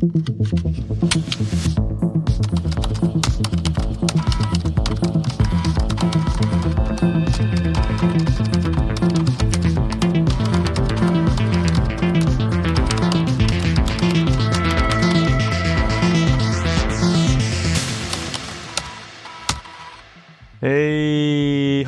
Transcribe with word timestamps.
Hey, 0.00 0.06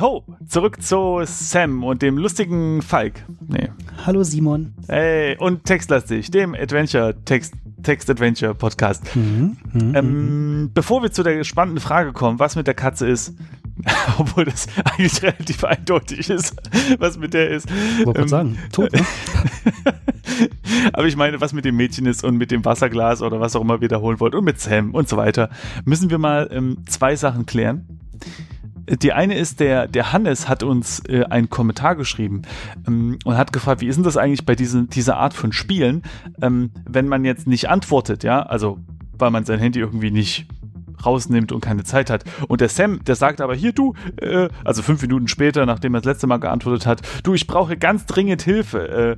ho! 0.01 0.23
Zurück 0.47 0.81
zu 0.81 1.21
Sam 1.23 1.85
und 1.85 2.01
dem 2.01 2.17
lustigen 2.17 2.81
Falk. 2.81 3.13
Nee. 3.47 3.69
Hallo 4.05 4.23
Simon. 4.23 4.73
Hey, 4.89 5.37
und 5.37 5.63
Textlastig, 5.63 6.29
dem 6.29 6.53
Adventure, 6.55 7.15
Text, 7.83 8.07
Text-Adventure 8.07 8.55
Podcast. 8.55 9.15
Mhm, 9.15 9.57
mhm, 9.73 9.95
Ähm, 9.95 10.71
bevor 10.73 11.01
wir 11.03 11.11
zu 11.11 11.23
der 11.23 11.43
spannenden 11.43 11.81
Frage 11.81 12.13
kommen, 12.13 12.39
was 12.39 12.55
mit 12.55 12.67
der 12.67 12.73
Katze 12.73 13.07
ist, 13.07 13.33
obwohl 14.17 14.45
das 14.45 14.67
eigentlich 14.83 15.21
relativ 15.23 15.63
eindeutig 15.63 16.29
ist, 16.29 16.55
was 16.99 17.17
mit 17.17 17.33
der 17.33 17.49
ist. 17.49 17.67
Wollte 18.05 18.21
Ähm, 18.21 18.27
sagen, 18.27 18.57
tot, 18.71 18.91
ne? 18.93 19.01
Aber 20.93 21.07
ich 21.07 21.15
meine, 21.15 21.41
was 21.41 21.53
mit 21.53 21.65
dem 21.65 21.75
Mädchen 21.75 22.05
ist 22.05 22.23
und 22.23 22.37
mit 22.37 22.51
dem 22.51 22.63
Wasserglas 22.65 23.21
oder 23.21 23.39
was 23.39 23.55
auch 23.55 23.61
immer 23.61 23.81
wiederholen 23.81 24.19
wollt 24.19 24.35
und 24.35 24.43
mit 24.45 24.59
Sam 24.59 24.93
und 24.93 25.09
so 25.09 25.17
weiter, 25.17 25.49
müssen 25.85 26.09
wir 26.09 26.17
mal 26.17 26.49
ähm, 26.51 26.77
zwei 26.87 27.15
Sachen 27.15 27.45
klären. 27.45 27.99
Die 28.89 29.13
eine 29.13 29.37
ist, 29.37 29.59
der, 29.59 29.87
der 29.87 30.11
Hannes 30.11 30.49
hat 30.49 30.63
uns 30.63 31.01
äh, 31.07 31.23
einen 31.25 31.49
Kommentar 31.49 31.95
geschrieben 31.95 32.41
ähm, 32.87 33.19
und 33.23 33.37
hat 33.37 33.53
gefragt, 33.53 33.81
wie 33.81 33.87
ist 33.87 33.95
denn 33.95 34.03
das 34.03 34.17
eigentlich 34.17 34.45
bei 34.45 34.55
diesen, 34.55 34.89
dieser 34.89 35.17
Art 35.17 35.33
von 35.33 35.53
Spielen, 35.53 36.03
ähm, 36.41 36.71
wenn 36.89 37.07
man 37.07 37.25
jetzt 37.25 37.47
nicht 37.47 37.69
antwortet, 37.69 38.23
ja, 38.23 38.41
also 38.41 38.79
weil 39.17 39.31
man 39.31 39.45
sein 39.45 39.59
Handy 39.59 39.79
irgendwie 39.79 40.11
nicht 40.11 40.47
rausnimmt 41.05 41.51
und 41.51 41.61
keine 41.61 41.83
Zeit 41.83 42.09
hat. 42.09 42.23
Und 42.47 42.61
der 42.61 42.69
Sam, 42.69 43.03
der 43.05 43.15
sagt 43.15 43.41
aber 43.41 43.55
hier, 43.55 43.71
du, 43.73 43.93
äh, 44.17 44.49
also 44.63 44.81
fünf 44.81 45.01
Minuten 45.01 45.27
später, 45.27 45.65
nachdem 45.65 45.95
er 45.95 46.01
das 46.01 46.13
letzte 46.13 46.27
Mal 46.27 46.37
geantwortet 46.37 46.85
hat, 46.85 47.01
du, 47.23 47.33
ich 47.33 47.47
brauche 47.47 47.77
ganz 47.77 48.05
dringend 48.05 48.41
Hilfe. 48.41 48.87
Äh, 48.87 49.17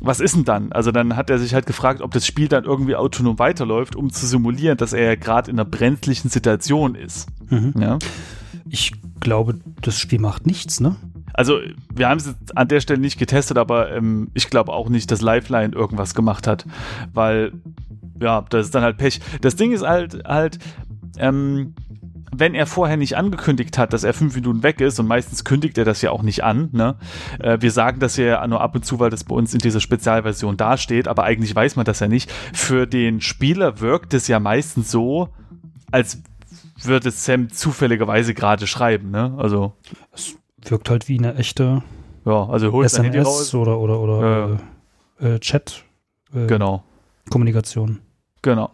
was 0.00 0.20
ist 0.20 0.34
denn 0.34 0.44
dann? 0.44 0.72
Also 0.72 0.92
dann 0.92 1.16
hat 1.16 1.30
er 1.30 1.38
sich 1.38 1.54
halt 1.54 1.66
gefragt, 1.66 2.00
ob 2.00 2.12
das 2.12 2.26
Spiel 2.26 2.48
dann 2.48 2.64
irgendwie 2.64 2.96
autonom 2.96 3.38
weiterläuft, 3.38 3.96
um 3.96 4.10
zu 4.10 4.26
simulieren, 4.26 4.78
dass 4.78 4.92
er 4.92 5.04
ja 5.04 5.14
gerade 5.14 5.50
in 5.50 5.58
einer 5.58 5.68
brenzlichen 5.68 6.30
Situation 6.30 6.94
ist. 6.94 7.28
Mhm. 7.50 7.74
Ja. 7.78 7.98
Ich 8.70 8.92
glaube, 9.20 9.58
das 9.82 9.98
Spiel 9.98 10.20
macht 10.20 10.46
nichts, 10.46 10.80
ne? 10.80 10.96
Also, 11.34 11.58
wir 11.94 12.08
haben 12.08 12.18
es 12.18 12.34
an 12.54 12.68
der 12.68 12.80
Stelle 12.80 13.00
nicht 13.00 13.18
getestet, 13.18 13.58
aber 13.58 13.90
ähm, 13.92 14.30
ich 14.34 14.50
glaube 14.50 14.72
auch 14.72 14.88
nicht, 14.88 15.10
dass 15.10 15.20
Lifeline 15.20 15.74
irgendwas 15.74 16.14
gemacht 16.14 16.46
hat, 16.46 16.66
weil, 17.12 17.52
ja, 18.20 18.44
das 18.50 18.66
ist 18.66 18.74
dann 18.74 18.82
halt 18.82 18.96
Pech. 18.96 19.20
Das 19.40 19.56
Ding 19.56 19.72
ist 19.72 19.86
halt, 19.86 20.22
halt, 20.24 20.58
ähm, 21.18 21.74
wenn 22.32 22.54
er 22.54 22.66
vorher 22.66 22.96
nicht 22.96 23.16
angekündigt 23.16 23.76
hat, 23.78 23.92
dass 23.92 24.04
er 24.04 24.14
fünf 24.14 24.34
Minuten 24.34 24.62
weg 24.62 24.80
ist, 24.80 24.98
und 25.00 25.06
meistens 25.06 25.44
kündigt 25.44 25.78
er 25.78 25.84
das 25.84 26.02
ja 26.02 26.10
auch 26.10 26.22
nicht 26.22 26.44
an, 26.44 26.68
ne? 26.72 26.96
Äh, 27.38 27.58
wir 27.60 27.70
sagen 27.70 28.00
das 28.00 28.16
ja 28.16 28.46
nur 28.46 28.60
ab 28.60 28.74
und 28.74 28.84
zu, 28.84 28.98
weil 28.98 29.10
das 29.10 29.24
bei 29.24 29.34
uns 29.34 29.52
in 29.52 29.60
dieser 29.60 29.80
Spezialversion 29.80 30.56
dasteht, 30.56 31.08
aber 31.08 31.24
eigentlich 31.24 31.54
weiß 31.54 31.76
man 31.76 31.84
das 31.84 32.00
ja 32.00 32.08
nicht. 32.08 32.30
Für 32.52 32.86
den 32.86 33.20
Spieler 33.20 33.80
wirkt 33.80 34.14
es 34.14 34.28
ja 34.28 34.40
meistens 34.40 34.90
so, 34.90 35.28
als 35.90 36.22
würde 36.86 37.10
Sam 37.10 37.50
zufälligerweise 37.50 38.34
gerade 38.34 38.66
schreiben, 38.66 39.10
ne? 39.10 39.34
Also, 39.38 39.74
Es 40.12 40.36
wirkt 40.62 40.90
halt 40.90 41.08
wie 41.08 41.18
eine 41.18 41.34
echte 41.36 41.82
ja, 42.26 42.46
also 42.48 42.70
holt 42.72 42.90
sein 42.90 43.04
Handy 43.04 43.18
raus. 43.18 43.40
SMS 43.40 43.54
oder, 43.54 43.78
oder, 43.78 44.00
oder 44.00 44.60
äh, 45.20 45.34
äh, 45.34 45.38
Chat. 45.40 45.84
Äh, 46.34 46.46
Genau, 46.46 46.84
Kommunikation. 47.30 48.00
genau. 48.42 48.70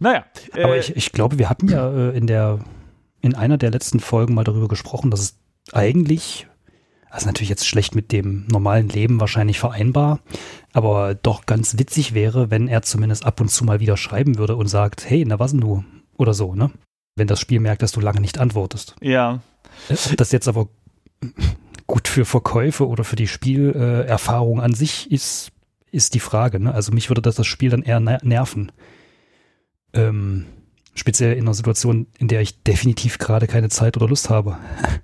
Naja, 0.00 0.24
Aber 0.54 0.76
äh, 0.76 0.80
ich, 0.80 0.96
ich 0.96 1.12
glaube, 1.12 1.38
wir 1.38 1.48
hatten 1.48 1.68
ja 1.68 1.88
äh, 1.90 2.16
in 2.16 2.26
der 2.26 2.58
in 3.20 3.34
einer 3.36 3.56
der 3.56 3.70
letzten 3.70 4.00
Folgen 4.00 4.34
mal 4.34 4.42
darüber 4.44 4.66
gesprochen, 4.68 5.10
dass 5.12 5.20
es 5.20 5.38
eigentlich, 5.72 6.48
also 7.08 7.26
natürlich 7.26 7.50
jetzt 7.50 7.66
schlecht 7.66 7.94
mit 7.94 8.10
dem 8.10 8.46
normalen 8.48 8.88
Leben 8.88 9.20
wahrscheinlich 9.20 9.60
vereinbar, 9.60 10.18
aber 10.72 11.14
doch 11.14 11.46
ganz 11.46 11.78
witzig 11.78 12.14
wäre, 12.14 12.50
wenn 12.50 12.66
er 12.66 12.82
zumindest 12.82 13.24
ab 13.24 13.40
und 13.40 13.48
zu 13.48 13.64
mal 13.64 13.78
wieder 13.78 13.96
schreiben 13.96 14.38
würde 14.38 14.56
und 14.56 14.66
sagt, 14.66 15.08
hey, 15.08 15.24
na 15.24 15.38
was 15.38 15.52
denn 15.52 15.60
du? 15.60 15.84
Oder 16.16 16.34
so, 16.34 16.54
ne? 16.56 16.70
Wenn 17.16 17.26
das 17.26 17.40
Spiel 17.40 17.60
merkt, 17.60 17.82
dass 17.82 17.92
du 17.92 18.00
lange 18.00 18.20
nicht 18.20 18.38
antwortest. 18.38 18.96
ja, 19.00 19.40
Ob 19.90 20.16
das 20.16 20.32
jetzt 20.32 20.48
aber 20.48 20.68
gut 21.86 22.08
für 22.08 22.24
Verkäufe 22.24 22.88
oder 22.88 23.04
für 23.04 23.16
die 23.16 23.28
Spielerfahrung 23.28 24.00
äh, 24.00 24.04
Erfahrung 24.06 24.60
an 24.62 24.72
sich 24.74 25.10
ist, 25.10 25.50
ist 25.90 26.14
die 26.14 26.20
Frage. 26.20 26.58
Ne? 26.58 26.72
Also 26.74 26.92
mich 26.92 27.10
würde 27.10 27.20
das 27.22 27.34
das 27.34 27.46
Spiel 27.46 27.68
dann 27.70 27.82
eher 27.82 28.00
ner- 28.00 28.24
nerven. 28.24 28.72
Ähm, 29.92 30.46
speziell 30.94 31.34
in 31.34 31.42
einer 31.42 31.54
Situation, 31.54 32.06
in 32.18 32.28
der 32.28 32.40
ich 32.40 32.62
definitiv 32.62 33.18
gerade 33.18 33.46
keine 33.46 33.68
Zeit 33.68 33.96
oder 33.96 34.08
Lust 34.08 34.30
habe. 34.30 34.56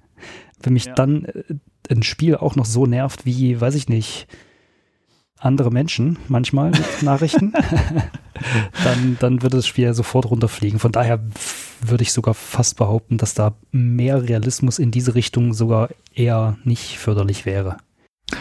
Wenn 0.63 0.73
mich 0.73 0.87
Ja. 0.87 0.95
dann 0.95 1.25
äh, 1.27 1.43
ein 1.91 2.03
Spiel 2.03 2.37
auch 2.37 2.57
noch 2.57 2.65
so 2.65 2.87
nervt 2.87 3.27
wie, 3.27 3.61
weiß 3.61 3.75
ich 3.75 3.89
nicht, 3.89 4.27
andere 5.39 5.71
Menschen 5.71 6.19
manchmal 6.29 6.71
mit 6.71 7.03
Nachrichten, 7.03 7.53
dann, 8.85 9.17
dann 9.21 9.43
würde 9.43 9.57
das 9.59 9.67
Spiel 9.67 9.85
ja 9.85 9.95
sofort 9.95 10.27
runterfliegen. 10.31 10.79
Von 10.81 10.91
daher 10.93 11.21
würde 11.81 12.03
ich 12.03 12.13
sogar 12.13 12.35
fast 12.35 12.77
behaupten, 12.77 13.19
dass 13.19 13.35
da 13.35 13.55
mehr 13.71 14.23
Realismus 14.23 14.79
in 14.79 14.91
diese 14.91 15.15
Richtung 15.15 15.55
sogar 15.55 15.91
eher 16.15 16.59
nicht 16.65 16.99
förderlich 16.99 17.47
wäre. 17.47 17.79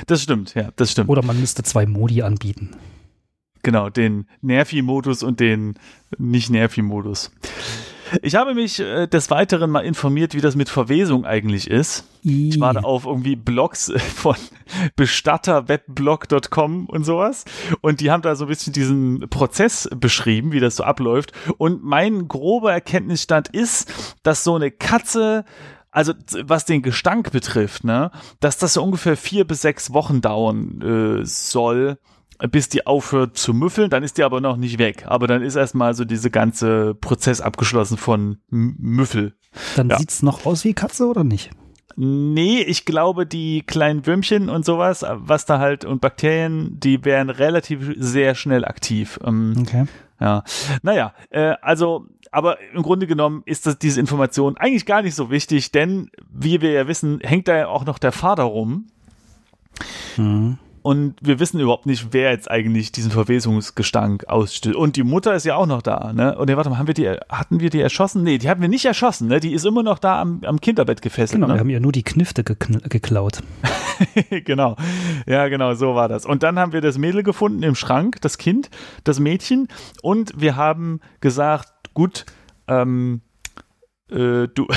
das 0.07 0.23
stimmt, 0.23 0.53
ja, 0.55 0.71
das 0.75 0.91
stimmt. 0.91 1.09
Oder 1.09 1.23
man 1.23 1.39
müsste 1.39 1.63
zwei 1.63 1.85
Modi 1.85 2.21
anbieten. 2.21 2.71
Genau, 3.63 3.89
den 3.89 4.27
Nervi-Modus 4.41 5.23
und 5.23 5.39
den 5.39 5.75
Nicht-Nervi-Modus. 6.17 7.31
Ich 8.21 8.35
habe 8.35 8.53
mich 8.53 8.79
äh, 8.79 9.07
des 9.07 9.29
Weiteren 9.29 9.69
mal 9.69 9.81
informiert, 9.81 10.33
wie 10.33 10.41
das 10.41 10.55
mit 10.55 10.69
Verwesung 10.69 11.25
eigentlich 11.25 11.69
ist. 11.69 12.05
Ich 12.23 12.59
war 12.59 12.73
da 12.73 12.81
auf 12.81 13.05
irgendwie 13.05 13.35
Blogs 13.35 13.89
äh, 13.89 13.99
von 13.99 14.35
bestatterwebblog.com 14.95 16.87
und 16.87 17.03
sowas. 17.03 17.45
Und 17.81 18.01
die 18.01 18.11
haben 18.11 18.21
da 18.21 18.35
so 18.35 18.45
ein 18.45 18.49
bisschen 18.49 18.73
diesen 18.73 19.29
Prozess 19.29 19.89
beschrieben, 19.95 20.51
wie 20.51 20.59
das 20.59 20.75
so 20.75 20.83
abläuft. 20.83 21.31
Und 21.57 21.83
mein 21.83 22.27
grober 22.27 22.71
Erkenntnisstand 22.71 23.49
ist, 23.49 24.17
dass 24.23 24.43
so 24.43 24.55
eine 24.55 24.71
Katze 24.71 25.45
also 25.89 26.13
was 26.43 26.65
den 26.65 26.83
Gestank 26.83 27.31
betrifft, 27.31 27.83
ne, 27.83 28.11
dass 28.39 28.59
das 28.59 28.73
so 28.73 28.83
ungefähr 28.83 29.17
vier 29.17 29.47
bis 29.47 29.61
sechs 29.61 29.93
Wochen 29.93 30.21
dauern 30.21 31.21
äh, 31.21 31.25
soll, 31.25 31.97
bis 32.51 32.69
die 32.69 32.85
aufhört 32.85 33.37
zu 33.37 33.53
müffeln, 33.53 33.89
dann 33.89 34.03
ist 34.03 34.17
die 34.17 34.23
aber 34.23 34.41
noch 34.41 34.57
nicht 34.57 34.77
weg. 34.79 35.05
Aber 35.07 35.27
dann 35.27 35.41
ist 35.41 35.55
erstmal 35.55 35.93
so 35.93 36.05
diese 36.05 36.29
ganze 36.29 36.93
Prozess 36.95 37.41
abgeschlossen 37.41 37.97
von 37.97 38.37
M 38.51 38.75
Müffel. 38.79 39.35
Dann 39.75 39.89
Ja. 39.89 39.97
sieht's 39.97 40.21
noch 40.21 40.45
aus 40.45 40.63
wie 40.63 40.73
Katze 40.73 41.07
oder 41.07 41.23
nicht? 41.23 41.49
Nee, 41.95 42.61
ich 42.61 42.85
glaube, 42.85 43.25
die 43.25 43.63
kleinen 43.63 44.05
Würmchen 44.05 44.49
und 44.49 44.63
sowas, 44.65 45.03
was 45.09 45.45
da 45.45 45.57
halt 45.57 45.83
und 45.83 45.99
Bakterien, 45.99 46.79
die 46.79 47.03
wären 47.03 47.31
relativ 47.31 47.91
sehr 47.97 48.35
schnell 48.35 48.65
aktiv. 48.65 49.19
Ähm, 49.23 49.55
Okay. 49.59 49.85
ja, 50.21 50.43
naja, 50.83 51.13
äh, 51.31 51.55
also, 51.63 52.05
aber 52.31 52.57
im 52.75 52.83
Grunde 52.83 53.07
genommen 53.07 53.41
ist 53.45 53.65
das, 53.65 53.79
diese 53.79 53.99
Information 53.99 54.57
eigentlich 54.57 54.85
gar 54.85 55.01
nicht 55.01 55.15
so 55.15 55.31
wichtig, 55.31 55.71
denn 55.71 56.11
wie 56.31 56.61
wir 56.61 56.69
ja 56.71 56.87
wissen, 56.87 57.19
hängt 57.21 57.47
da 57.47 57.57
ja 57.57 57.67
auch 57.67 57.85
noch 57.85 57.97
der 57.97 58.11
Vater 58.11 58.43
rum 58.43 58.85
Mhm. 60.17 60.57
Und 60.87 61.15
wir 61.19 61.41
wissen 61.41 61.59
überhaupt 61.59 61.85
nicht, 61.85 62.13
wer 62.13 62.31
jetzt 62.31 62.49
eigentlich 62.49 62.93
diesen 62.93 63.11
Verwesungsgestank 63.11 64.29
ausstößt. 64.29 64.73
Und 64.73 64.95
die 64.95 65.03
Mutter 65.03 65.35
ist 65.35 65.45
ja 65.45 65.57
auch 65.57 65.65
noch 65.65 65.81
da, 65.81 66.13
ne? 66.13 66.37
Und 66.37 66.47
nee, 66.47 66.55
warte 66.55 66.69
mal, 66.69 66.77
haben 66.77 66.87
wir 66.87 66.93
die, 66.93 67.09
hatten 67.09 67.59
wir 67.59 67.69
die 67.69 67.81
erschossen? 67.81 68.23
Nee, 68.23 68.37
die 68.37 68.49
hatten 68.49 68.61
wir 68.61 68.69
nicht 68.69 68.85
erschossen, 68.85 69.27
ne? 69.27 69.41
Die 69.41 69.51
ist 69.51 69.65
immer 69.65 69.83
noch 69.83 69.99
da 69.99 70.21
am, 70.21 70.39
am 70.45 70.61
Kinderbett 70.61 71.01
gefesselt, 71.01 71.41
Genau, 71.41 71.47
wir 71.49 71.55
ne? 71.55 71.59
haben 71.59 71.69
ihr 71.69 71.81
nur 71.81 71.91
die 71.91 72.03
Knifte 72.03 72.45
geklaut. 72.45 73.43
genau. 74.45 74.77
Ja, 75.25 75.49
genau, 75.49 75.73
so 75.73 75.93
war 75.93 76.07
das. 76.07 76.25
Und 76.25 76.41
dann 76.41 76.57
haben 76.57 76.71
wir 76.71 76.79
das 76.79 76.97
Mädel 76.97 77.21
gefunden 77.21 77.63
im 77.63 77.75
Schrank, 77.75 78.21
das 78.21 78.37
Kind, 78.37 78.69
das 79.03 79.19
Mädchen. 79.19 79.67
Und 80.01 80.39
wir 80.39 80.55
haben 80.55 81.01
gesagt, 81.19 81.67
gut, 81.95 82.25
ähm, 82.69 83.19
äh, 84.09 84.47
du 84.53 84.67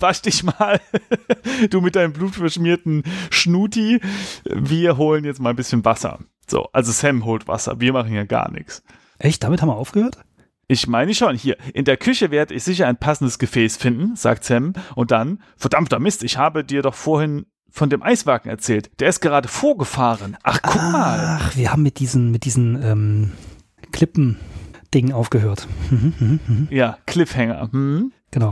wasch 0.00 0.22
dich 0.22 0.42
mal, 0.44 0.80
du 1.70 1.80
mit 1.80 1.96
deinem 1.96 2.12
blutverschmierten 2.12 3.04
Schnuti. 3.30 4.00
Wir 4.44 4.96
holen 4.96 5.24
jetzt 5.24 5.40
mal 5.40 5.50
ein 5.50 5.56
bisschen 5.56 5.84
Wasser. 5.84 6.20
So, 6.48 6.68
also 6.72 6.92
Sam 6.92 7.24
holt 7.24 7.48
Wasser, 7.48 7.80
wir 7.80 7.92
machen 7.92 8.14
ja 8.14 8.24
gar 8.24 8.50
nichts. 8.50 8.82
Echt? 9.18 9.42
Damit 9.42 9.62
haben 9.62 9.68
wir 9.68 9.76
aufgehört? 9.76 10.18
Ich 10.68 10.88
meine 10.88 11.14
schon, 11.14 11.36
hier, 11.36 11.56
in 11.74 11.84
der 11.84 11.96
Küche 11.96 12.30
werde 12.30 12.54
ich 12.54 12.64
sicher 12.64 12.88
ein 12.88 12.96
passendes 12.96 13.38
Gefäß 13.38 13.76
finden, 13.76 14.16
sagt 14.16 14.44
Sam. 14.44 14.72
Und 14.96 15.12
dann, 15.12 15.40
verdammter 15.56 16.00
Mist, 16.00 16.24
ich 16.24 16.38
habe 16.38 16.64
dir 16.64 16.82
doch 16.82 16.94
vorhin 16.94 17.46
von 17.70 17.88
dem 17.88 18.02
Eiswagen 18.02 18.50
erzählt. 18.50 18.90
Der 19.00 19.08
ist 19.08 19.20
gerade 19.20 19.48
vorgefahren. 19.48 20.36
Ach, 20.42 20.60
guck 20.62 20.82
mal. 20.82 21.38
Ach, 21.40 21.56
wir 21.56 21.70
haben 21.70 21.82
mit 21.82 22.00
diesen, 22.00 22.32
mit 22.32 22.44
diesen 22.44 22.82
ähm, 22.82 23.32
Klippen-Dingen 23.92 25.12
aufgehört. 25.12 25.68
Mhm, 25.90 26.14
mhm, 26.18 26.40
mhm. 26.46 26.68
Ja, 26.70 26.98
Cliffhanger. 27.06 27.70
Hm? 27.70 28.12
Genau. 28.36 28.50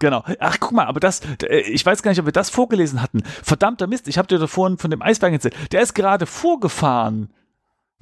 Genau. 0.00 0.24
Ach, 0.40 0.56
guck 0.58 0.72
mal, 0.72 0.86
aber 0.86 0.98
das, 0.98 1.20
äh, 1.44 1.60
ich 1.60 1.86
weiß 1.86 2.02
gar 2.02 2.10
nicht, 2.10 2.18
ob 2.18 2.26
wir 2.26 2.32
das 2.32 2.50
vorgelesen 2.50 3.00
hatten. 3.00 3.22
Verdammter 3.22 3.86
Mist, 3.86 4.08
ich 4.08 4.18
habe 4.18 4.26
dir 4.26 4.40
da 4.40 4.48
vorhin 4.48 4.78
von 4.78 4.90
dem 4.90 5.00
Eiswagen 5.00 5.34
erzählt. 5.34 5.54
Der 5.70 5.80
ist 5.80 5.94
gerade 5.94 6.26
vorgefahren. 6.26 7.32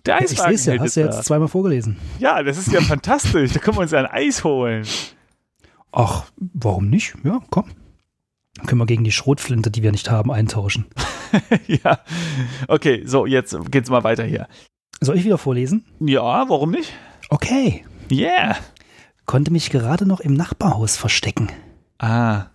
Der 0.06 0.14
Ja, 0.16 0.24
ich 0.24 0.30
sehe 0.30 0.52
es 0.52 0.64
ja, 0.64 0.78
hast 0.78 0.96
du 0.96 1.00
jetzt 1.00 1.24
zweimal 1.24 1.48
vorgelesen. 1.48 1.98
Ja, 2.18 2.42
das 2.42 2.56
ist 2.56 2.72
ja 2.72 2.80
fantastisch. 2.80 3.52
Da 3.52 3.58
können 3.58 3.76
wir 3.76 3.82
uns 3.82 3.90
ja 3.90 3.98
ein 3.98 4.06
Eis 4.06 4.44
holen. 4.44 4.86
Ach, 5.92 6.24
warum 6.38 6.88
nicht? 6.88 7.16
Ja, 7.22 7.40
komm. 7.50 7.66
Dann 8.56 8.66
können 8.66 8.80
wir 8.80 8.86
gegen 8.86 9.04
die 9.04 9.12
Schrotflinte, 9.12 9.70
die 9.70 9.82
wir 9.82 9.92
nicht 9.92 10.10
haben, 10.10 10.32
eintauschen. 10.32 10.86
ja. 11.66 11.98
Okay, 12.66 13.02
so, 13.04 13.26
jetzt 13.26 13.54
geht's 13.70 13.90
mal 13.90 14.04
weiter 14.04 14.24
hier. 14.24 14.48
Soll 15.02 15.18
ich 15.18 15.24
wieder 15.26 15.36
vorlesen? 15.36 15.84
Ja, 16.00 16.48
warum 16.48 16.70
nicht? 16.70 16.94
Okay. 17.28 17.84
Yeah. 18.10 18.56
Konnte 19.26 19.50
mich 19.50 19.70
gerade 19.70 20.06
noch 20.06 20.20
im 20.20 20.34
Nachbarhaus 20.34 20.96
verstecken. 20.96 21.48
Ah, 21.98 22.46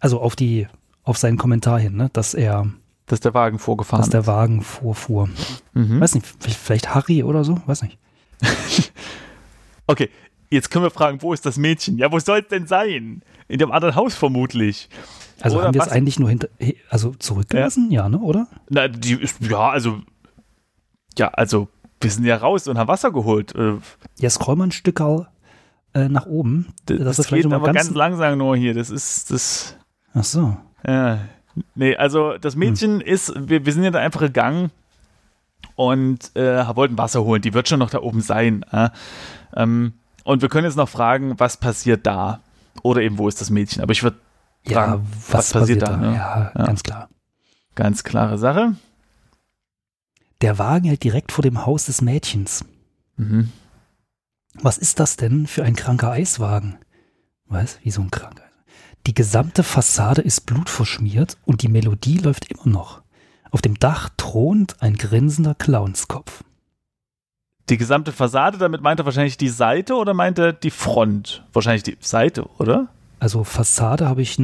Also 0.00 0.20
auf 0.20 0.36
die, 0.36 0.66
auf 1.02 1.16
seinen 1.18 1.38
Kommentar 1.38 1.78
hin, 1.80 1.96
ne? 1.96 2.10
dass 2.12 2.34
er, 2.34 2.66
dass 3.06 3.20
der 3.20 3.32
Wagen 3.34 3.58
vorgefahren 3.58 4.02
dass 4.02 4.10
der 4.10 4.26
Wagen 4.26 4.60
vorfuhr. 4.62 5.28
ist. 5.34 5.62
Mhm. 5.74 6.00
Weiß 6.00 6.14
nicht, 6.14 6.26
vielleicht 6.26 6.94
Harry 6.94 7.22
oder 7.22 7.44
so? 7.44 7.60
Weiß 7.66 7.82
nicht. 7.82 7.98
Okay, 9.90 10.10
jetzt 10.50 10.70
können 10.70 10.84
wir 10.84 10.90
fragen, 10.90 11.22
wo 11.22 11.32
ist 11.32 11.46
das 11.46 11.56
Mädchen? 11.56 11.96
Ja, 11.96 12.12
wo 12.12 12.18
soll 12.18 12.40
es 12.40 12.48
denn 12.48 12.66
sein? 12.66 13.22
In 13.48 13.58
dem 13.58 13.72
anderen 13.72 13.94
Haus 13.94 14.14
vermutlich. 14.14 14.90
Also 15.40 15.56
Oder 15.56 15.68
haben 15.68 15.74
wir 15.74 15.80
es 15.82 15.88
eigentlich 15.88 16.18
nur 16.18 16.28
hinter, 16.28 16.48
also 16.90 17.12
zurückgelassen? 17.18 17.90
Ja, 17.90 18.06
ne, 18.10 18.18
oder? 18.18 18.48
Na, 18.68 18.88
die 18.88 19.14
ist, 19.14 19.40
ja, 19.40 19.70
also, 19.70 20.00
ja, 21.16 21.28
also, 21.28 21.68
wir 22.02 22.10
sind 22.10 22.24
ja 22.26 22.36
raus 22.36 22.68
und 22.68 22.76
haben 22.76 22.88
Wasser 22.88 23.12
geholt. 23.12 23.54
Äh, 23.54 23.76
Ja, 24.18 24.28
scroll 24.28 24.56
mal 24.56 24.64
ein 24.64 24.72
Stück 24.72 25.00
äh, 25.98 26.08
nach 26.08 26.26
oben. 26.26 26.68
Das, 26.86 27.16
das 27.16 27.26
vielleicht 27.26 27.44
geht 27.44 27.52
aber 27.52 27.66
ganz, 27.66 27.86
ganz- 27.88 27.96
langsam 27.96 28.38
nur 28.38 28.56
hier. 28.56 28.74
Das 28.74 28.90
ist, 28.90 29.30
das, 29.30 29.76
Ach 30.14 30.24
so. 30.24 30.56
ja. 30.86 31.18
Nee, 31.74 31.96
also, 31.96 32.38
das 32.38 32.54
Mädchen 32.54 33.00
ist, 33.00 33.32
wir, 33.36 33.66
wir 33.66 33.72
sind 33.72 33.82
ja 33.82 33.90
da 33.90 33.98
einfach 33.98 34.20
gegangen 34.20 34.70
und 35.74 36.34
äh, 36.36 36.64
wollten 36.76 36.96
Wasser 36.96 37.24
holen. 37.24 37.42
Die 37.42 37.52
wird 37.52 37.68
schon 37.68 37.80
noch 37.80 37.90
da 37.90 37.98
oben 38.00 38.20
sein. 38.20 38.64
Äh? 38.70 38.90
Ähm, 39.56 39.94
und 40.24 40.40
wir 40.42 40.48
können 40.48 40.66
jetzt 40.66 40.76
noch 40.76 40.88
fragen, 40.88 41.34
was 41.38 41.56
passiert 41.56 42.06
da? 42.06 42.40
Oder 42.82 43.00
eben, 43.02 43.18
wo 43.18 43.26
ist 43.26 43.40
das 43.40 43.50
Mädchen? 43.50 43.82
Aber 43.82 43.90
ich 43.92 44.04
würde 44.04 44.18
Ja, 44.66 44.74
Fragen, 44.84 45.06
was, 45.32 45.52
passiert, 45.52 45.82
da? 45.82 45.96
ne? 45.96 46.14
Ja, 46.14 46.52
Ja. 46.56 46.64
ganz 46.64 46.82
klar. 46.84 47.08
ganz 47.74 48.04
klare 48.04 48.38
Sache. 48.38 48.74
Der 50.40 50.58
Wagen 50.58 50.84
hält 50.86 51.02
direkt 51.02 51.32
vor 51.32 51.42
dem 51.42 51.66
Haus 51.66 51.86
des 51.86 52.00
Mädchens. 52.02 52.64
Mhm. 53.16 53.50
Was 54.60 54.76
ist 54.76 54.98
das 54.98 55.16
denn 55.16 55.46
für 55.46 55.62
ein 55.62 55.76
kranker 55.76 56.10
Eiswagen? 56.10 56.78
Was? 57.46 57.78
Wie 57.82 57.90
so 57.90 58.02
ein 58.02 58.10
kranker? 58.10 58.42
Die 59.06 59.14
gesamte 59.14 59.62
Fassade 59.62 60.20
ist 60.20 60.46
blutverschmiert 60.46 61.36
und 61.46 61.62
die 61.62 61.68
Melodie 61.68 62.18
läuft 62.18 62.50
immer 62.50 62.66
noch. 62.66 63.02
Auf 63.50 63.62
dem 63.62 63.78
Dach 63.78 64.10
thront 64.16 64.82
ein 64.82 64.96
grinsender 64.96 65.54
Clownskopf. 65.54 66.42
Die 67.68 67.76
gesamte 67.76 68.12
Fassade, 68.12 68.58
damit 68.58 68.82
meint 68.82 69.00
er 69.00 69.06
wahrscheinlich 69.06 69.36
die 69.36 69.48
Seite 69.48 69.94
oder 69.94 70.12
meint 70.12 70.38
er 70.38 70.52
die 70.52 70.70
Front? 70.70 71.44
Wahrscheinlich 71.52 71.84
die 71.84 71.96
Seite, 72.00 72.48
oder? 72.58 72.88
Also 73.20 73.44
Fassade 73.44 74.08
habe 74.08 74.22
ich 74.22 74.42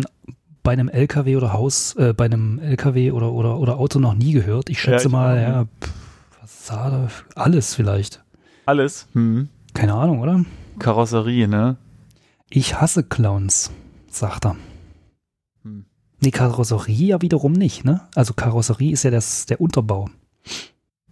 bei 0.63 0.73
einem 0.73 0.89
LKW 0.89 1.37
oder 1.37 1.53
Haus, 1.53 1.95
äh, 1.97 2.15
bei 2.15 2.27
einem 2.27 2.59
LKW 2.61 3.11
oder, 3.11 3.33
oder, 3.33 3.59
oder 3.59 3.79
Auto 3.79 3.99
noch 3.99 4.15
nie 4.15 4.33
gehört. 4.33 4.71
Ich 4.71 4.81
schätze 4.81 5.07
ich 5.09 5.13
mal, 5.13 5.41
ja, 5.41 5.65
pff, 5.65 5.93
Fassade, 6.41 7.09
alles 7.35 7.75
vielleicht. 7.75 8.23
Alles. 8.67 9.09
Hm. 9.13 9.49
Keine 9.75 9.95
Ahnung, 9.95 10.21
oder? 10.21 10.45
Karosserie, 10.79 11.47
ne? 11.49 11.77
Ich 12.51 12.81
hasse 12.81 13.03
Clowns, 13.05 13.71
sagt 14.11 14.47
er. 14.47 14.57
Hm. 15.63 15.85
Nee, 16.21 16.31
Karosserie 16.31 17.07
ja 17.09 17.23
wiederum 17.23 17.53
nicht, 17.53 17.85
ne? 17.85 18.01
Also 18.15 18.35
Karosserie 18.35 18.93
ist 18.93 19.03
ja 19.03 19.11
das, 19.11 19.47
der 19.47 19.61
Unterbau. 19.61 20.09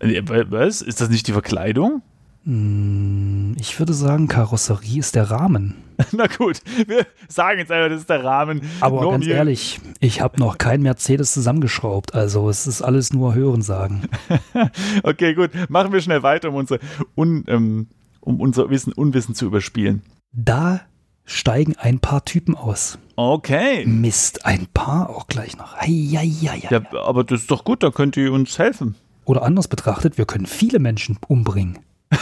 Was? 0.00 0.82
Ist 0.82 1.00
das 1.00 1.10
nicht 1.10 1.26
die 1.28 1.32
Verkleidung? 1.32 2.02
Hm, 2.44 3.54
Ich 3.58 3.78
würde 3.78 3.92
sagen, 3.94 4.26
Karosserie 4.26 4.98
ist 4.98 5.14
der 5.14 5.30
Rahmen. 5.30 5.74
Na 6.12 6.26
gut, 6.26 6.58
wir 6.88 7.06
sagen 7.28 7.60
jetzt 7.60 7.70
einfach, 7.70 7.88
das 7.90 8.00
ist 8.00 8.10
der 8.10 8.24
Rahmen. 8.24 8.62
Aber 8.80 9.02
Nur 9.02 9.12
ganz 9.12 9.26
ehrlich, 9.26 9.80
ich 10.00 10.20
habe 10.20 10.40
noch 10.40 10.58
kein 10.58 10.82
Mercedes 10.82 11.32
zusammengeschraubt. 11.32 12.14
Also 12.14 12.48
es 12.48 12.66
ist 12.66 12.82
alles 12.82 13.12
nur 13.12 13.34
Hörensagen. 13.34 14.08
Okay, 15.04 15.34
gut. 15.34 15.50
Machen 15.68 15.92
wir 15.92 16.00
schnell 16.00 16.22
weiter, 16.22 16.48
um 16.48 16.56
unser, 16.56 16.78
un, 17.16 17.44
ähm, 17.46 17.86
um 18.22 18.40
unser 18.40 18.70
Wissen, 18.70 18.92
Unwissen 18.92 19.34
zu 19.34 19.46
überspielen. 19.46 20.02
Da 20.32 20.80
steigen 21.24 21.76
ein 21.76 21.98
paar 21.98 22.24
Typen 22.24 22.56
aus. 22.56 22.98
Okay. 23.16 23.84
Mist, 23.86 24.46
ein 24.46 24.66
paar 24.72 25.10
auch 25.10 25.26
gleich 25.26 25.56
noch. 25.56 25.76
Eieieiei. 25.76 26.69
Ja, 26.70 26.80
aber 27.04 27.24
das 27.24 27.42
ist 27.42 27.50
doch 27.50 27.64
gut, 27.64 27.82
da 27.82 27.90
könnt 27.90 28.16
ihr 28.16 28.32
uns 28.32 28.58
helfen. 28.58 28.94
Oder 29.24 29.42
anders 29.42 29.69
betrachtet, 29.69 30.19
wir 30.19 30.24
können 30.24 30.46
viele 30.46 30.78
Menschen 30.78 31.19
umbringen. 31.28 31.78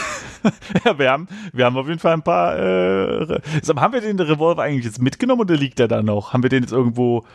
Ja, 0.83 0.97
wir 0.97 1.11
haben, 1.11 1.27
wir 1.53 1.65
haben 1.65 1.77
auf 1.77 1.87
jeden 1.87 1.99
Fall 1.99 2.13
ein 2.13 2.23
paar. 2.23 2.57
Äh, 2.57 3.41
haben 3.75 3.93
wir 3.93 4.01
den 4.01 4.19
Revolver 4.19 4.63
eigentlich 4.63 4.85
jetzt 4.85 4.99
mitgenommen 4.99 5.41
oder 5.41 5.55
liegt 5.55 5.77
der 5.77 5.87
da 5.87 6.01
noch? 6.01 6.33
Haben 6.33 6.41
wir 6.41 6.49
den 6.49 6.63
jetzt 6.63 6.71
irgendwo. 6.71 7.25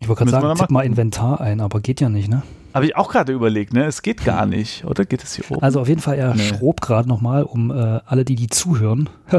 Ich 0.00 0.08
wollte 0.08 0.24
gerade 0.24 0.30
sagen, 0.30 0.58
tipp 0.58 0.70
mal 0.70 0.86
Inventar 0.86 1.42
ein, 1.42 1.60
aber 1.60 1.80
geht 1.80 2.00
ja 2.00 2.08
nicht, 2.08 2.30
ne? 2.30 2.42
Habe 2.74 2.86
ich 2.86 2.96
auch 2.96 3.10
gerade 3.10 3.32
überlegt, 3.32 3.72
ne? 3.72 3.84
Es 3.86 4.02
geht 4.02 4.24
gar 4.24 4.46
nicht, 4.46 4.84
oder? 4.84 5.04
Geht 5.04 5.22
es 5.24 5.34
hier 5.34 5.50
oben? 5.50 5.62
Also 5.62 5.80
auf 5.80 5.88
jeden 5.88 6.00
Fall, 6.00 6.16
er 6.18 6.34
Nee. 6.34 6.42
schrob 6.42 6.80
gerade 6.80 7.08
nochmal, 7.08 7.42
um 7.44 7.70
äh, 7.70 8.00
alle, 8.04 8.24
die 8.24 8.34
die 8.36 8.48
zuhören, 8.48 9.08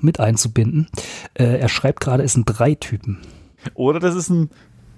mit 0.00 0.20
einzubinden. 0.20 0.86
Äh, 1.34 1.58
er 1.58 1.68
schreibt 1.68 2.00
gerade, 2.00 2.22
es 2.22 2.32
sind 2.34 2.44
drei 2.46 2.74
Typen. 2.74 3.18
Oder 3.74 3.98
das 4.00 4.14
ist 4.14 4.30
ein 4.30 4.50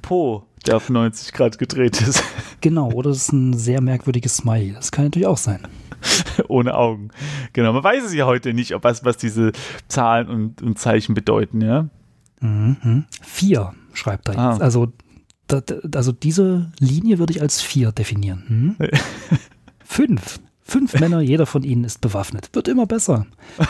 Po, 0.02 0.44
der 0.66 0.76
auf 0.76 0.88
90 0.90 1.32
Grad 1.32 1.58
gedreht 1.58 2.00
ist. 2.02 2.22
Genau, 2.60 2.92
oder 2.92 3.10
es 3.10 3.22
ist 3.22 3.32
ein 3.32 3.54
sehr 3.54 3.80
merkwürdiges 3.80 4.36
Smiley. 4.36 4.72
Das 4.72 4.92
kann 4.92 5.06
natürlich 5.06 5.26
auch 5.26 5.36
sein. 5.36 5.66
Ohne 6.46 6.76
Augen. 6.76 7.08
Genau, 7.52 7.72
man 7.72 7.82
weiß 7.82 8.04
es 8.04 8.14
ja 8.14 8.24
heute 8.26 8.54
nicht, 8.54 8.72
ob 8.76 8.84
was, 8.84 9.04
was 9.04 9.16
diese 9.16 9.50
Zahlen 9.88 10.28
und, 10.28 10.62
und 10.62 10.78
Zeichen 10.78 11.12
bedeuten, 11.14 11.60
ja? 11.60 11.88
Mhm. 12.40 13.04
Vier, 13.20 13.72
schreibt 13.94 14.28
er 14.28 14.38
Ah. 14.38 14.50
jetzt. 14.52 14.62
Also, 14.62 14.86
da, 14.86 14.92
da, 14.92 15.11
also 15.94 16.12
diese 16.12 16.70
Linie 16.78 17.18
würde 17.18 17.32
ich 17.32 17.42
als 17.42 17.60
vier 17.60 17.92
definieren. 17.92 18.76
Hm? 18.78 18.88
Fünf. 19.84 20.40
Fünf 20.62 20.98
Männer, 21.00 21.20
jeder 21.20 21.44
von 21.46 21.64
ihnen 21.64 21.84
ist 21.84 22.00
bewaffnet. 22.00 22.50
Wird 22.52 22.68
immer 22.68 22.86
besser. 22.86 23.26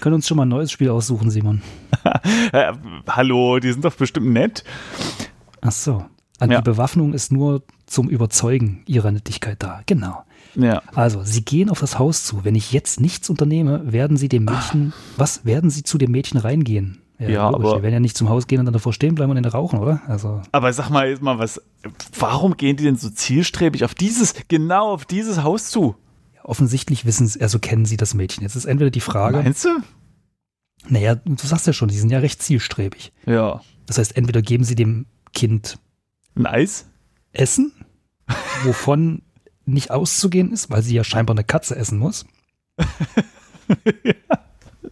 Können 0.00 0.16
uns 0.16 0.28
schon 0.28 0.36
mal 0.36 0.44
ein 0.44 0.50
neues 0.50 0.70
Spiel 0.70 0.90
aussuchen, 0.90 1.30
Simon. 1.30 1.62
Äh, 2.52 2.72
hallo, 3.08 3.58
die 3.58 3.72
sind 3.72 3.84
doch 3.84 3.94
bestimmt 3.94 4.26
nett. 4.26 4.62
Ach 5.62 5.72
so. 5.72 6.04
An 6.38 6.50
Ja. 6.50 6.58
Die 6.60 6.64
Bewaffnung 6.64 7.14
ist 7.14 7.32
nur 7.32 7.64
zum 7.86 8.08
Überzeugen 8.08 8.82
ihrer 8.86 9.10
Nettigkeit 9.10 9.62
da. 9.62 9.80
Genau. 9.86 10.22
Ja. 10.54 10.82
Also, 10.94 11.22
sie 11.24 11.44
gehen 11.44 11.70
auf 11.70 11.80
das 11.80 11.98
Haus 11.98 12.24
zu. 12.24 12.44
Wenn 12.44 12.54
ich 12.54 12.72
jetzt 12.72 13.00
nichts 13.00 13.30
unternehme, 13.30 13.92
werden 13.92 14.16
sie 14.16 14.28
dem 14.28 14.44
Mädchen, 14.44 14.92
was 15.16 15.44
werden 15.44 15.70
sie 15.70 15.82
zu 15.82 15.98
dem 15.98 16.10
Mädchen 16.10 16.38
reingehen? 16.38 17.00
Ja, 17.18 17.48
logisch. 17.50 17.66
aber- 17.68 17.76
Die 17.76 17.82
werden 17.82 17.94
ja 17.94 18.00
nicht 18.00 18.16
zum 18.16 18.28
Haus 18.28 18.46
gehen 18.46 18.58
und 18.58 18.66
dann 18.66 18.72
davor 18.72 18.92
stehen 18.92 19.14
bleiben 19.14 19.30
und 19.30 19.36
den 19.36 19.44
rauchen, 19.44 19.78
oder? 19.78 20.02
Also, 20.08 20.42
Aber 20.52 20.72
sag 20.72 20.90
mal 20.90 21.08
jetzt 21.08 21.22
mal 21.22 21.38
was, 21.38 21.60
warum 22.18 22.56
gehen 22.56 22.76
die 22.76 22.84
denn 22.84 22.96
so 22.96 23.08
zielstrebig 23.10 23.84
auf 23.84 23.94
dieses, 23.94 24.34
genau 24.48 24.92
auf 24.92 25.04
dieses 25.04 25.42
Haus 25.42 25.70
zu? 25.70 25.96
offensichtlich 26.46 27.06
wissen 27.06 27.26
sie, 27.26 27.40
also 27.40 27.58
kennen 27.58 27.86
sie 27.86 27.96
das 27.96 28.12
Mädchen. 28.12 28.42
Jetzt 28.42 28.54
ist 28.54 28.66
entweder 28.66 28.90
die 28.90 29.00
Frage, 29.00 29.38
Meinst 29.38 29.64
du? 29.64 29.70
naja, 30.88 31.14
du 31.14 31.34
sagst 31.46 31.66
ja 31.66 31.72
schon, 31.72 31.88
die 31.88 31.96
sind 31.96 32.10
ja 32.10 32.18
recht 32.18 32.42
zielstrebig. 32.42 33.12
Ja. 33.24 33.62
Das 33.86 33.96
heißt, 33.96 34.14
entweder 34.14 34.42
geben 34.42 34.62
sie 34.62 34.74
dem 34.74 35.06
Kind 35.32 35.78
Ein 36.36 36.44
Eis? 36.46 36.84
Essen, 37.32 37.72
wovon 38.64 39.22
nicht 39.64 39.90
auszugehen 39.90 40.52
ist, 40.52 40.68
weil 40.70 40.82
sie 40.82 40.94
ja 40.94 41.02
scheinbar 41.02 41.34
eine 41.34 41.44
Katze 41.44 41.76
essen 41.76 41.98
muss. 41.98 42.26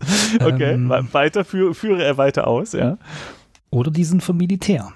Okay, 0.40 0.72
Ähm. 0.74 0.88
we- 0.88 1.06
weiter, 1.12 1.44
führe, 1.44 1.74
führe 1.74 2.02
er 2.04 2.16
weiter 2.18 2.46
aus, 2.46 2.72
ja. 2.72 2.98
Oder 3.70 3.90
die 3.90 4.04
sind 4.04 4.22
vom 4.22 4.36
Militär. 4.36 4.92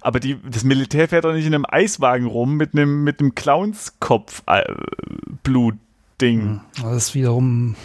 Aber 0.00 0.20
die, 0.20 0.36
das 0.50 0.64
Militär 0.64 1.08
fährt 1.08 1.24
doch 1.24 1.32
nicht 1.32 1.46
in 1.46 1.54
einem 1.54 1.66
Eiswagen 1.68 2.26
rum 2.26 2.56
mit 2.56 2.74
einem, 2.74 3.04
mit 3.04 3.20
einem 3.20 3.34
Clownskopf 3.34 4.42
äh, 4.46 4.64
Blut-Ding. 5.44 6.60
Das 6.82 6.96
ist 6.96 7.14
wiederum, 7.14 7.76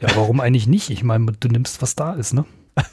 ja, 0.00 0.08
warum 0.14 0.40
eigentlich 0.40 0.66
nicht? 0.66 0.90
Ich 0.90 1.02
meine, 1.02 1.32
du 1.38 1.48
nimmst, 1.48 1.80
was 1.82 1.94
da 1.96 2.12
ist, 2.14 2.32
ne? 2.34 2.44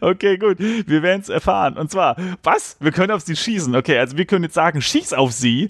Okay, 0.00 0.38
gut. 0.38 0.58
Wir 0.58 1.02
werden 1.02 1.20
es 1.20 1.28
erfahren. 1.28 1.76
Und 1.76 1.90
zwar, 1.90 2.16
was? 2.42 2.76
Wir 2.80 2.90
können 2.92 3.12
auf 3.12 3.22
sie 3.22 3.36
schießen. 3.36 3.74
Okay, 3.76 3.98
also 3.98 4.16
wir 4.16 4.24
können 4.24 4.44
jetzt 4.44 4.54
sagen, 4.54 4.80
schieß 4.82 5.12
auf 5.12 5.32
sie 5.32 5.68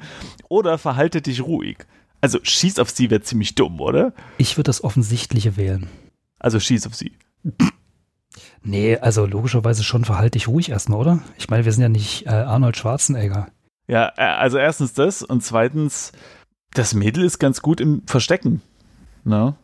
oder 0.49 0.79
verhalte 0.79 1.21
dich 1.21 1.43
ruhig. 1.43 1.79
Also 2.21 2.39
schieß 2.43 2.79
auf 2.79 2.89
sie 2.91 3.11
wäre 3.11 3.21
ziemlich 3.21 3.55
dumm, 3.55 3.81
oder? 3.81 4.13
Ich 4.39 4.57
würde 4.57 4.69
das 4.69 4.83
Offensichtliche 4.83 5.57
wählen. 5.59 5.89
Also 6.45 6.61
schieß 6.61 6.87
auf 6.87 6.95
sie. 6.95 7.13
Nee, 8.63 8.99
also 8.99 9.25
logischerweise 9.25 9.83
schon 9.83 10.05
verhalte 10.05 10.37
ich 10.37 10.47
ruhig 10.47 10.69
erstmal, 10.69 11.01
oder? 11.01 11.21
Ich 11.39 11.49
meine, 11.49 11.65
wir 11.65 11.73
sind 11.73 11.81
ja 11.81 11.89
nicht 11.89 12.27
äh, 12.27 12.33
Arnold 12.33 12.77
Schwarzenegger. 12.77 13.47
Ja, 13.89 14.13
äh, 14.19 14.25
also 14.25 14.59
erstens 14.59 14.93
das 14.93 15.23
und 15.23 15.43
zweitens, 15.43 16.13
das 16.75 16.93
Mädel 16.93 17.25
ist 17.25 17.39
ganz 17.39 17.63
gut 17.63 17.81
im 17.81 18.03
Verstecken. 18.05 18.61
Ne? 19.25 19.55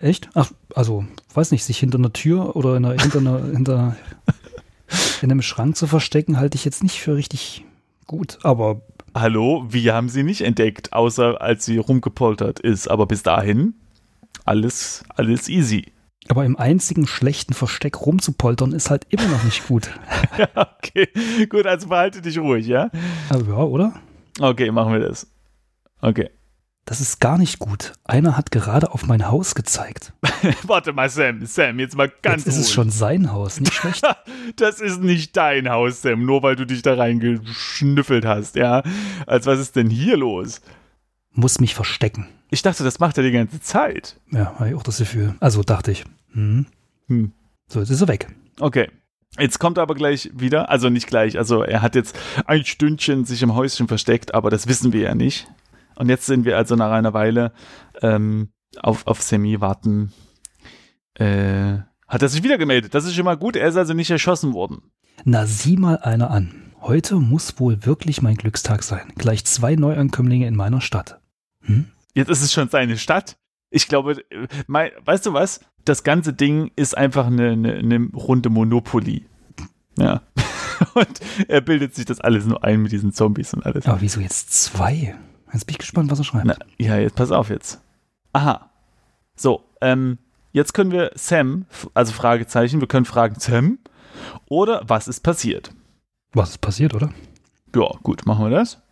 Echt? 0.00 0.28
Ach, 0.34 0.50
also, 0.74 1.06
weiß 1.32 1.52
nicht, 1.52 1.62
sich 1.62 1.78
hinter 1.78 1.98
einer 1.98 2.12
Tür 2.12 2.56
oder 2.56 2.76
in 2.76 2.84
einer, 2.84 3.00
hinter 3.00 3.20
einer, 3.20 3.44
hinter 3.52 3.96
in 5.22 5.30
einem 5.30 5.42
Schrank 5.42 5.76
zu 5.76 5.86
verstecken, 5.86 6.40
halte 6.40 6.56
ich 6.56 6.64
jetzt 6.64 6.82
nicht 6.82 7.00
für 7.00 7.14
richtig 7.14 7.64
gut. 8.08 8.40
Aber 8.42 8.80
hallo, 9.14 9.64
wir 9.68 9.94
haben 9.94 10.08
sie 10.08 10.24
nicht 10.24 10.40
entdeckt, 10.40 10.92
außer 10.92 11.40
als 11.40 11.64
sie 11.66 11.78
rumgepoltert 11.78 12.58
ist. 12.58 12.88
Aber 12.88 13.06
bis 13.06 13.22
dahin 13.22 13.74
alles, 14.44 15.04
alles 15.14 15.48
easy. 15.48 15.92
Aber 16.28 16.44
im 16.44 16.56
einzigen 16.56 17.06
schlechten 17.06 17.54
Versteck 17.54 18.00
rumzupoltern 18.00 18.72
ist 18.72 18.90
halt 18.90 19.06
immer 19.10 19.26
noch 19.28 19.44
nicht 19.44 19.66
gut. 19.68 19.90
ja, 20.38 20.48
okay. 20.54 21.08
Gut, 21.48 21.66
also 21.66 21.88
behalte 21.88 22.20
dich 22.20 22.38
ruhig, 22.38 22.66
ja? 22.66 22.90
Also 23.28 23.46
ja, 23.46 23.58
oder? 23.58 23.92
Okay, 24.40 24.70
machen 24.70 24.92
wir 24.92 25.00
das. 25.00 25.26
Okay. 26.00 26.30
Das 26.84 27.00
ist 27.00 27.18
gar 27.20 27.36
nicht 27.36 27.58
gut. 27.58 27.94
Einer 28.04 28.36
hat 28.36 28.52
gerade 28.52 28.92
auf 28.92 29.06
mein 29.06 29.26
Haus 29.28 29.56
gezeigt. 29.56 30.12
Warte 30.62 30.92
mal, 30.92 31.10
Sam, 31.10 31.44
Sam, 31.44 31.80
jetzt 31.80 31.96
mal 31.96 32.12
ganz 32.22 32.44
Jetzt 32.44 32.54
ist 32.54 32.60
es 32.60 32.72
schon 32.72 32.90
sein 32.90 33.32
Haus, 33.32 33.58
nicht 33.58 33.72
schlecht. 33.74 34.04
das 34.54 34.80
ist 34.80 35.00
nicht 35.02 35.36
dein 35.36 35.68
Haus, 35.68 36.02
Sam, 36.02 36.24
nur 36.24 36.44
weil 36.44 36.54
du 36.54 36.64
dich 36.64 36.82
da 36.82 36.94
reingeschnüffelt 36.94 38.24
hast, 38.24 38.54
ja? 38.54 38.84
Als 39.26 39.46
was 39.46 39.58
ist 39.58 39.74
denn 39.74 39.90
hier 39.90 40.16
los? 40.16 40.60
Muss 41.32 41.58
mich 41.58 41.74
verstecken. 41.74 42.28
Ich 42.50 42.62
dachte, 42.62 42.84
das 42.84 43.00
macht 43.00 43.18
er 43.18 43.24
die 43.24 43.32
ganze 43.32 43.60
Zeit. 43.60 44.20
Ja, 44.30 44.54
habe 44.58 44.68
ich 44.68 44.74
auch 44.76 44.84
das 44.84 44.98
Gefühl. 44.98 45.34
Also 45.40 45.62
dachte 45.64 45.90
ich. 45.90 46.04
Hm. 46.36 46.66
Hm. 47.08 47.32
So, 47.68 47.80
jetzt 47.80 47.90
ist 47.90 48.02
er 48.02 48.08
weg. 48.08 48.28
Okay. 48.60 48.90
Jetzt 49.38 49.58
kommt 49.58 49.78
er 49.78 49.82
aber 49.82 49.94
gleich 49.94 50.30
wieder, 50.34 50.70
also 50.70 50.88
nicht 50.88 51.08
gleich, 51.08 51.36
also 51.36 51.62
er 51.62 51.82
hat 51.82 51.94
jetzt 51.94 52.18
ein 52.46 52.64
Stündchen 52.64 53.24
sich 53.24 53.42
im 53.42 53.54
Häuschen 53.54 53.86
versteckt, 53.86 54.34
aber 54.34 54.48
das 54.48 54.66
wissen 54.66 54.92
wir 54.92 55.00
ja 55.02 55.14
nicht. 55.14 55.46
Und 55.96 56.08
jetzt 56.08 56.26
sind 56.26 56.44
wir 56.44 56.56
also 56.56 56.74
nach 56.76 56.90
einer 56.90 57.12
Weile 57.12 57.52
ähm, 58.00 58.50
auf, 58.78 59.06
auf 59.06 59.20
Semi 59.20 59.60
warten. 59.60 60.12
Äh, 61.14 61.78
hat 62.06 62.22
er 62.22 62.28
sich 62.28 62.42
wieder 62.42 62.56
gemeldet? 62.58 62.94
Das 62.94 63.04
ist 63.04 63.14
schon 63.14 63.24
mal 63.24 63.36
gut. 63.36 63.56
Er 63.56 63.68
ist 63.68 63.76
also 63.76 63.94
nicht 63.94 64.10
erschossen 64.10 64.52
worden. 64.52 64.82
Na, 65.24 65.46
sieh 65.46 65.76
mal 65.76 65.98
einer 65.98 66.30
an. 66.30 66.72
Heute 66.80 67.16
muss 67.16 67.58
wohl 67.58 67.84
wirklich 67.84 68.22
mein 68.22 68.36
Glückstag 68.36 68.82
sein. 68.82 69.12
Gleich 69.16 69.44
zwei 69.44 69.74
Neuankömmlinge 69.74 70.46
in 70.46 70.54
meiner 70.54 70.80
Stadt. 70.80 71.20
Hm? 71.62 71.86
Jetzt 72.14 72.30
ist 72.30 72.42
es 72.42 72.52
schon 72.52 72.68
seine 72.68 72.96
Stadt. 72.96 73.38
Ich 73.70 73.88
glaube, 73.88 74.22
äh, 74.30 74.46
mein, 74.66 74.90
weißt 75.04 75.26
du 75.26 75.32
was? 75.32 75.60
Das 75.86 76.02
ganze 76.02 76.32
Ding 76.32 76.72
ist 76.74 76.96
einfach 76.96 77.26
eine, 77.26 77.50
eine, 77.50 77.74
eine 77.74 78.08
Runde 78.12 78.50
Monopoly. 78.50 79.24
Ja. 79.96 80.22
Und 80.94 81.20
er 81.48 81.60
bildet 81.60 81.94
sich 81.94 82.04
das 82.04 82.20
alles 82.20 82.44
nur 82.44 82.62
ein 82.64 82.82
mit 82.82 82.92
diesen 82.92 83.12
Zombies 83.12 83.54
und 83.54 83.64
alles. 83.64 83.86
Aber 83.86 84.02
wieso 84.02 84.20
jetzt 84.20 84.52
zwei? 84.52 85.14
Jetzt 85.50 85.66
bin 85.66 85.72
ich 85.72 85.78
gespannt, 85.78 86.10
was 86.10 86.18
er 86.18 86.24
schreibt. 86.24 86.44
Na, 86.44 86.56
ja, 86.78 86.98
jetzt 86.98 87.14
pass 87.14 87.30
auf 87.30 87.48
jetzt. 87.48 87.80
Aha. 88.34 88.70
So, 89.36 89.64
ähm, 89.80 90.18
jetzt 90.52 90.74
können 90.74 90.90
wir 90.90 91.12
Sam, 91.14 91.64
also 91.94 92.12
Fragezeichen, 92.12 92.80
wir 92.80 92.88
können 92.88 93.06
fragen 93.06 93.40
Sam 93.40 93.78
oder 94.50 94.82
was 94.86 95.08
ist 95.08 95.20
passiert? 95.20 95.70
Was 96.34 96.50
ist 96.50 96.58
passiert, 96.58 96.92
oder? 96.92 97.10
Ja, 97.74 97.88
gut, 98.02 98.26
machen 98.26 98.44
wir 98.44 98.50
das. 98.50 98.82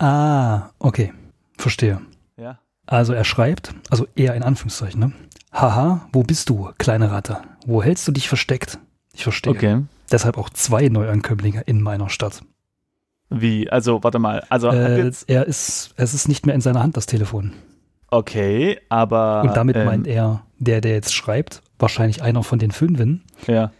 Ah, 0.00 0.70
okay. 0.80 1.12
Verstehe. 1.56 2.00
Ja. 2.36 2.58
Also 2.86 3.12
er 3.12 3.24
schreibt, 3.24 3.74
also 3.90 4.08
er 4.16 4.34
in 4.34 4.42
Anführungszeichen, 4.42 4.98
ne? 4.98 5.12
Haha, 5.52 6.08
wo 6.12 6.22
bist 6.22 6.48
du, 6.50 6.70
kleine 6.78 7.10
Ratte? 7.10 7.38
Wo 7.66 7.82
hältst 7.82 8.06
du 8.06 8.12
dich 8.12 8.28
versteckt? 8.28 8.78
Ich 9.14 9.22
verstehe. 9.22 9.52
Okay. 9.52 9.82
Deshalb 10.10 10.38
auch 10.38 10.50
zwei 10.50 10.88
Neuankömmlinge 10.88 11.62
in 11.66 11.82
meiner 11.82 12.08
Stadt. 12.10 12.42
Wie, 13.30 13.68
also 13.68 14.02
warte 14.02 14.18
mal, 14.18 14.44
also 14.48 14.68
Äh, 14.68 15.10
er 15.26 15.46
ist, 15.46 15.92
es 15.96 16.14
ist 16.14 16.28
nicht 16.28 16.46
mehr 16.46 16.54
in 16.54 16.60
seiner 16.60 16.82
Hand, 16.82 16.96
das 16.96 17.06
Telefon. 17.06 17.52
okay, 18.10 18.78
aber 18.88 19.42
Und 19.42 19.56
damit 19.56 19.76
ähm, 19.76 19.84
meint 19.84 20.06
er, 20.06 20.44
der, 20.58 20.80
der 20.80 20.92
jetzt 20.92 21.14
schreibt, 21.14 21.62
wahrscheinlich 21.78 22.22
einer 22.22 22.42
von 22.42 22.58
den 22.58 22.70
Fünfen, 22.70 23.22
ja, 23.46 23.70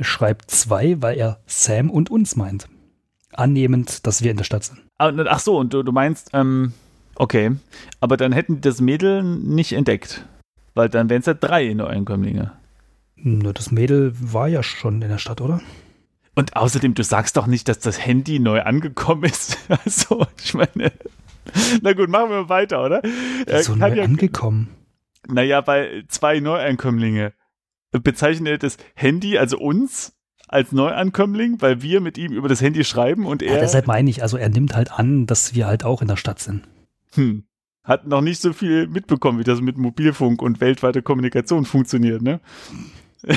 schreibt 0.00 0.50
zwei, 0.50 1.00
weil 1.00 1.16
er 1.16 1.38
Sam 1.46 1.88
und 1.88 2.10
uns 2.10 2.36
meint. 2.36 2.68
Annehmend, 3.32 4.06
dass 4.06 4.22
wir 4.22 4.30
in 4.30 4.36
der 4.36 4.44
Stadt 4.44 4.64
sind. 4.64 4.80
Ah, 4.98 5.10
ach 5.26 5.40
so, 5.40 5.56
und 5.56 5.72
du, 5.72 5.82
du 5.82 5.92
meinst, 5.92 6.30
ähm, 6.34 6.74
okay, 7.14 7.52
aber 8.00 8.18
dann 8.18 8.32
hätten 8.32 8.56
die 8.56 8.60
das 8.60 8.80
Mädel 8.82 9.22
nicht 9.22 9.72
entdeckt, 9.72 10.26
weil 10.74 10.88
dann 10.88 11.08
wären 11.10 11.20
es 11.20 11.26
ja 11.26 11.34
drei 11.34 11.72
Neuankömmlinge. 11.74 12.52
Nur 13.16 13.52
das 13.52 13.70
Mädel 13.70 14.12
war 14.18 14.48
ja 14.48 14.62
schon 14.62 15.00
in 15.02 15.08
der 15.08 15.18
Stadt, 15.18 15.40
oder? 15.40 15.60
Und 16.34 16.56
außerdem, 16.56 16.94
du 16.94 17.04
sagst 17.04 17.36
doch 17.36 17.46
nicht, 17.46 17.68
dass 17.68 17.78
das 17.78 18.04
Handy 18.04 18.38
neu 18.38 18.62
angekommen 18.62 19.24
ist. 19.24 19.58
Also, 19.84 20.26
ich 20.42 20.54
meine, 20.54 20.92
na 21.82 21.92
gut, 21.92 22.08
machen 22.08 22.30
wir 22.30 22.48
weiter, 22.48 22.84
oder? 22.84 23.02
Er 23.46 23.62
so 23.62 23.72
kann 23.72 23.92
neu 23.92 23.96
ja, 23.98 24.04
angekommen. 24.04 24.68
naja, 25.28 25.66
weil 25.66 26.04
zwei 26.08 26.40
Neuankömmlinge 26.40 27.32
bezeichnet 27.90 28.48
er 28.48 28.58
das 28.58 28.78
Handy, 28.94 29.36
also 29.38 29.58
uns, 29.58 30.14
als 30.48 30.72
Neuankömmling, 30.72 31.60
weil 31.60 31.82
wir 31.82 32.00
mit 32.00 32.16
ihm 32.18 32.32
über 32.32 32.48
das 32.48 32.60
Handy 32.62 32.84
schreiben 32.84 33.26
und 33.26 33.42
Ja, 33.42 33.52
er 33.52 33.60
deshalb 33.60 33.86
meine 33.86 34.08
ich, 34.10 34.22
also 34.22 34.36
er 34.36 34.48
nimmt 34.48 34.74
halt 34.74 34.90
an, 34.92 35.26
dass 35.26 35.54
wir 35.54 35.66
halt 35.66 35.84
auch 35.84 36.00
in 36.02 36.08
der 36.08 36.16
Stadt 36.16 36.38
sind. 36.40 36.62
hm, 37.14 37.44
hat 37.84 38.06
noch 38.06 38.20
nicht 38.20 38.40
so 38.40 38.52
viel 38.52 38.86
mitbekommen, 38.86 39.38
wie 39.38 39.44
das 39.44 39.60
mit 39.60 39.76
Mobilfunk 39.76 40.42
und 40.42 40.60
weltweiter 40.60 41.02
Kommunikation 41.02 41.64
funktioniert, 41.64 42.22
ne? 42.22 42.40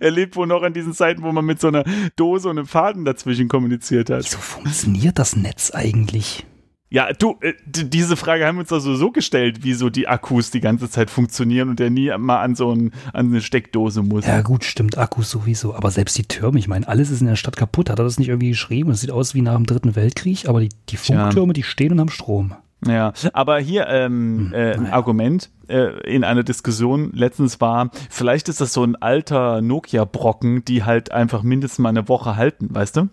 Er 0.00 0.10
lebt 0.10 0.34
wohl 0.34 0.46
noch 0.46 0.62
an 0.62 0.72
diesen 0.72 0.92
Zeiten, 0.92 1.22
wo 1.22 1.30
man 1.30 1.44
mit 1.44 1.60
so 1.60 1.68
einer 1.68 1.84
Dose 2.16 2.48
und 2.48 2.58
einem 2.58 2.66
Faden 2.66 3.04
dazwischen 3.04 3.48
kommuniziert 3.48 4.10
hat. 4.10 4.24
Wieso 4.24 4.38
funktioniert 4.38 5.18
das 5.18 5.36
Netz 5.36 5.70
eigentlich? 5.72 6.44
Ja, 6.92 7.10
du, 7.14 7.36
äh, 7.40 7.54
diese 7.64 8.16
Frage 8.16 8.46
haben 8.46 8.56
wir 8.56 8.62
uns 8.62 8.72
also 8.72 8.94
so 8.96 9.10
gestellt, 9.10 9.60
wieso 9.62 9.88
die 9.88 10.08
Akkus 10.08 10.50
die 10.50 10.60
ganze 10.60 10.90
Zeit 10.90 11.08
funktionieren 11.08 11.70
und 11.70 11.78
der 11.78 11.88
nie 11.88 12.12
mal 12.18 12.42
an 12.42 12.54
so 12.54 12.70
ein, 12.70 12.92
an 13.14 13.28
eine 13.28 13.40
Steckdose 13.40 14.02
muss. 14.02 14.26
Ja 14.26 14.42
gut, 14.42 14.62
stimmt, 14.64 14.98
Akkus 14.98 15.30
sowieso. 15.30 15.74
Aber 15.74 15.90
selbst 15.90 16.18
die 16.18 16.24
Türme, 16.24 16.58
ich 16.58 16.68
meine, 16.68 16.86
alles 16.86 17.10
ist 17.10 17.22
in 17.22 17.28
der 17.28 17.36
Stadt 17.36 17.56
kaputt. 17.56 17.88
Hat 17.88 17.98
er 17.98 18.04
das 18.04 18.18
nicht 18.18 18.28
irgendwie 18.28 18.50
geschrieben? 18.50 18.90
Es 18.90 19.00
sieht 19.00 19.10
aus 19.10 19.34
wie 19.34 19.40
nach 19.40 19.56
dem 19.56 19.64
Dritten 19.64 19.96
Weltkrieg, 19.96 20.46
aber 20.48 20.60
die, 20.60 20.68
die. 20.90 20.98
Funktürme, 20.98 21.54
die 21.54 21.62
stehen 21.62 21.92
und 21.92 22.00
haben 22.00 22.10
Strom. 22.10 22.54
Ja, 22.86 23.12
aber 23.32 23.58
hier 23.60 23.86
ähm, 23.88 24.50
Hm, 24.50 24.54
äh, 24.54 24.72
ein. 24.74 24.90
Argument 24.90 25.50
äh, 25.68 26.00
in 26.12 26.24
einer 26.24 26.42
Diskussion 26.42 27.12
letztens 27.12 27.60
war, 27.60 27.90
vielleicht 28.10 28.48
ist 28.48 28.60
das 28.60 28.72
so 28.72 28.82
ein 28.82 28.96
alter 28.96 29.60
Nokia-Brocken, 29.62 30.64
die 30.64 30.82
halt 30.82 31.12
einfach 31.12 31.42
mindestens 31.42 31.78
mal 31.78 31.90
eine 31.90 32.08
Woche 32.08 32.36
halten, 32.36 32.74
weißt 32.74 32.96
du? 32.96 33.08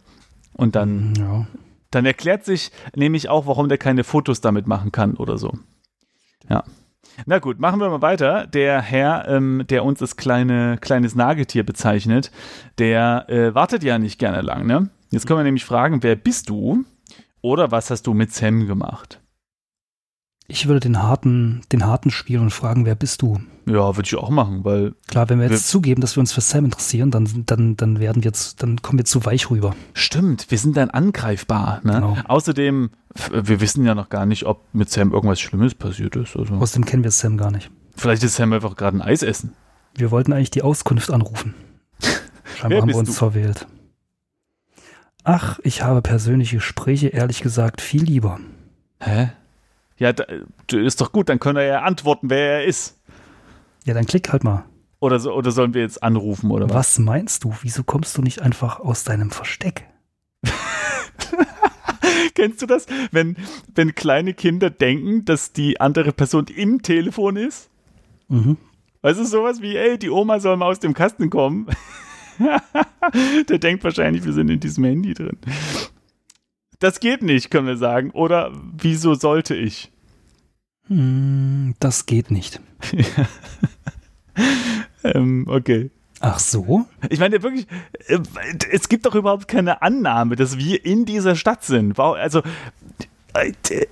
Und 0.53 0.75
dann, 0.75 1.13
Ja. 1.17 1.45
dann 1.91 2.05
erklärt 2.05 2.45
sich 2.45 2.71
nämlich 2.95 3.29
auch, 3.29 3.45
warum 3.45 3.69
der 3.69 3.77
keine 3.77 4.03
Fotos 4.03 4.41
damit 4.41 4.65
machen 4.67 4.91
kann 4.91 5.15
oder 5.15 5.37
so. 5.37 5.53
Ja. 6.49 6.63
Na 7.25 7.37
gut, 7.39 7.59
machen 7.59 7.79
wir 7.79 7.89
mal 7.89 8.01
weiter. 8.01 8.47
Der 8.47 8.81
Herr, 8.81 9.27
ähm, 9.27 9.65
der 9.69 9.83
uns 9.83 10.01
als 10.01 10.15
kleine, 10.15 10.77
kleines 10.79 11.15
Nagetier 11.15 11.63
bezeichnet, 11.65 12.31
der 12.77 13.25
äh, 13.29 13.53
wartet 13.53 13.83
ja 13.83 13.99
nicht 13.99 14.19
gerne 14.19 14.41
lang, 14.41 14.65
ne? 14.65 14.89
Jetzt 15.11 15.27
können 15.27 15.39
wir 15.39 15.43
nämlich 15.43 15.65
fragen, 15.65 16.01
wer 16.01 16.15
bist 16.15 16.49
du? 16.49 16.85
Oder 17.41 17.71
was 17.71 17.89
hast 17.89 18.07
du 18.07 18.13
mit 18.13 18.33
Sam 18.33 18.67
gemacht? 18.67 19.18
Ich 20.51 20.67
würde 20.67 20.79
den 20.79 21.01
harten, 21.01 21.61
den 21.71 21.85
harten 21.85 22.09
spielen 22.09 22.41
und 22.41 22.49
fragen, 22.49 22.83
wer 22.85 22.95
bist 22.95 23.21
du? 23.21 23.39
Ja, 23.67 23.95
würde 23.95 24.07
ich 24.07 24.15
auch 24.15 24.31
machen, 24.31 24.65
weil 24.65 24.95
Klar, 25.07 25.29
wenn 25.29 25.37
wir 25.37 25.45
jetzt 25.45 25.51
Wir- 25.65 25.71
zugeben, 25.71 26.01
dass 26.01 26.15
wir 26.15 26.21
uns 26.21 26.33
für 26.33 26.41
Sam 26.41 26.65
interessieren, 26.65 27.11
dann, 27.11 27.43
dann, 27.45 27.77
dann 27.77 27.99
werden 27.99 28.23
wir 28.23 28.29
jetzt, 28.29 28.63
dann 28.63 28.81
kommen 28.81 28.97
wir 28.97 29.05
zu 29.05 29.23
weich 29.25 29.51
rüber. 29.51 29.75
stimmt, 29.93 30.49
wir 30.49 30.57
sind 30.57 30.75
dann 30.75 30.89
angreifbar. 30.89 31.81
Ne? 31.83 31.93
Genau. 31.93 32.17
Außerdem, 32.27 32.89
wir 33.31 33.61
wissen 33.61 33.85
ja 33.85 33.93
noch 33.93 34.09
gar 34.09 34.25
nicht, 34.25 34.45
ob 34.47 34.63
mit 34.73 34.89
Sam 34.89 35.13
irgendwas 35.13 35.39
Schlimmes 35.39 35.75
passiert 35.75 36.15
ist. 36.15 36.35
Also, 36.35 36.55
Außerdem 36.55 36.85
kennen 36.85 37.03
wir 37.03 37.11
Sam 37.11 37.37
gar 37.37 37.51
nicht. 37.51 37.69
vielleicht 37.95 38.23
ist 38.23 38.35
Sam 38.35 38.51
einfach 38.51 38.75
gerade 38.75 38.97
ein 38.97 39.01
Eis 39.03 39.21
essen. 39.21 39.53
Wir 39.95 40.09
wollten 40.09 40.33
eigentlich 40.33 40.51
die 40.51 40.63
Auskunft 40.63 41.11
anrufen. 41.11 41.53
Scheinbar 42.57 42.81
haben 42.81 42.87
wir 42.89 42.95
uns 42.95 43.09
du? 43.09 43.13
verwählt. 43.15 43.67
Ach, 45.23 45.59
ich 45.63 45.83
habe 45.83 46.01
persönliche 46.01 46.55
Gespräche 46.57 47.09
ehrlich 47.09 47.41
gesagt 47.41 47.81
viel 47.81 48.03
lieber. 48.03 48.39
Hä? 48.99 49.29
Ja, 49.99 50.13
ist 50.71 51.01
doch 51.01 51.11
gut, 51.11 51.29
dann 51.29 51.39
können 51.39 51.57
wir 51.57 51.65
ja 51.65 51.81
antworten, 51.81 52.29
wer 52.29 52.59
er 52.59 52.65
ist. 52.65 52.97
Ja, 53.85 53.93
dann 53.93 54.05
klick 54.05 54.31
halt 54.31 54.43
mal. 54.43 54.65
Oder, 54.99 55.19
so, 55.19 55.33
oder 55.33 55.51
sollen 55.51 55.73
wir 55.73 55.81
jetzt 55.81 56.01
anrufen 56.03 56.51
oder 56.51 56.69
was? 56.69 56.75
Was 56.75 56.99
meinst 56.99 57.43
du? 57.43 57.53
Wieso 57.61 57.83
kommst 57.83 58.17
du 58.17 58.21
nicht 58.21 58.41
einfach 58.41 58.79
aus 58.79 59.03
deinem 59.03 59.31
Versteck? 59.31 59.85
Kennst 62.35 62.61
du 62.61 62.65
das? 62.65 62.85
Wenn, 63.11 63.37
wenn 63.75 63.95
kleine 63.95 64.33
Kinder 64.33 64.69
denken, 64.69 65.25
dass 65.25 65.53
die 65.53 65.79
andere 65.79 66.11
Person 66.11 66.45
im 66.47 66.81
Telefon 66.81 67.35
ist? 67.35 67.69
Mhm. 68.27 68.57
Weißt 69.01 69.19
du, 69.19 69.25
sowas 69.25 69.61
wie, 69.61 69.75
ey, 69.75 69.97
die 69.97 70.09
Oma 70.09 70.39
soll 70.39 70.57
mal 70.57 70.67
aus 70.67 70.79
dem 70.79 70.93
Kasten 70.93 71.29
kommen. 71.29 71.67
Der 73.49 73.57
denkt 73.57 73.83
wahrscheinlich, 73.83 74.25
wir 74.25 74.33
sind 74.33 74.49
in 74.49 74.59
diesem 74.59 74.83
Handy 74.83 75.13
drin. 75.13 75.37
Das 76.79 76.99
geht 76.99 77.21
nicht, 77.21 77.51
können 77.51 77.67
wir 77.67 77.77
sagen. 77.77 78.11
Oder 78.11 78.51
wieso 78.77 79.13
sollte 79.13 79.55
ich? 79.55 79.91
Hm, 80.87 81.75
das 81.79 82.05
geht 82.05 82.31
nicht. 82.31 82.59
Ähm, 85.03 85.45
okay. 85.47 85.91
Ach 86.19 86.39
so? 86.39 86.85
Ich 87.09 87.19
meine 87.19 87.41
wirklich, 87.41 87.67
äh, 88.07 88.19
es 88.71 88.89
gibt 88.89 89.05
doch 89.05 89.15
überhaupt 89.15 89.47
keine 89.47 89.81
Annahme, 89.81 90.35
dass 90.35 90.57
wir 90.57 90.85
in 90.85 91.05
dieser 91.05 91.35
Stadt 91.35 91.63
sind. 91.63 91.97
Wow, 91.97 92.15
Also, 92.17 92.41
äh, 93.33 93.53
äh, 93.69 93.85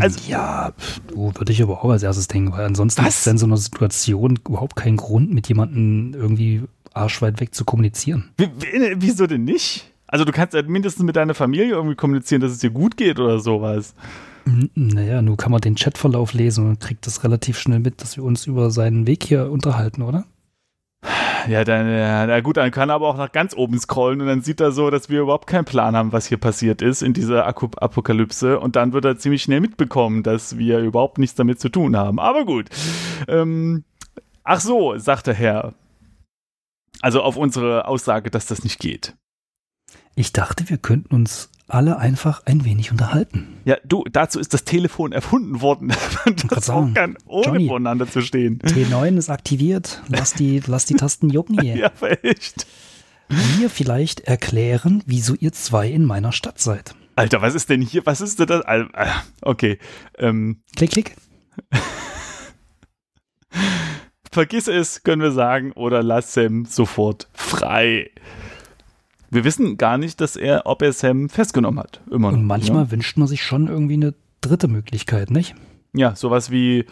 also 0.00 0.20
ja, 0.28 0.72
du 1.08 1.32
würde 1.34 1.52
ich 1.52 1.62
aber 1.62 1.82
auch 1.82 1.90
als 1.90 2.02
erstes 2.02 2.28
denken, 2.28 2.52
weil 2.52 2.66
ansonsten 2.66 3.04
Was? 3.04 3.20
ist 3.20 3.26
in 3.26 3.38
so 3.38 3.46
einer 3.46 3.56
Situation 3.56 4.38
überhaupt 4.46 4.76
kein 4.76 4.96
Grund, 4.96 5.32
mit 5.32 5.48
jemandem 5.48 6.12
irgendwie 6.14 6.62
arschweit 6.92 7.40
weg 7.40 7.54
zu 7.54 7.64
kommunizieren. 7.64 8.30
wie, 8.36 8.48
wie, 8.58 8.94
wieso 8.96 9.26
denn 9.26 9.44
nicht? 9.44 9.90
Also 10.08 10.24
du 10.24 10.32
kannst 10.32 10.54
ja 10.54 10.62
mindestens 10.62 11.04
mit 11.04 11.16
deiner 11.16 11.34
Familie 11.34 11.70
irgendwie 11.70 11.96
kommunizieren, 11.96 12.40
dass 12.40 12.52
es 12.52 12.58
dir 12.58 12.70
gut 12.70 12.96
geht 12.96 13.18
oder 13.18 13.40
sowas. 13.40 13.94
Naja, 14.74 15.22
nur 15.22 15.36
kann 15.36 15.50
man 15.50 15.60
den 15.60 15.74
Chatverlauf 15.74 16.32
lesen 16.32 16.68
und 16.68 16.80
kriegt 16.80 17.06
das 17.06 17.24
relativ 17.24 17.58
schnell 17.58 17.80
mit, 17.80 18.00
dass 18.00 18.16
wir 18.16 18.22
uns 18.22 18.46
über 18.46 18.70
seinen 18.70 19.06
Weg 19.06 19.24
hier 19.24 19.50
unterhalten, 19.50 20.02
oder? 20.02 20.24
Ja, 21.48 21.64
dann, 21.64 21.88
ja, 21.88 22.26
na 22.26 22.40
gut, 22.40 22.56
dann 22.56 22.70
kann 22.70 22.90
er 22.90 22.96
aber 22.96 23.08
auch 23.08 23.16
nach 23.16 23.30
ganz 23.30 23.54
oben 23.56 23.78
scrollen 23.78 24.20
und 24.20 24.26
dann 24.26 24.42
sieht 24.42 24.60
er 24.60 24.72
so, 24.72 24.90
dass 24.90 25.08
wir 25.08 25.20
überhaupt 25.20 25.46
keinen 25.46 25.64
Plan 25.64 25.94
haben, 25.96 26.12
was 26.12 26.26
hier 26.26 26.38
passiert 26.38 26.82
ist 26.82 27.02
in 27.02 27.12
dieser 27.12 27.46
Apokalypse 27.46 28.58
und 28.58 28.76
dann 28.76 28.92
wird 28.92 29.04
er 29.04 29.18
ziemlich 29.18 29.42
schnell 29.42 29.60
mitbekommen, 29.60 30.22
dass 30.22 30.58
wir 30.58 30.78
überhaupt 30.80 31.18
nichts 31.18 31.36
damit 31.36 31.60
zu 31.60 31.68
tun 31.68 31.96
haben. 31.96 32.18
Aber 32.18 32.44
gut. 32.44 32.68
Ähm, 33.28 33.84
ach 34.42 34.60
so, 34.60 34.96
sagt 34.98 35.26
der 35.28 35.34
Herr. 35.34 35.74
Also 37.00 37.22
auf 37.22 37.36
unsere 37.36 37.86
Aussage, 37.86 38.30
dass 38.30 38.46
das 38.46 38.64
nicht 38.64 38.78
geht. 38.78 39.14
Ich 40.18 40.32
dachte, 40.32 40.68
wir 40.70 40.78
könnten 40.78 41.14
uns 41.14 41.50
alle 41.68 41.98
einfach 41.98 42.42
ein 42.46 42.64
wenig 42.64 42.90
unterhalten. 42.90 43.58
Ja, 43.66 43.76
du, 43.84 44.04
dazu 44.10 44.40
ist 44.40 44.54
das 44.54 44.64
Telefon 44.64 45.12
erfunden 45.12 45.60
worden, 45.60 45.88
grad 46.24 46.50
das 46.58 46.66
sagen, 46.66 46.90
auch 46.90 46.94
kann, 46.94 47.16
ohne 47.26 47.44
Johnny. 47.46 47.68
voneinander 47.68 48.08
zu 48.10 48.22
stehen. 48.22 48.58
T9 48.60 49.18
ist 49.18 49.28
aktiviert. 49.30 50.02
Lass 50.08 50.32
die, 50.32 50.60
lass 50.66 50.86
die 50.86 50.94
Tasten 50.94 51.28
jucken 51.28 51.60
hier. 51.60 51.76
Ja, 51.76 51.86
aber 51.86 52.24
echt. 52.24 52.66
Mir 53.58 53.68
vielleicht 53.68 54.20
erklären, 54.20 55.02
wieso 55.04 55.34
ihr 55.34 55.52
zwei 55.52 55.88
in 55.90 56.04
meiner 56.04 56.32
Stadt 56.32 56.60
seid. 56.60 56.94
Alter, 57.16 57.42
was 57.42 57.54
ist 57.54 57.68
denn 57.68 57.82
hier? 57.82 58.06
Was 58.06 58.20
ist 58.22 58.38
denn 58.38 58.46
das? 58.46 58.62
Äh, 58.66 58.84
Okay. 59.42 59.78
Ähm, 60.18 60.62
Klick, 60.76 60.92
klick. 60.92 61.16
vergiss 64.32 64.68
es, 64.68 65.02
können 65.02 65.22
wir 65.22 65.32
sagen, 65.32 65.72
oder 65.72 66.02
lass 66.02 66.34
Sam 66.34 66.64
sofort 66.66 67.28
frei. 67.32 68.10
Wir 69.30 69.44
wissen 69.44 69.76
gar 69.76 69.98
nicht, 69.98 70.20
dass 70.20 70.36
er, 70.36 70.66
ob 70.66 70.82
er 70.82 70.92
Sam 70.92 71.28
festgenommen 71.28 71.80
hat. 71.80 72.00
Immer 72.10 72.30
noch. 72.30 72.38
Und 72.38 72.44
manchmal 72.46 72.90
wünscht 72.90 73.16
man 73.16 73.26
sich 73.28 73.42
schon 73.42 73.68
irgendwie 73.68 73.94
eine 73.94 74.14
dritte 74.40 74.68
Möglichkeit, 74.68 75.30
nicht? 75.30 75.54
Ja, 75.92 76.10
ja 76.10 76.16
sowas 76.16 76.50
wie 76.50 76.84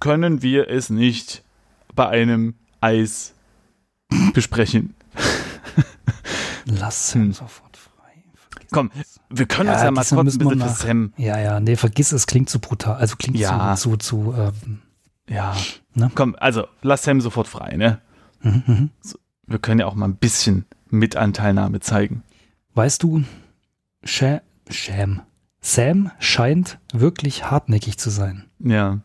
können 0.00 0.42
wir 0.42 0.68
es 0.68 0.90
nicht 0.90 1.42
bei 1.94 2.08
einem 2.08 2.54
Eis 2.80 3.34
besprechen. 4.32 4.94
Lass 6.64 7.14
Hm. 7.14 7.24
ihn 7.26 7.32
sofort 7.32 7.76
frei. 7.76 8.24
Vergiss 8.50 8.70
Komm, 8.72 8.90
es. 9.00 9.20
Wir 9.28 9.46
können 9.46 9.68
Ja, 9.68 9.74
uns 9.74 9.82
ja 9.82 9.90
mal 9.90 10.04
kurz 10.04 10.34
ein 10.34 10.38
bisschen 10.38 10.60
für 10.60 10.68
Sam. 10.68 11.12
Ja, 11.16 11.38
ja, 11.38 11.60
nee, 11.60 11.76
vergiss 11.76 12.12
es, 12.12 12.26
klingt 12.26 12.48
zu 12.48 12.58
brutal. 12.60 12.96
Also 12.96 13.16
klingt 13.16 13.36
Ja. 13.38 13.74
zu, 13.76 13.96
zu, 13.96 14.32
zu 14.32 14.34
ähm, 14.36 14.78
Ja. 15.28 15.56
Ne? 15.94 16.10
Komm, 16.14 16.36
also 16.38 16.66
lass 16.82 17.02
Sam 17.02 17.20
sofort 17.20 17.48
frei, 17.48 17.76
ne? 17.76 18.00
mhm, 18.42 18.62
mhm. 18.66 18.90
Wir 19.50 19.58
können 19.58 19.80
ja 19.80 19.86
auch 19.86 19.96
mal 19.96 20.06
ein 20.06 20.14
bisschen 20.14 20.64
Mitanteilnahme 20.90 21.80
zeigen. 21.80 22.22
Weißt 22.74 23.02
du, 23.02 23.24
Sha 24.04 24.42
Sham. 24.70 25.22
Sam 25.60 26.12
scheint 26.20 26.78
wirklich 26.92 27.50
hartnäckig 27.50 27.98
zu 27.98 28.10
sein. 28.10 28.48
Ja. 28.60 29.00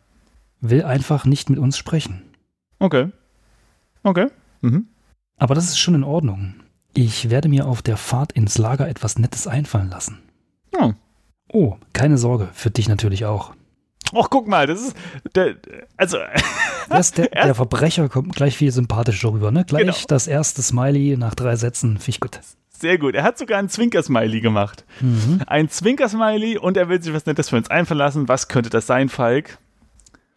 Will 0.62 0.84
einfach 0.84 1.26
nicht 1.26 1.50
mit 1.50 1.58
uns 1.58 1.80
sprechen. 1.80 2.22
Okay. 2.78 3.10
Okay. 4.04 4.28
Mhm. 4.62 4.86
Aber 5.38 5.56
das 5.56 5.66
ist 5.66 5.80
schon 5.80 5.96
in 5.96 6.04
Ordnung. 6.04 6.54
Ich 6.94 7.32
werde 7.32 7.50
mir 7.50 7.66
auf 7.66 7.82
der 7.82 7.98
Fahrt 7.98 8.32
ins 8.32 8.60
Lager 8.60 8.88
etwas 8.88 9.18
Nettes 9.18 9.48
einfallen 9.48 9.90
lassen. 9.90 10.20
Oh. 10.78 10.94
Oh, 11.52 11.78
keine 11.92 12.20
Sorge, 12.20 12.50
für 12.54 12.70
dich 12.70 12.88
natürlich 12.88 13.26
auch. 13.26 13.56
Och, 14.14 14.30
guck 14.30 14.48
mal, 14.48 14.68
das 14.68 14.80
ist 14.82 14.96
der, 15.36 15.56
also 15.98 16.18
Erst 16.90 17.18
der, 17.18 17.28
der 17.30 17.56
Verbrecher 17.56 18.08
kommt 18.10 18.36
gleich 18.36 18.56
viel 18.56 18.72
sympathischer 18.72 19.32
rüber, 19.34 19.52
ne? 19.52 19.66
Gleich 19.66 19.82
Genau. 19.82 19.96
das 20.08 20.28
erste 20.28 20.62
Smiley 20.62 21.18
nach 21.18 21.34
drei 21.36 21.56
Sätzen, 21.56 21.98
finde 21.98 22.10
ich 22.10 22.20
gut. 22.20 22.40
sehr 22.80 22.98
gut. 22.98 23.16
Er 23.16 23.24
hat 23.24 23.38
sogar 23.38 23.58
einen 23.58 23.70
Zwinkersmiley 23.70 24.42
gemacht. 24.42 24.86
Mhm. 25.02 25.42
Ein 25.48 25.70
Zwinkersmiley 25.70 26.58
und 26.58 26.78
er 26.78 26.88
will 26.90 27.02
sich 27.02 27.14
was 27.14 27.26
Nettes 27.26 27.50
für 27.50 27.58
uns 27.58 27.70
einfallen 27.70 27.98
lassen. 28.00 28.28
Was 28.28 28.48
könnte 28.48 28.70
das 28.70 28.86
sein, 28.86 29.10
Falk? 29.10 29.58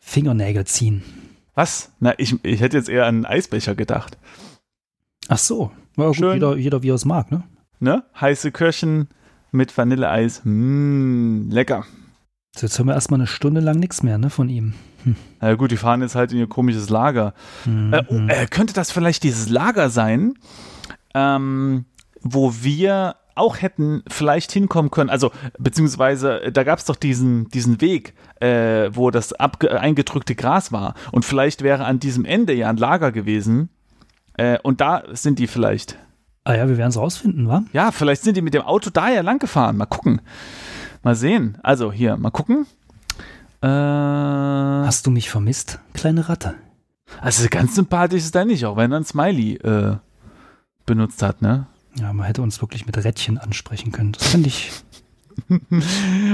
Fingernägel 0.00 0.64
ziehen. 0.66 1.02
Was? 1.54 1.90
Na, 2.00 2.14
ich, 2.18 2.36
ich 2.44 2.60
hätte 2.60 2.76
jetzt 2.76 2.88
eher 2.88 3.04
an 3.06 3.16
einen 3.16 3.26
Eisbecher 3.26 3.74
gedacht. 3.74 4.16
Ach 5.28 5.38
so. 5.38 5.70
Ja, 5.96 6.06
gut, 6.06 6.16
Schön. 6.16 6.34
jeder, 6.34 6.56
jeder 6.56 6.82
wie 6.82 6.90
er 6.90 6.94
es 6.94 7.04
mag, 7.04 7.30
ne? 7.30 7.42
Ne? 7.80 8.04
Heiße 8.18 8.50
Kirschen 8.52 9.08
mit 9.52 9.76
Vanilleeis. 9.76 10.40
Mmm, 10.44 11.50
lecker. 11.50 11.84
So, 12.58 12.66
Jetzt 12.66 12.76
hören 12.76 12.88
wir 12.88 12.94
erstmal 12.94 13.20
eine 13.20 13.28
Stunde 13.28 13.60
lang 13.60 13.78
nichts 13.78 14.02
mehr, 14.02 14.18
ne, 14.18 14.30
von 14.30 14.48
ihm. 14.48 14.74
Na 15.40 15.54
gut, 15.54 15.70
die 15.70 15.76
fahren 15.76 16.02
jetzt 16.02 16.16
halt 16.16 16.32
in 16.32 16.38
ihr 16.38 16.48
komisches 16.48 16.90
Lager. 16.90 17.32
Mhm. 17.64 17.92
Äh, 17.92 18.02
oh, 18.08 18.14
äh, 18.26 18.46
könnte 18.46 18.74
das 18.74 18.90
vielleicht 18.90 19.22
dieses 19.22 19.48
Lager 19.48 19.90
sein, 19.90 20.34
ähm, 21.14 21.84
wo 22.20 22.52
wir 22.60 23.14
auch 23.36 23.62
hätten 23.62 24.02
vielleicht 24.08 24.50
hinkommen 24.50 24.90
können, 24.90 25.08
also 25.08 25.30
beziehungsweise 25.56 26.42
äh, 26.42 26.52
da 26.52 26.64
gab 26.64 26.80
es 26.80 26.84
doch 26.86 26.96
diesen, 26.96 27.48
diesen 27.50 27.80
Weg, 27.80 28.14
äh, 28.40 28.90
wo 28.92 29.12
das 29.12 29.32
eingedrückte 29.34 30.34
Gras 30.34 30.72
war 30.72 30.94
und 31.12 31.24
vielleicht 31.24 31.62
wäre 31.62 31.84
an 31.84 32.00
diesem 32.00 32.24
Ende 32.24 32.52
ja 32.54 32.68
ein 32.68 32.76
Lager 32.76 33.12
gewesen 33.12 33.68
äh, 34.36 34.58
und 34.64 34.80
da 34.80 35.04
sind 35.12 35.38
die 35.38 35.46
vielleicht. 35.46 35.96
ah 36.42 36.54
ja, 36.54 36.68
wir 36.68 36.76
werden 36.76 36.90
es 36.90 36.96
rausfinden, 36.96 37.46
wa? 37.46 37.62
Ja, 37.72 37.92
vielleicht 37.92 38.22
sind 38.22 38.36
die 38.36 38.42
mit 38.42 38.54
dem 38.54 38.62
Auto 38.62 38.90
da 38.90 39.08
ja 39.08 39.20
lang 39.20 39.38
gefahren. 39.38 39.76
Mal 39.76 39.86
gucken. 39.86 40.20
Mal 41.02 41.14
sehen. 41.14 41.58
Also 41.62 41.92
hier, 41.92 42.16
mal 42.16 42.30
gucken. 42.30 42.66
Äh, 43.62 43.66
Hast 43.66 45.06
du 45.06 45.10
mich 45.10 45.30
vermisst, 45.30 45.80
kleine 45.94 46.28
Ratte? 46.28 46.54
also 47.20 47.48
ganz 47.50 47.74
sympathisch 47.74 48.22
ist 48.22 48.34
er 48.36 48.44
nicht, 48.44 48.64
auch 48.66 48.76
wenn 48.76 48.92
er 48.92 48.98
ein 49.00 49.04
Smiley 49.04 49.54
äh, 49.56 49.96
benutzt 50.86 51.22
hat, 51.22 51.40
ne? 51.42 51.66
Ja, 51.98 52.12
man 52.12 52.26
hätte 52.26 52.42
uns 52.42 52.60
wirklich 52.60 52.86
mit 52.86 53.02
Rädchen 53.02 53.38
ansprechen 53.38 53.90
können. 53.92 54.12
Das 54.12 54.26
finde 54.28 54.48
ich. 54.48 54.70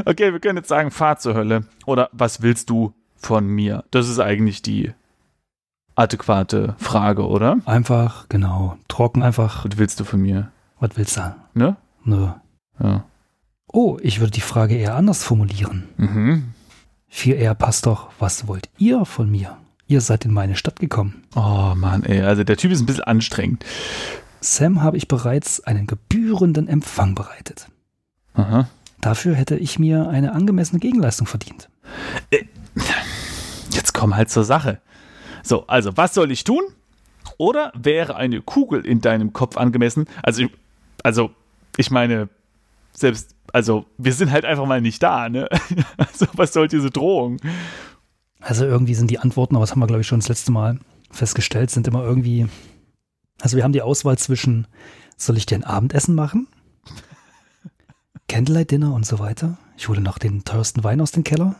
Okay, 0.06 0.32
wir 0.32 0.40
können 0.40 0.56
jetzt 0.56 0.68
sagen, 0.68 0.90
fahr 0.90 1.18
zur 1.18 1.34
Hölle. 1.34 1.64
Oder 1.84 2.08
was 2.12 2.40
willst 2.40 2.70
du 2.70 2.94
von 3.16 3.46
mir? 3.46 3.84
Das 3.90 4.08
ist 4.08 4.18
eigentlich 4.18 4.62
die 4.62 4.92
adäquate 5.94 6.74
Frage, 6.78 7.26
oder? 7.28 7.58
Einfach, 7.66 8.28
genau, 8.30 8.78
trocken 8.88 9.22
einfach. 9.22 9.66
Was 9.66 9.76
willst 9.78 10.00
du 10.00 10.04
von 10.04 10.20
mir? 10.22 10.50
Was 10.80 10.90
willst 10.96 11.18
du? 11.18 11.34
Ne? 11.52 11.76
Nö. 12.04 12.28
Ja. 12.82 13.04
Oh, 13.76 13.98
ich 14.00 14.20
würde 14.20 14.30
die 14.30 14.40
Frage 14.40 14.76
eher 14.76 14.94
anders 14.94 15.24
formulieren. 15.24 15.88
Mhm. 15.96 16.44
Viel 17.08 17.34
eher 17.34 17.56
passt 17.56 17.86
doch, 17.86 18.10
was 18.20 18.46
wollt 18.46 18.68
ihr 18.78 19.04
von 19.04 19.28
mir? 19.28 19.56
Ihr 19.88 20.00
seid 20.00 20.24
in 20.24 20.32
meine 20.32 20.54
Stadt 20.54 20.78
gekommen. 20.78 21.24
Oh 21.34 21.72
Mann, 21.74 22.04
ey, 22.04 22.20
also 22.22 22.44
der 22.44 22.56
Typ 22.56 22.70
ist 22.70 22.80
ein 22.80 22.86
bisschen 22.86 23.02
anstrengend. 23.02 23.64
Sam 24.40 24.80
habe 24.80 24.96
ich 24.96 25.08
bereits 25.08 25.58
einen 25.64 25.88
gebührenden 25.88 26.68
Empfang 26.68 27.16
bereitet. 27.16 27.66
Aha. 28.34 28.68
Dafür 29.00 29.34
hätte 29.34 29.56
ich 29.56 29.80
mir 29.80 30.08
eine 30.08 30.34
angemessene 30.34 30.78
Gegenleistung 30.78 31.26
verdient. 31.26 31.68
Jetzt 33.70 33.92
komm 33.92 34.14
halt 34.14 34.30
zur 34.30 34.44
Sache. 34.44 34.80
So, 35.42 35.66
also, 35.66 35.96
was 35.96 36.14
soll 36.14 36.30
ich 36.30 36.44
tun? 36.44 36.62
Oder 37.38 37.72
wäre 37.74 38.14
eine 38.14 38.40
Kugel 38.40 38.86
in 38.86 39.00
deinem 39.00 39.32
Kopf 39.32 39.56
angemessen? 39.56 40.06
Also, 40.22 40.46
also, 41.02 41.30
ich 41.76 41.90
meine, 41.90 42.28
selbst, 42.96 43.34
also, 43.52 43.86
wir 43.98 44.12
sind 44.12 44.30
halt 44.30 44.44
einfach 44.44 44.66
mal 44.66 44.80
nicht 44.80 45.02
da, 45.02 45.28
ne? 45.28 45.48
Also, 45.96 46.26
was 46.34 46.52
soll 46.52 46.68
diese 46.68 46.90
Drohung? 46.90 47.38
Also 48.44 48.66
irgendwie 48.66 48.94
sind 48.94 49.10
die 49.10 49.18
Antworten, 49.18 49.56
aber 49.56 49.62
das 49.62 49.70
haben 49.70 49.80
wir, 49.80 49.86
glaube 49.86 50.02
ich, 50.02 50.06
schon 50.06 50.20
das 50.20 50.28
letzte 50.28 50.52
Mal 50.52 50.78
festgestellt, 51.10 51.70
sind 51.70 51.88
immer 51.88 52.04
irgendwie. 52.04 52.46
Also 53.40 53.56
wir 53.56 53.64
haben 53.64 53.72
die 53.72 53.80
Auswahl 53.80 54.18
zwischen, 54.18 54.66
soll 55.16 55.38
ich 55.38 55.46
dir 55.46 55.56
ein 55.56 55.64
Abendessen 55.64 56.14
machen? 56.14 56.46
Candlelight 58.28 58.70
Dinner 58.70 58.92
und 58.92 59.06
so 59.06 59.18
weiter. 59.18 59.56
Ich 59.78 59.88
hole 59.88 60.00
noch 60.00 60.18
den 60.18 60.44
teuersten 60.44 60.84
Wein 60.84 61.00
aus 61.00 61.10
dem 61.10 61.24
Keller. 61.24 61.56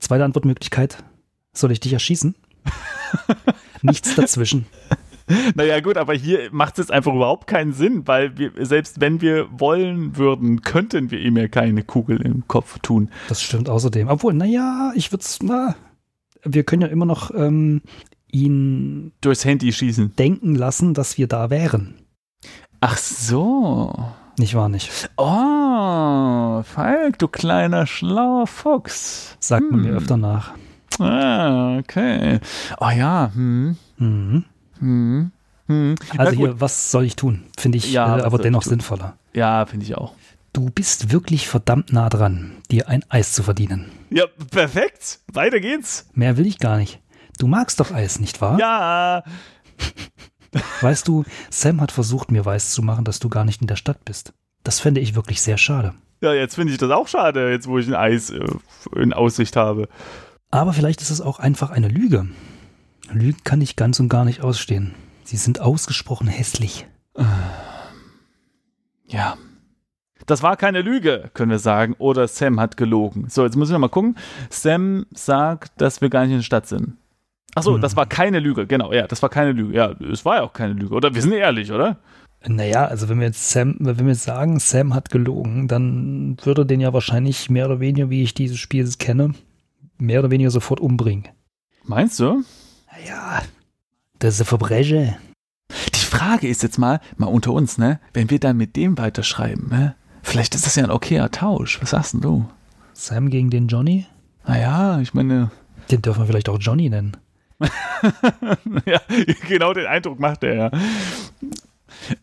Zweite 0.00 0.24
Antwortmöglichkeit, 0.24 1.02
soll 1.54 1.72
ich 1.72 1.80
dich 1.80 1.94
erschießen? 1.94 2.34
Nichts 3.82 4.14
dazwischen. 4.14 4.66
Naja, 5.54 5.80
gut, 5.80 5.96
aber 5.96 6.14
hier 6.14 6.48
macht 6.52 6.74
es 6.74 6.78
jetzt 6.86 6.90
einfach 6.92 7.12
überhaupt 7.14 7.46
keinen 7.46 7.72
Sinn, 7.72 8.06
weil 8.06 8.36
wir, 8.38 8.50
selbst 8.66 9.00
wenn 9.00 9.20
wir 9.20 9.48
wollen 9.50 10.16
würden, 10.16 10.62
könnten 10.62 11.10
wir 11.10 11.20
ihm 11.20 11.36
ja 11.36 11.48
keine 11.48 11.82
Kugel 11.82 12.20
im 12.22 12.46
Kopf 12.48 12.78
tun. 12.80 13.10
Das 13.28 13.42
stimmt 13.42 13.68
außerdem. 13.68 14.08
Obwohl, 14.08 14.34
naja, 14.34 14.92
ich 14.94 15.12
würde 15.12 15.22
es, 15.22 15.38
na, 15.42 15.74
wir 16.44 16.64
können 16.64 16.82
ja 16.82 16.88
immer 16.88 17.06
noch 17.06 17.30
ähm, 17.34 17.82
ihn 18.30 19.12
Durchs 19.20 19.44
Handy 19.44 19.72
schießen. 19.72 20.16
denken 20.16 20.54
lassen, 20.54 20.94
dass 20.94 21.18
wir 21.18 21.26
da 21.28 21.50
wären. 21.50 21.94
Ach 22.80 22.96
so. 22.96 23.92
Nicht 24.38 24.54
wahr 24.54 24.68
nicht? 24.68 24.90
Oh, 25.18 26.62
Falk, 26.62 27.18
du 27.18 27.28
kleiner 27.28 27.86
schlauer 27.86 28.46
Fuchs. 28.46 29.36
Sagt 29.40 29.70
man 29.70 29.82
mir 29.82 29.90
Hm. 29.90 29.96
öfter 29.96 30.16
nach. 30.16 30.52
Ah, 30.98 31.78
okay. 31.78 32.40
Oh 32.80 32.88
ja, 32.90 33.30
hm, 33.34 33.76
Mhm. 33.98 34.44
Hm, 34.82 35.30
hm. 35.68 35.94
Na 36.14 36.24
Also 36.24 36.36
hier, 36.36 36.60
was 36.60 36.90
soll 36.90 37.04
ich 37.04 37.16
tun? 37.16 37.44
Finde 37.56 37.78
ich 37.78 37.92
Ja, 37.92 38.18
äh, 38.18 38.22
aber 38.22 38.38
dennoch 38.38 38.62
sinnvoller. 38.62 39.16
Ja, 39.32 39.64
finde 39.64 39.86
ich 39.86 39.96
auch. 39.96 40.14
Du 40.52 40.68
bist 40.68 41.12
wirklich 41.12 41.48
verdammt 41.48 41.92
nah 41.92 42.10
dran, 42.10 42.56
dir 42.70 42.88
ein 42.88 43.04
Eis 43.08 43.32
zu 43.32 43.42
verdienen. 43.42 43.90
Ja, 44.10 44.26
perfekt. 44.50 45.20
Weiter 45.32 45.60
geht's. 45.60 46.10
Mehr 46.12 46.36
will 46.36 46.46
ich 46.46 46.58
gar 46.58 46.76
nicht. 46.76 47.00
Du 47.38 47.46
magst 47.46 47.80
doch 47.80 47.90
Eis, 47.92 48.20
nicht 48.20 48.40
wahr? 48.42 48.58
Ja. 48.58 49.22
Weißt 50.82 51.08
du, 51.08 51.24
Sam 51.48 51.80
hat 51.80 51.92
versucht, 51.92 52.30
mir 52.30 52.44
weiszumachen, 52.44 53.06
dass 53.06 53.20
du 53.20 53.30
gar 53.30 53.46
nicht 53.46 53.62
in 53.62 53.68
der 53.68 53.76
Stadt 53.76 54.04
bist. 54.04 54.34
Das 54.64 54.80
fände 54.80 55.00
ich 55.00 55.14
wirklich 55.14 55.40
sehr 55.40 55.56
schade. 55.56 55.94
Ja, 56.20 56.34
jetzt 56.34 56.56
finde 56.56 56.72
ich 56.72 56.78
das 56.78 56.90
auch 56.90 57.08
schade, 57.08 57.50
jetzt 57.50 57.66
wo 57.66 57.78
ich 57.78 57.86
ein 57.88 57.94
Eis 57.94 58.30
äh, 58.30 58.44
in 58.94 59.14
Aussicht 59.14 59.56
habe. 59.56 59.88
Aber 60.50 60.74
vielleicht 60.74 61.00
ist 61.00 61.10
es 61.10 61.22
auch 61.22 61.38
einfach 61.38 61.70
eine 61.70 61.88
Lüge. 61.88 62.28
Lügen 63.12 63.38
kann 63.44 63.60
ich 63.60 63.76
ganz 63.76 64.00
und 64.00 64.08
gar 64.08 64.24
nicht 64.24 64.40
ausstehen. 64.42 64.94
Sie 65.24 65.36
sind 65.36 65.60
ausgesprochen 65.60 66.26
hässlich. 66.26 66.86
Ja. 69.06 69.36
Das 70.26 70.42
war 70.42 70.56
keine 70.56 70.82
Lüge, 70.82 71.30
können 71.34 71.50
wir 71.50 71.58
sagen. 71.58 71.94
Oder 71.98 72.28
Sam 72.28 72.60
hat 72.60 72.76
gelogen. 72.76 73.26
So, 73.28 73.44
jetzt 73.44 73.56
müssen 73.56 73.72
wir 73.72 73.78
mal 73.78 73.88
gucken. 73.88 74.16
Sam 74.50 75.06
sagt, 75.12 75.80
dass 75.80 76.00
wir 76.00 76.10
gar 76.10 76.22
nicht 76.22 76.30
in 76.32 76.38
der 76.38 76.44
Stadt 76.44 76.66
sind. 76.66 76.96
Achso, 77.54 77.74
Hm. 77.74 77.80
das 77.80 77.96
war 77.96 78.06
keine 78.06 78.38
Lüge, 78.38 78.66
genau, 78.66 78.92
ja, 78.94 79.06
das 79.06 79.20
war 79.20 79.28
keine 79.28 79.52
Lüge. 79.52 79.74
Ja, 79.74 79.90
es 80.10 80.24
war 80.24 80.36
ja 80.36 80.42
auch 80.42 80.54
keine 80.54 80.72
Lüge, 80.72 80.94
oder? 80.94 81.14
Wir 81.14 81.20
sind 81.20 81.32
ehrlich, 81.32 81.70
oder? 81.70 81.98
Naja, 82.46 82.86
also 82.86 83.08
wenn 83.10 83.18
wir 83.20 83.26
jetzt 83.26 83.50
Sam, 83.50 83.76
wenn 83.78 83.98
wir 83.98 84.06
jetzt 84.12 84.22
sagen, 84.24 84.58
Sam 84.58 84.94
hat 84.94 85.10
gelogen, 85.10 85.68
dann 85.68 86.36
würde 86.42 86.64
den 86.64 86.80
ja 86.80 86.92
wahrscheinlich 86.94 87.50
mehr 87.50 87.66
oder 87.66 87.78
weniger, 87.78 88.08
wie 88.08 88.22
ich 88.22 88.32
dieses 88.32 88.58
Spiel 88.58 88.88
kenne, 88.98 89.34
mehr 89.98 90.20
oder 90.20 90.30
weniger 90.30 90.50
sofort 90.50 90.80
umbringen. 90.80 91.28
Meinst 91.84 92.18
du? 92.20 92.42
Naja, 92.92 93.42
das 94.18 94.34
ist 94.34 94.40
ein 94.42 94.46
Verbrecher. 94.46 95.16
Die 95.94 95.98
Frage 96.00 96.48
ist 96.48 96.62
jetzt 96.62 96.78
mal, 96.78 97.00
mal 97.16 97.26
unter 97.26 97.52
uns, 97.52 97.78
ne? 97.78 98.00
Wenn 98.12 98.30
wir 98.30 98.38
dann 98.38 98.56
mit 98.56 98.76
dem 98.76 98.98
weiterschreiben, 98.98 99.68
ne? 99.68 99.94
Vielleicht 100.22 100.54
ist 100.54 100.66
das 100.66 100.76
ja 100.76 100.84
ein 100.84 100.90
okayer 100.90 101.30
Tausch. 101.30 101.80
Was 101.80 101.90
sagst 101.90 102.14
denn 102.14 102.20
du? 102.20 102.48
Sam 102.92 103.30
gegen 103.30 103.50
den 103.50 103.68
Johnny? 103.68 104.06
Naja, 104.46 105.00
ich 105.00 105.14
meine, 105.14 105.50
Den 105.90 106.02
dürfen 106.02 106.20
wir 106.20 106.26
vielleicht 106.26 106.48
auch 106.48 106.58
Johnny 106.60 106.88
nennen. 106.90 107.16
ja, 108.86 109.00
genau 109.48 109.72
den 109.72 109.86
Eindruck 109.86 110.18
macht 110.20 110.42
er, 110.42 110.54
ja. 110.54 110.70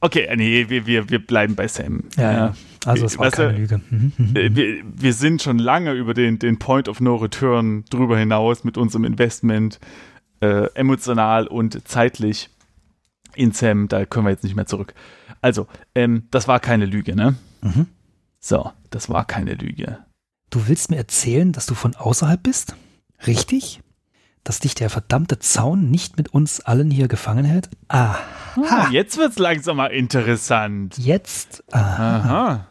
Okay, 0.02 0.30
nee, 0.36 0.66
wir, 0.70 0.86
wir, 0.86 1.10
wir 1.10 1.26
bleiben 1.26 1.56
bei 1.56 1.68
Sam. 1.68 2.04
Also 2.86 3.06
es 3.06 3.18
war 3.18 3.28
Weißt 3.28 3.36
keine 3.38 3.58
Lüge. 3.58 3.82
Mhm, 3.90 4.12
mhm. 4.18 4.36
Äh, 4.36 4.56
Wir, 4.56 4.84
wir 4.84 5.14
sind 5.14 5.42
schon 5.42 5.60
lange 5.60 5.94
über 5.94 6.14
den, 6.14 6.40
den 6.40 6.60
Point 6.60 6.90
of 6.90 7.00
No 7.00 7.16
Return 7.16 7.86
drüber 7.90 8.18
hinaus 8.18 8.64
mit 8.64 8.78
unserem 8.78 9.06
Investment, 9.06 9.80
äh, 10.42 10.66
emotional 10.74 11.48
und 11.48 11.88
zeitlich 11.88 12.50
in 13.36 13.52
Sam. 13.52 13.88
Da 13.88 14.06
können 14.06 14.26
wir 14.26 14.32
jetzt 14.32 14.44
nicht 14.44 14.56
mehr 14.56 14.66
zurück. 14.66 14.94
Also, 15.42 15.68
ähm, 15.96 16.28
das 16.32 16.48
war 16.48 16.60
keine 16.60 16.86
Lüge, 16.86 17.16
ne? 17.16 17.36
Mhm. 17.62 17.88
So, 18.40 18.72
das 18.90 19.10
war 19.10 19.26
keine 19.26 19.54
Lüge. 19.54 20.00
Du 20.50 20.68
willst 20.68 20.90
mir 20.90 20.98
erzählen, 20.98 21.52
dass 21.52 21.66
du 21.66 21.76
von 21.76 21.96
außerhalb 21.96 22.42
bist? 22.42 22.76
Richtig? 23.28 23.82
Dass 24.44 24.60
dich 24.60 24.74
der 24.74 24.90
verdammte 24.90 25.40
Zaun 25.40 25.92
nicht 25.92 26.18
mit 26.18 26.34
uns 26.34 26.62
allen 26.62 26.90
hier 26.90 27.08
gefangen 27.08 27.46
hält? 27.46 27.70
Ah, 27.88 28.16
Ah, 28.68 28.90
jetzt 28.92 29.18
wird's 29.18 29.38
langsam 29.38 29.78
mal 29.78 29.88
interessant. 29.88 30.98
jetzt? 30.98 31.64
Aha. 31.72 32.16
Aha. 32.18 32.68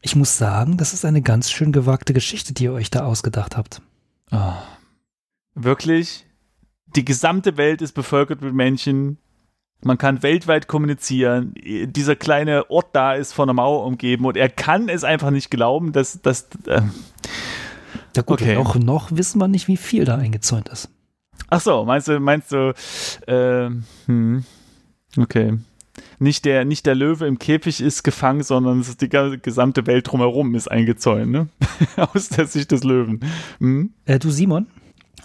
Ich 0.00 0.16
muss 0.16 0.36
sagen, 0.36 0.76
das 0.76 0.92
ist 0.92 1.04
eine 1.04 1.22
ganz 1.22 1.50
schön 1.50 1.70
gewagte 1.72 2.12
Geschichte, 2.12 2.52
die 2.52 2.64
ihr 2.64 2.72
euch 2.72 2.90
da 2.90 3.04
ausgedacht 3.04 3.56
habt. 3.56 3.80
Ah. 4.30 4.56
Wirklich? 5.54 6.26
Die 6.96 7.04
gesamte 7.04 7.56
Welt 7.56 7.82
ist 7.82 7.92
bevölkert 7.92 8.40
mit 8.42 8.54
Menschen. 8.54 9.18
Man 9.82 9.98
kann 9.98 10.22
weltweit 10.22 10.66
kommunizieren. 10.68 11.54
Dieser 11.64 12.16
kleine 12.16 12.70
Ort 12.70 12.88
da 12.92 13.14
ist 13.14 13.32
von 13.32 13.48
einer 13.48 13.54
Mauer 13.54 13.84
umgeben 13.84 14.24
und 14.24 14.36
er 14.36 14.48
kann 14.48 14.88
es 14.88 15.04
einfach 15.04 15.30
nicht 15.30 15.50
glauben, 15.50 15.92
dass, 15.92 16.22
dass 16.22 16.48
äh, 16.66 16.80
Ja 18.16 18.22
gut, 18.22 18.40
Okay. 18.40 18.54
noch, 18.54 18.76
noch 18.76 19.12
wissen 19.12 19.38
wir 19.40 19.48
nicht, 19.48 19.68
wie 19.68 19.76
viel 19.76 20.04
da 20.04 20.16
eingezäunt 20.16 20.68
ist. 20.68 20.88
Ach 21.50 21.60
so, 21.60 21.84
meinst 21.84 22.08
du, 22.08 22.18
meinst 22.20 22.52
du, 22.52 22.72
äh, 23.26 23.68
hm, 24.06 24.44
okay. 25.18 25.58
Nicht 26.18 26.44
der, 26.44 26.64
nicht 26.64 26.86
der 26.86 26.94
Löwe 26.94 27.26
im 27.26 27.38
Käfig 27.38 27.80
ist 27.80 28.02
gefangen, 28.02 28.42
sondern 28.42 28.80
es 28.80 28.88
ist 28.88 29.02
die 29.02 29.08
gesamte 29.08 29.86
Welt 29.86 30.10
drumherum 30.10 30.54
ist 30.54 30.68
eingezäunt, 30.70 31.30
ne? 31.30 31.48
Aus 31.96 32.28
der 32.30 32.46
Sicht 32.46 32.70
des 32.70 32.82
Löwen. 32.82 33.20
Hm? 33.58 33.92
Äh, 34.06 34.18
du 34.18 34.30
Simon, 34.30 34.66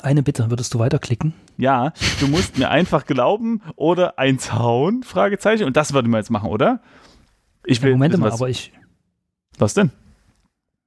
eine 0.04 0.24
Bitte, 0.24 0.50
würdest 0.50 0.74
du 0.74 0.80
weiterklicken? 0.80 1.34
Ja, 1.58 1.94
du 2.20 2.28
musst 2.28 2.58
mir 2.58 2.70
einfach 2.70 3.06
glauben 3.06 3.62
oder 3.76 4.18
eins 4.20 4.54
hauen? 4.54 5.04
Fragezeichen. 5.04 5.66
Und 5.66 5.76
das 5.78 5.94
würden 5.94 6.10
wir 6.12 6.18
jetzt 6.18 6.30
machen, 6.32 6.50
oder? 6.50 6.82
Ich 7.66 7.82
will. 7.82 7.92
Moment 7.92 8.14
wissen, 8.14 8.22
mal, 8.22 8.32
aber 8.32 8.50
ich. 8.50 8.72
was 9.58 9.74
denn? 9.74 9.92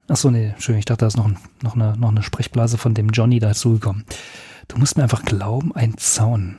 Achso, 0.09 0.31
nee, 0.31 0.47
Entschuldigung, 0.49 0.79
ich 0.81 0.85
dachte, 0.87 1.01
da 1.01 1.07
ist 1.07 1.17
noch, 1.17 1.27
ein, 1.27 1.39
noch, 1.63 1.75
eine, 1.75 1.97
noch 1.97 2.09
eine 2.11 2.23
Sprechblase 2.23 2.77
von 2.79 2.93
dem 2.95 3.11
Johnny 3.11 3.39
dazugekommen. 3.39 4.05
Du 4.69 4.79
musst 4.79 4.97
mir 4.97 5.03
einfach 5.05 5.25
glauben, 5.25 5.75
ein 5.75 5.97
Zaun. 5.99 6.57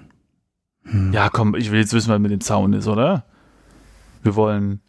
Hm. 0.86 1.12
Ja, 1.14 1.30
komm, 1.30 1.56
ich 1.56 1.72
will 1.72 1.80
jetzt 1.80 1.94
wissen, 1.94 2.10
was 2.10 2.20
mit 2.20 2.32
dem 2.32 2.42
Zaun 2.42 2.74
ist, 2.74 2.88
oder? 2.88 3.26
Wir 4.22 4.36
wollen. 4.36 4.80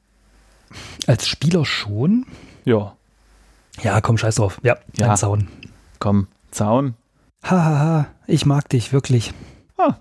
Als 1.07 1.27
Spieler 1.27 1.65
schon? 1.65 2.27
Ja, 2.65 2.97
Ja, 3.83 4.01
komm, 4.01 4.19
scheiß 4.19 4.37
drauf. 4.37 4.61
Ja, 4.63 4.77
Ja. 4.97 5.11
ein 5.11 5.17
Zaun. 5.17 5.49
komm, 5.99 6.29
Zaun. 6.51 6.95
Hahaha, 7.45 8.07
ich 8.27 8.47
mag 8.47 8.69
dich 8.69 8.93
wirklich. 8.93 9.33
Ah. 9.77 9.97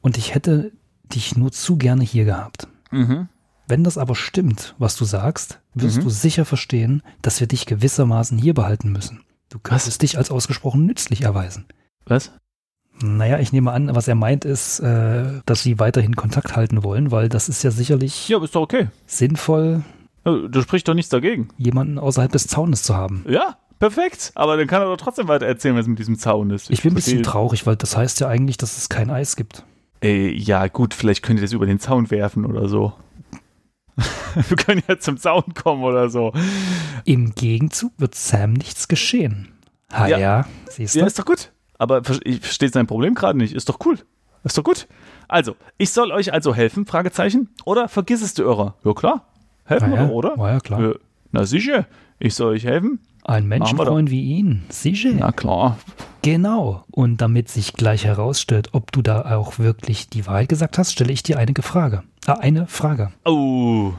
Und 0.00 0.18
ich 0.18 0.34
hätte 0.34 0.72
dich 1.04 1.36
nur 1.36 1.52
zu 1.52 1.76
gerne 1.76 2.04
hier 2.04 2.24
gehabt. 2.24 2.68
Mhm. 2.90 3.28
Wenn 3.68 3.84
das 3.84 3.96
aber 3.98 4.14
stimmt, 4.14 4.74
was 4.78 4.96
du 4.96 5.04
sagst, 5.04 5.60
wirst 5.74 5.98
Mhm. 5.98 6.02
du 6.04 6.10
sicher 6.10 6.44
verstehen, 6.44 7.02
dass 7.22 7.40
wir 7.40 7.46
dich 7.46 7.64
gewissermaßen 7.66 8.36
hier 8.38 8.54
behalten 8.54 8.92
müssen. 8.92 9.20
Du 9.48 9.58
könntest 9.58 10.02
dich 10.02 10.18
als 10.18 10.30
ausgesprochen 10.30 10.84
nützlich 10.86 11.22
erweisen. 11.22 11.66
Was? 12.06 12.32
Naja, 13.02 13.38
ich 13.38 13.52
nehme 13.52 13.72
an, 13.72 13.94
was 13.94 14.08
er 14.08 14.14
meint 14.14 14.44
ist, 14.44 14.80
äh, 14.80 15.40
dass 15.46 15.62
sie 15.62 15.78
weiterhin 15.78 16.14
Kontakt 16.16 16.56
halten 16.56 16.82
wollen, 16.82 17.10
weil 17.10 17.28
das 17.28 17.48
ist 17.48 17.62
ja 17.62 17.70
sicherlich 17.70 18.28
Ja, 18.28 18.42
ist 18.42 18.54
doch 18.54 18.62
okay. 18.62 18.88
sinnvoll, 19.06 19.82
Äh, 20.24 20.48
Du 20.48 20.62
sprichst 20.62 20.86
doch 20.86 20.94
nichts 20.94 21.08
dagegen. 21.10 21.48
jemanden 21.56 21.98
außerhalb 21.98 22.30
des 22.30 22.46
Zaunes 22.46 22.82
zu 22.84 22.94
haben. 22.96 23.24
Ja, 23.28 23.56
perfekt. 23.82 24.30
Aber 24.36 24.56
dann 24.56 24.68
kann 24.68 24.80
er 24.80 24.86
doch 24.86 24.96
trotzdem 24.96 25.26
weiter 25.26 25.46
erzählen, 25.46 25.76
was 25.76 25.88
mit 25.88 25.98
diesem 25.98 26.16
Zaun 26.16 26.50
ist. 26.50 26.70
Ich 26.70 26.82
bin 26.82 26.92
ein 26.92 26.94
bisschen 26.94 27.24
traurig, 27.24 27.66
weil 27.66 27.74
das 27.74 27.96
heißt 27.96 28.20
ja 28.20 28.28
eigentlich, 28.28 28.56
dass 28.56 28.78
es 28.78 28.88
kein 28.88 29.10
Eis 29.10 29.34
gibt. 29.34 29.64
Ey, 30.00 30.32
ja, 30.36 30.68
gut, 30.68 30.94
vielleicht 30.94 31.22
könnt 31.24 31.40
ihr 31.40 31.42
das 31.42 31.52
über 31.52 31.66
den 31.66 31.80
Zaun 31.80 32.10
werfen 32.12 32.46
oder 32.46 32.68
so. 32.68 32.92
Wir 34.48 34.56
können 34.56 34.82
ja 34.88 34.98
zum 34.98 35.16
Zaun 35.16 35.54
kommen 35.54 35.82
oder 35.82 36.08
so. 36.08 36.32
Im 37.04 37.34
Gegenzug 37.34 37.92
wird 37.98 38.14
Sam 38.14 38.52
nichts 38.52 38.86
geschehen. 38.86 39.48
Ha 39.92 40.06
Ja. 40.06 40.18
ja, 40.18 40.46
siehst 40.70 40.94
du? 40.94 41.00
Ja, 41.00 41.06
ist 41.06 41.18
doch 41.18 41.26
gut. 41.26 41.50
Aber 41.76 42.02
ich 42.22 42.40
verstehe 42.40 42.68
sein 42.68 42.86
Problem 42.86 43.14
gerade 43.14 43.36
nicht. 43.36 43.52
Ist 43.52 43.68
doch 43.68 43.78
cool. 43.84 43.98
Ist 44.44 44.56
doch 44.56 44.64
gut. 44.64 44.86
Also, 45.26 45.56
ich 45.76 45.90
soll 45.90 46.12
euch 46.12 46.32
also 46.32 46.54
helfen? 46.54 46.86
Fragezeichen. 46.86 47.48
Oder 47.64 47.88
vergiss 47.88 48.22
es, 48.22 48.34
du 48.34 48.44
Irrer. 48.44 48.76
Ja, 48.84 48.92
klar. 48.94 49.26
Helfen 49.64 49.90
Na 49.90 49.96
wir 49.96 50.02
ja, 50.02 50.06
doch, 50.08 50.14
oder? 50.14 50.52
ja 50.52 50.60
klar. 50.60 50.80
Ja, 50.80 50.92
na 51.32 51.44
sicher. 51.44 51.86
Ich 52.20 52.34
soll 52.36 52.54
euch 52.54 52.64
helfen? 52.64 53.00
Ein. 53.24 53.46
Menschenfreund 53.46 54.10
wie 54.10 54.22
ihn, 54.22 54.64
sicher. 54.68 55.10
Na 55.14 55.32
klar. 55.32 55.78
Genau. 56.22 56.84
Und 56.90 57.20
damit 57.20 57.48
sich 57.48 57.72
gleich 57.72 58.04
herausstellt, 58.04 58.70
ob 58.72 58.92
du 58.92 59.02
da 59.02 59.36
auch 59.36 59.58
wirklich 59.58 60.08
die 60.08 60.26
Wahrheit 60.26 60.48
gesagt 60.48 60.78
hast, 60.78 60.92
stelle 60.92 61.12
ich 61.12 61.22
dir 61.22 61.38
einige 61.38 61.62
Frage. 61.62 62.02
Ah, 62.26 62.34
eine 62.34 62.66
Frage. 62.66 63.12
Oh. 63.24 63.92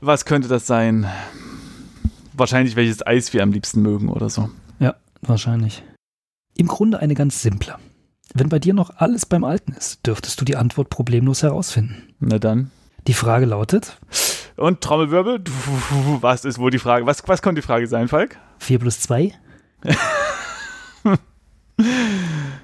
Was 0.00 0.24
könnte 0.24 0.48
das 0.48 0.66
sein? 0.66 1.06
Wahrscheinlich 2.34 2.76
welches 2.76 3.06
Eis 3.06 3.32
wir 3.32 3.42
am 3.42 3.52
liebsten 3.52 3.80
mögen 3.80 4.08
oder 4.08 4.28
so. 4.28 4.50
Ja, 4.78 4.94
wahrscheinlich. 5.22 5.82
Im 6.56 6.68
Grunde 6.68 7.00
eine 7.00 7.14
ganz 7.14 7.42
simple. 7.42 7.76
Wenn 8.34 8.48
bei 8.48 8.58
dir 8.58 8.74
noch 8.74 8.96
alles 8.96 9.24
beim 9.24 9.44
Alten 9.44 9.72
ist, 9.72 10.06
dürftest 10.06 10.40
du 10.40 10.44
die 10.44 10.56
Antwort 10.56 10.90
problemlos 10.90 11.42
herausfinden. 11.42 12.14
Na 12.20 12.38
dann. 12.38 12.70
Die 13.06 13.14
Frage 13.14 13.46
lautet, 13.46 13.98
Und 14.56 14.80
Trommelwirbel? 14.80 15.42
Was 16.20 16.44
ist 16.44 16.58
wohl 16.58 16.70
die 16.70 16.78
Frage? 16.78 17.06
Was, 17.06 17.22
was 17.28 17.42
könnte 17.42 17.60
die 17.60 17.66
Frage 17.66 17.86
sein, 17.86 18.08
Falk? 18.08 18.38
4 18.58 18.78
plus 18.78 19.00
2? 19.00 19.32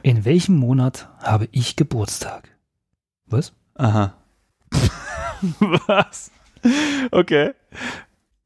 In 0.02 0.24
welchem 0.24 0.56
Monat 0.56 1.08
habe 1.20 1.48
ich 1.52 1.76
Geburtstag? 1.76 2.48
Was? 3.26 3.52
Aha. 3.74 4.14
was? 5.86 6.30
Okay. 7.10 7.52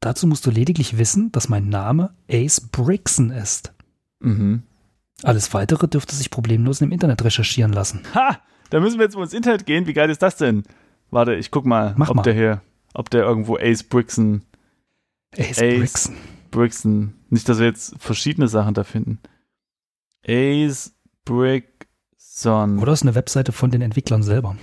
Dazu 0.01 0.27
musst 0.27 0.45
du 0.45 0.51
lediglich 0.51 0.97
wissen, 0.97 1.31
dass 1.31 1.47
mein 1.49 1.69
Name 1.69 2.13
Ace 2.29 2.59
Brixen 2.61 3.31
ist. 3.31 3.73
Mhm. 4.19 4.63
Alles 5.23 5.53
weitere 5.53 5.87
dürfte 5.87 6.15
sich 6.15 6.29
problemlos 6.29 6.81
im 6.81 6.91
Internet 6.91 7.23
recherchieren 7.23 7.71
lassen. 7.73 8.01
Ha! 8.13 8.37
Da 8.69 8.79
müssen 8.81 8.99
wir 8.99 9.05
jetzt 9.05 9.15
mal 9.15 9.23
ins 9.23 9.33
Internet 9.33 9.65
gehen. 9.65 9.87
Wie 9.87 9.93
geil 9.93 10.09
ist 10.09 10.21
das 10.21 10.35
denn? 10.35 10.63
Warte, 11.09 11.33
ich 11.35 11.49
guck 11.49 11.65
mal, 11.65 11.93
Mach 11.97 12.09
ob 12.09 12.17
mal. 12.17 12.23
der 12.23 12.33
hier, 12.33 12.61
ob 12.97 13.11
der 13.11 13.23
irgendwo 13.23 13.57
Ace 13.57 13.83
Brixen, 13.83 14.43
Ace, 15.37 15.59
Ace. 15.59 15.77
Brixen. 15.77 16.17
Brixen, 16.49 17.13
nicht, 17.29 17.47
dass 17.47 17.59
wir 17.59 17.67
jetzt 17.67 17.95
verschiedene 17.99 18.47
Sachen 18.47 18.73
da 18.73 18.83
finden. 18.83 19.19
Ace 20.25 20.93
Brixon. 21.23 22.79
Oder 22.79 22.93
ist 22.93 23.03
eine 23.03 23.15
Webseite 23.15 23.51
von 23.51 23.69
den 23.69 23.81
Entwicklern 23.81 24.23
selber. 24.23 24.57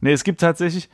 Nee, 0.00 0.12
es 0.12 0.22
gibt 0.22 0.40
tatsächlich, 0.40 0.90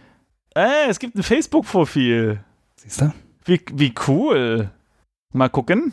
äh, 0.55 0.89
es 0.89 1.01
gibt 1.01 1.17
ein 1.17 1.25
Facebook-Profil. 1.25 2.45
Siehst 2.77 3.01
du? 3.01 3.13
Wie, 3.45 3.61
wie 3.73 3.93
cool. 4.07 4.71
Mal 5.33 5.49
gucken. 5.49 5.93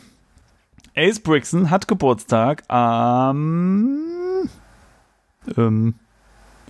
Ace 0.94 1.18
Brixen 1.18 1.70
hat 1.70 1.88
Geburtstag 1.88 2.62
am. 2.70 4.48
Ähm, 5.56 5.94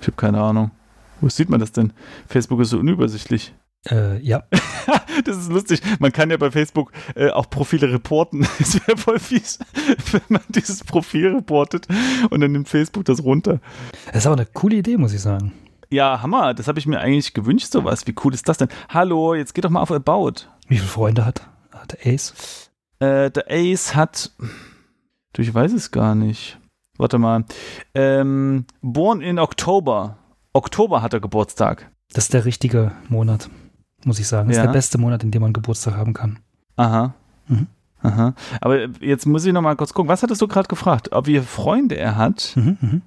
ich 0.00 0.06
habe 0.06 0.16
keine 0.16 0.40
Ahnung. 0.40 0.70
Wo 1.20 1.28
sieht 1.28 1.50
man 1.50 1.60
das 1.60 1.72
denn? 1.72 1.92
Facebook 2.28 2.60
ist 2.60 2.70
so 2.70 2.78
unübersichtlich. 2.78 3.52
Äh, 3.90 4.18
ja. 4.20 4.44
das 5.24 5.36
ist 5.36 5.50
lustig. 5.50 5.80
Man 5.98 6.12
kann 6.12 6.30
ja 6.30 6.36
bei 6.36 6.50
Facebook 6.50 6.92
äh, 7.14 7.30
auch 7.30 7.50
Profile 7.50 7.92
reporten. 7.92 8.46
Es 8.58 8.74
wäre 8.86 8.96
voll 8.96 9.18
fies, 9.18 9.58
wenn 10.12 10.22
man 10.28 10.42
dieses 10.48 10.84
Profil 10.84 11.34
reportet 11.34 11.88
und 12.30 12.40
dann 12.40 12.52
nimmt 12.52 12.68
Facebook 12.68 13.04
das 13.04 13.24
runter. 13.24 13.60
Das 14.06 14.16
ist 14.16 14.26
aber 14.26 14.36
eine 14.36 14.46
coole 14.46 14.76
Idee, 14.76 14.96
muss 14.96 15.12
ich 15.12 15.20
sagen. 15.20 15.52
Ja, 15.90 16.22
Hammer. 16.22 16.54
Das 16.54 16.68
habe 16.68 16.78
ich 16.78 16.86
mir 16.86 17.00
eigentlich 17.00 17.34
gewünscht, 17.34 17.70
sowas. 17.70 18.06
Wie 18.06 18.14
cool 18.24 18.32
ist 18.32 18.48
das 18.48 18.58
denn? 18.58 18.68
Hallo, 18.88 19.34
jetzt 19.34 19.54
geht 19.54 19.64
doch 19.64 19.70
mal 19.70 19.82
auf 19.82 19.90
About. 19.90 20.46
Wie 20.68 20.76
viele 20.76 20.88
Freunde 20.88 21.26
hat, 21.26 21.42
hat 21.72 21.98
Ace? 22.06 22.70
Äh, 23.00 23.30
der 23.30 23.46
Ace 23.50 23.94
hat. 23.94 24.30
Du, 25.32 25.42
ich 25.42 25.52
weiß 25.52 25.72
es 25.72 25.90
gar 25.90 26.14
nicht. 26.14 26.58
Warte 26.96 27.18
mal. 27.18 27.44
Ähm, 27.94 28.64
born 28.80 29.20
in 29.20 29.38
Oktober. 29.38 30.18
Oktober 30.52 31.02
hat 31.02 31.12
er 31.14 31.20
Geburtstag. 31.20 31.90
Das 32.12 32.24
ist 32.24 32.34
der 32.34 32.44
richtige 32.44 32.92
Monat, 33.08 33.50
muss 34.06 34.18
ich 34.18 34.26
sagen. 34.28 34.48
Das 34.48 34.56
Ja. 34.56 34.62
ist 34.64 34.66
der 34.68 34.72
beste 34.72 34.98
Monat, 34.98 35.22
in 35.24 35.30
dem 35.30 35.42
man 35.42 35.52
Geburtstag 35.52 35.96
haben 35.96 36.12
kann. 36.14 36.38
Aha. 36.76 37.14
Mhm. 37.48 37.66
Aha. 38.02 38.34
Aber 38.60 38.88
jetzt 39.00 39.26
muss 39.26 39.44
ich 39.44 39.52
noch 39.52 39.62
mal 39.62 39.76
kurz 39.76 39.94
gucken. 39.94 40.08
Was 40.08 40.22
hattest 40.22 40.42
du 40.42 40.48
gerade 40.48 40.68
gefragt? 40.68 41.12
Ob 41.12 41.26
viele 41.26 41.42
Freunde 41.42 41.96
er 41.96 42.16
hat? 42.16 42.52
Mhm, 42.56 42.76
mhm. 42.80 43.02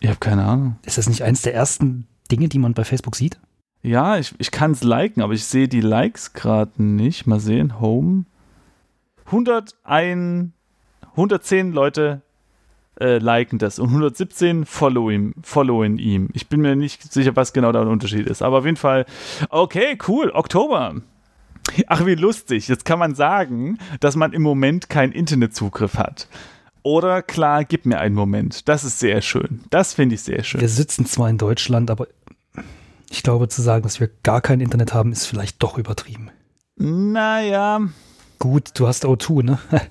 Ich 0.00 0.08
habe 0.08 0.18
keine 0.18 0.44
Ahnung. 0.44 0.76
Ist 0.84 0.98
das 0.98 1.08
nicht 1.08 1.22
eins 1.22 1.42
der 1.42 1.54
ersten 1.54 2.06
Dinge, 2.30 2.48
die 2.48 2.58
man 2.58 2.74
bei 2.74 2.84
Facebook 2.84 3.16
sieht? 3.16 3.38
Ja, 3.82 4.16
ich, 4.18 4.34
ich 4.38 4.50
kann 4.52 4.72
es 4.72 4.82
liken, 4.84 5.22
aber 5.22 5.32
ich 5.32 5.44
sehe 5.44 5.68
die 5.68 5.80
Likes 5.80 6.32
gerade 6.32 6.80
nicht. 6.82 7.26
Mal 7.26 7.40
sehen. 7.40 7.80
Home. 7.80 8.24
101, 9.26 10.50
110 11.16 11.72
Leute 11.72 12.22
äh, 13.00 13.18
liken 13.18 13.58
das 13.58 13.78
und 13.78 13.88
117 13.88 14.66
followen, 14.66 15.34
followen 15.42 15.98
ihm. 15.98 16.28
Ich 16.32 16.48
bin 16.48 16.60
mir 16.60 16.76
nicht 16.76 17.12
sicher, 17.12 17.34
was 17.36 17.52
genau 17.52 17.72
da 17.72 17.82
der 17.82 17.92
Unterschied 17.92 18.26
ist. 18.26 18.42
Aber 18.42 18.58
auf 18.58 18.64
jeden 18.64 18.76
Fall, 18.76 19.06
okay, 19.48 19.98
cool, 20.08 20.30
Oktober. 20.30 20.96
Ach, 21.86 22.06
wie 22.06 22.14
lustig. 22.14 22.68
Jetzt 22.68 22.84
kann 22.84 22.98
man 22.98 23.14
sagen, 23.14 23.78
dass 24.00 24.16
man 24.16 24.32
im 24.32 24.42
Moment 24.42 24.88
keinen 24.88 25.12
Internetzugriff 25.12 25.94
hat. 25.94 26.28
Oder 26.82 27.22
klar, 27.22 27.64
gib 27.64 27.86
mir 27.86 27.98
einen 27.98 28.16
Moment. 28.16 28.68
Das 28.68 28.82
ist 28.82 28.98
sehr 28.98 29.22
schön. 29.22 29.62
Das 29.70 29.94
finde 29.94 30.16
ich 30.16 30.22
sehr 30.22 30.42
schön. 30.42 30.60
Wir 30.60 30.68
sitzen 30.68 31.06
zwar 31.06 31.30
in 31.30 31.38
Deutschland, 31.38 31.90
aber 31.90 32.08
ich 33.08 33.22
glaube, 33.22 33.48
zu 33.48 33.62
sagen, 33.62 33.84
dass 33.84 34.00
wir 34.00 34.10
gar 34.22 34.40
kein 34.40 34.60
Internet 34.60 34.92
haben, 34.92 35.12
ist 35.12 35.26
vielleicht 35.26 35.62
doch 35.62 35.78
übertrieben. 35.78 36.30
Naja, 36.76 37.80
Gut, 38.42 38.70
du 38.74 38.88
hast 38.88 39.04
O2, 39.04 39.44
ne? 39.44 39.58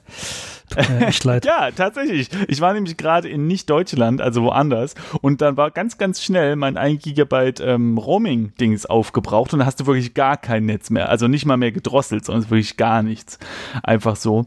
Tut 0.71 0.89
mir 0.89 1.07
echt 1.07 1.23
leid. 1.25 1.45
Ja, 1.45 1.69
tatsächlich. 1.71 2.29
Ich 2.47 2.61
war 2.61 2.73
nämlich 2.73 2.97
gerade 2.97 3.29
in 3.29 3.47
Nicht-Deutschland, 3.47 4.21
also 4.21 4.43
woanders, 4.43 4.95
und 5.21 5.41
dann 5.41 5.57
war 5.57 5.71
ganz, 5.71 5.97
ganz 5.97 6.23
schnell 6.23 6.55
mein 6.55 6.77
1 6.77 7.03
Gigabyte 7.03 7.59
ähm, 7.59 7.97
Roaming-Dings 7.97 8.85
aufgebraucht 8.85 9.53
und 9.53 9.59
dann 9.59 9.65
hast 9.65 9.79
du 9.79 9.85
wirklich 9.85 10.13
gar 10.13 10.37
kein 10.37 10.65
Netz 10.65 10.89
mehr. 10.89 11.09
Also 11.09 11.27
nicht 11.27 11.45
mal 11.45 11.57
mehr 11.57 11.71
gedrosselt, 11.71 12.25
sondern 12.25 12.49
wirklich 12.49 12.77
gar 12.77 13.03
nichts. 13.03 13.37
Einfach 13.83 14.15
so. 14.15 14.45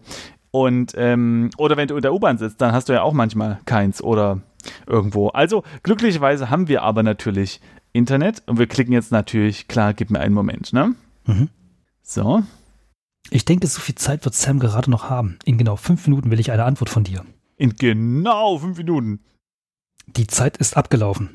Und, 0.50 0.92
ähm, 0.96 1.50
oder 1.58 1.76
wenn 1.76 1.88
du 1.88 1.96
in 1.96 2.02
der 2.02 2.14
U-Bahn 2.14 2.38
sitzt, 2.38 2.60
dann 2.60 2.72
hast 2.72 2.88
du 2.88 2.92
ja 2.92 3.02
auch 3.02 3.12
manchmal 3.12 3.58
keins 3.66 4.02
oder 4.02 4.40
irgendwo. 4.86 5.28
Also 5.28 5.64
glücklicherweise 5.82 6.48
haben 6.50 6.68
wir 6.68 6.82
aber 6.82 7.02
natürlich 7.02 7.60
Internet 7.92 8.42
und 8.46 8.58
wir 8.58 8.66
klicken 8.66 8.92
jetzt 8.92 9.12
natürlich, 9.12 9.68
klar, 9.68 9.94
gib 9.94 10.10
mir 10.10 10.20
einen 10.20 10.34
Moment, 10.34 10.72
ne? 10.72 10.94
Mhm. 11.26 11.48
So. 12.02 12.42
Ich 13.34 13.44
denke, 13.44 13.66
so 13.66 13.80
viel 13.80 13.96
Zeit 13.96 14.24
wird 14.24 14.36
Sam 14.36 14.60
gerade 14.60 14.88
noch 14.88 15.10
haben. 15.10 15.40
In 15.44 15.58
genau 15.58 15.74
fünf 15.74 16.06
Minuten 16.06 16.30
will 16.30 16.38
ich 16.38 16.52
eine 16.52 16.62
Antwort 16.62 16.88
von 16.88 17.02
dir. 17.02 17.24
In 17.56 17.74
genau 17.74 18.58
fünf 18.58 18.78
Minuten. 18.78 19.24
Die 20.06 20.28
Zeit 20.28 20.56
ist 20.56 20.76
abgelaufen. 20.76 21.30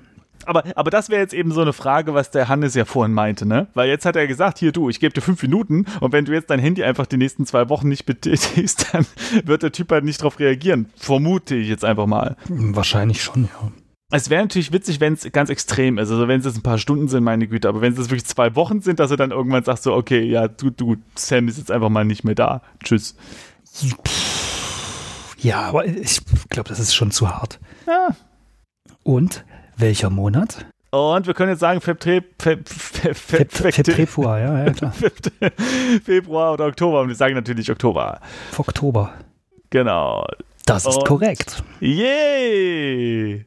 Aber, 0.46 0.64
aber 0.78 0.92
das 0.92 1.10
wäre 1.10 1.20
jetzt 1.20 1.34
eben 1.34 1.52
so 1.52 1.60
eine 1.60 1.74
Frage, 1.74 2.14
was 2.14 2.32
der 2.32 2.48
Hannes 2.48 2.74
ja 2.74 2.86
vorhin 2.86 3.14
meinte, 3.14 3.46
ne? 3.46 3.68
Weil 3.74 3.90
jetzt 3.90 4.06
hat 4.06 4.16
er 4.16 4.28
gesagt, 4.28 4.60
hier 4.60 4.72
du, 4.72 4.90
ich 4.90 5.02
gebe 5.02 5.14
dir 5.14 5.20
fünf 5.20 5.42
Minuten 5.42 5.88
und 6.00 6.14
wenn 6.14 6.24
du 6.24 6.32
jetzt 6.32 6.50
dein 6.50 6.60
Handy 6.60 6.86
einfach 6.86 7.06
die 7.06 7.18
nächsten 7.18 7.46
zwei 7.46 7.68
Wochen 7.68 7.90
nicht 7.90 8.06
betätigst, 8.06 8.88
dann 8.94 9.06
wird 9.44 9.64
der 9.64 9.74
Typ 9.74 9.92
halt 9.92 10.06
nicht 10.06 10.24
drauf 10.24 10.40
reagieren. 10.40 10.88
Vermute 10.96 11.56
ich 11.56 11.68
jetzt 11.68 11.84
einfach 11.84 12.06
mal. 12.06 12.38
Wahrscheinlich 12.48 13.22
schon, 13.22 13.44
ja. 13.44 13.72
Es 14.12 14.30
wäre 14.32 14.42
natürlich 14.42 14.72
witzig, 14.74 15.00
wenn 15.00 15.14
es 15.14 15.32
ganz 15.32 15.50
extrem 15.52 16.00
ist. 16.00 16.10
Also 16.10 16.28
wenn 16.28 16.40
es 16.40 16.46
jetzt 16.46 16.58
ein 16.58 16.64
paar 16.64 16.80
Stunden 16.80 17.08
sind, 17.08 17.24
meine 17.24 17.48
Güte, 17.48 17.70
aber 17.70 17.82
wenn 17.82 17.94
es 17.94 18.00
jetzt 18.00 18.10
wirklich 18.10 18.26
zwei 18.26 18.56
Wochen 18.56 18.82
sind, 18.82 19.00
dass 19.00 19.12
er 19.12 19.18
dann 19.18 19.30
irgendwann 19.32 19.64
sagt 19.64 19.84
so, 19.84 19.94
okay, 19.94 20.22
ja, 20.24 20.48
du, 20.48 20.72
du, 20.72 20.96
Sam 21.16 21.48
ist 21.48 21.60
jetzt 21.60 21.70
einfach 21.72 21.90
mal 21.90 22.06
nicht 22.06 22.24
mehr 22.24 22.34
da. 22.34 22.62
Tschüss. 22.84 23.16
Ja, 25.38 25.62
aber 25.62 25.86
ich 25.86 26.22
glaube, 26.50 26.70
das 26.70 26.80
ist 26.80 26.96
schon 26.96 27.12
zu 27.12 27.30
hart. 27.30 27.60
Ja. 27.88 28.10
Und 29.04 29.46
welcher 29.78 30.10
Monat? 30.10 30.66
Und 30.92 31.28
wir 31.28 31.36
können 31.36 31.52
jetzt 31.52 31.60
sagen, 31.60 31.80
Feb, 31.80 32.04
Feb, 32.04 32.26
Feb, 32.40 32.68
Feb, 32.68 33.16
Feb, 33.16 33.52
Feb- 33.52 33.76
Feb- 33.76 33.92
Februar, 33.94 34.40
ja, 34.40 34.66
ja, 34.66 34.72
klar. 34.74 34.92
Februar 36.04 36.54
oder 36.54 36.66
Oktober. 36.66 37.02
Und 37.02 37.10
wir 37.10 37.16
sagen 37.16 37.36
natürlich 37.36 37.70
Oktober. 37.72 38.20
Oktober. 38.58 39.14
Genau. 39.70 40.26
Das 40.66 40.88
ist 40.88 41.06
korrekt. 41.06 41.64
Yay! 41.80 43.46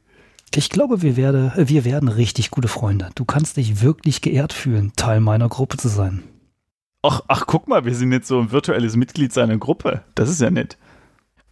Ich 0.55 0.69
glaube, 0.69 1.01
wir, 1.01 1.17
werde, 1.17 1.53
wir 1.57 1.85
werden 1.85 2.09
richtig 2.09 2.51
gute 2.51 2.69
Freunde. 2.69 3.09
Du 3.15 3.25
kannst 3.25 3.57
dich 3.57 3.81
wirklich 3.81 4.21
geehrt 4.21 4.53
fühlen, 4.53 4.93
Teil 4.97 5.21
meiner 5.21 5.49
Gruppe 5.49 5.79
zu 5.79 5.89
sein. 5.89 6.23
Ach, 7.03 7.23
ach, 7.27 7.47
guck 7.47 7.69
mal, 7.69 7.85
wir 7.85 7.95
sind 7.95 8.13
jetzt 8.13 8.29
so 8.29 8.39
ein 8.39 8.53
virtuelles 8.53 8.95
Mitglied 8.95 9.33
seiner 9.33 9.57
Gruppe. 9.57 10.03
Das 10.15 10.29
ist 10.29 10.41
ja 10.41 10.51
nett. 10.51 10.77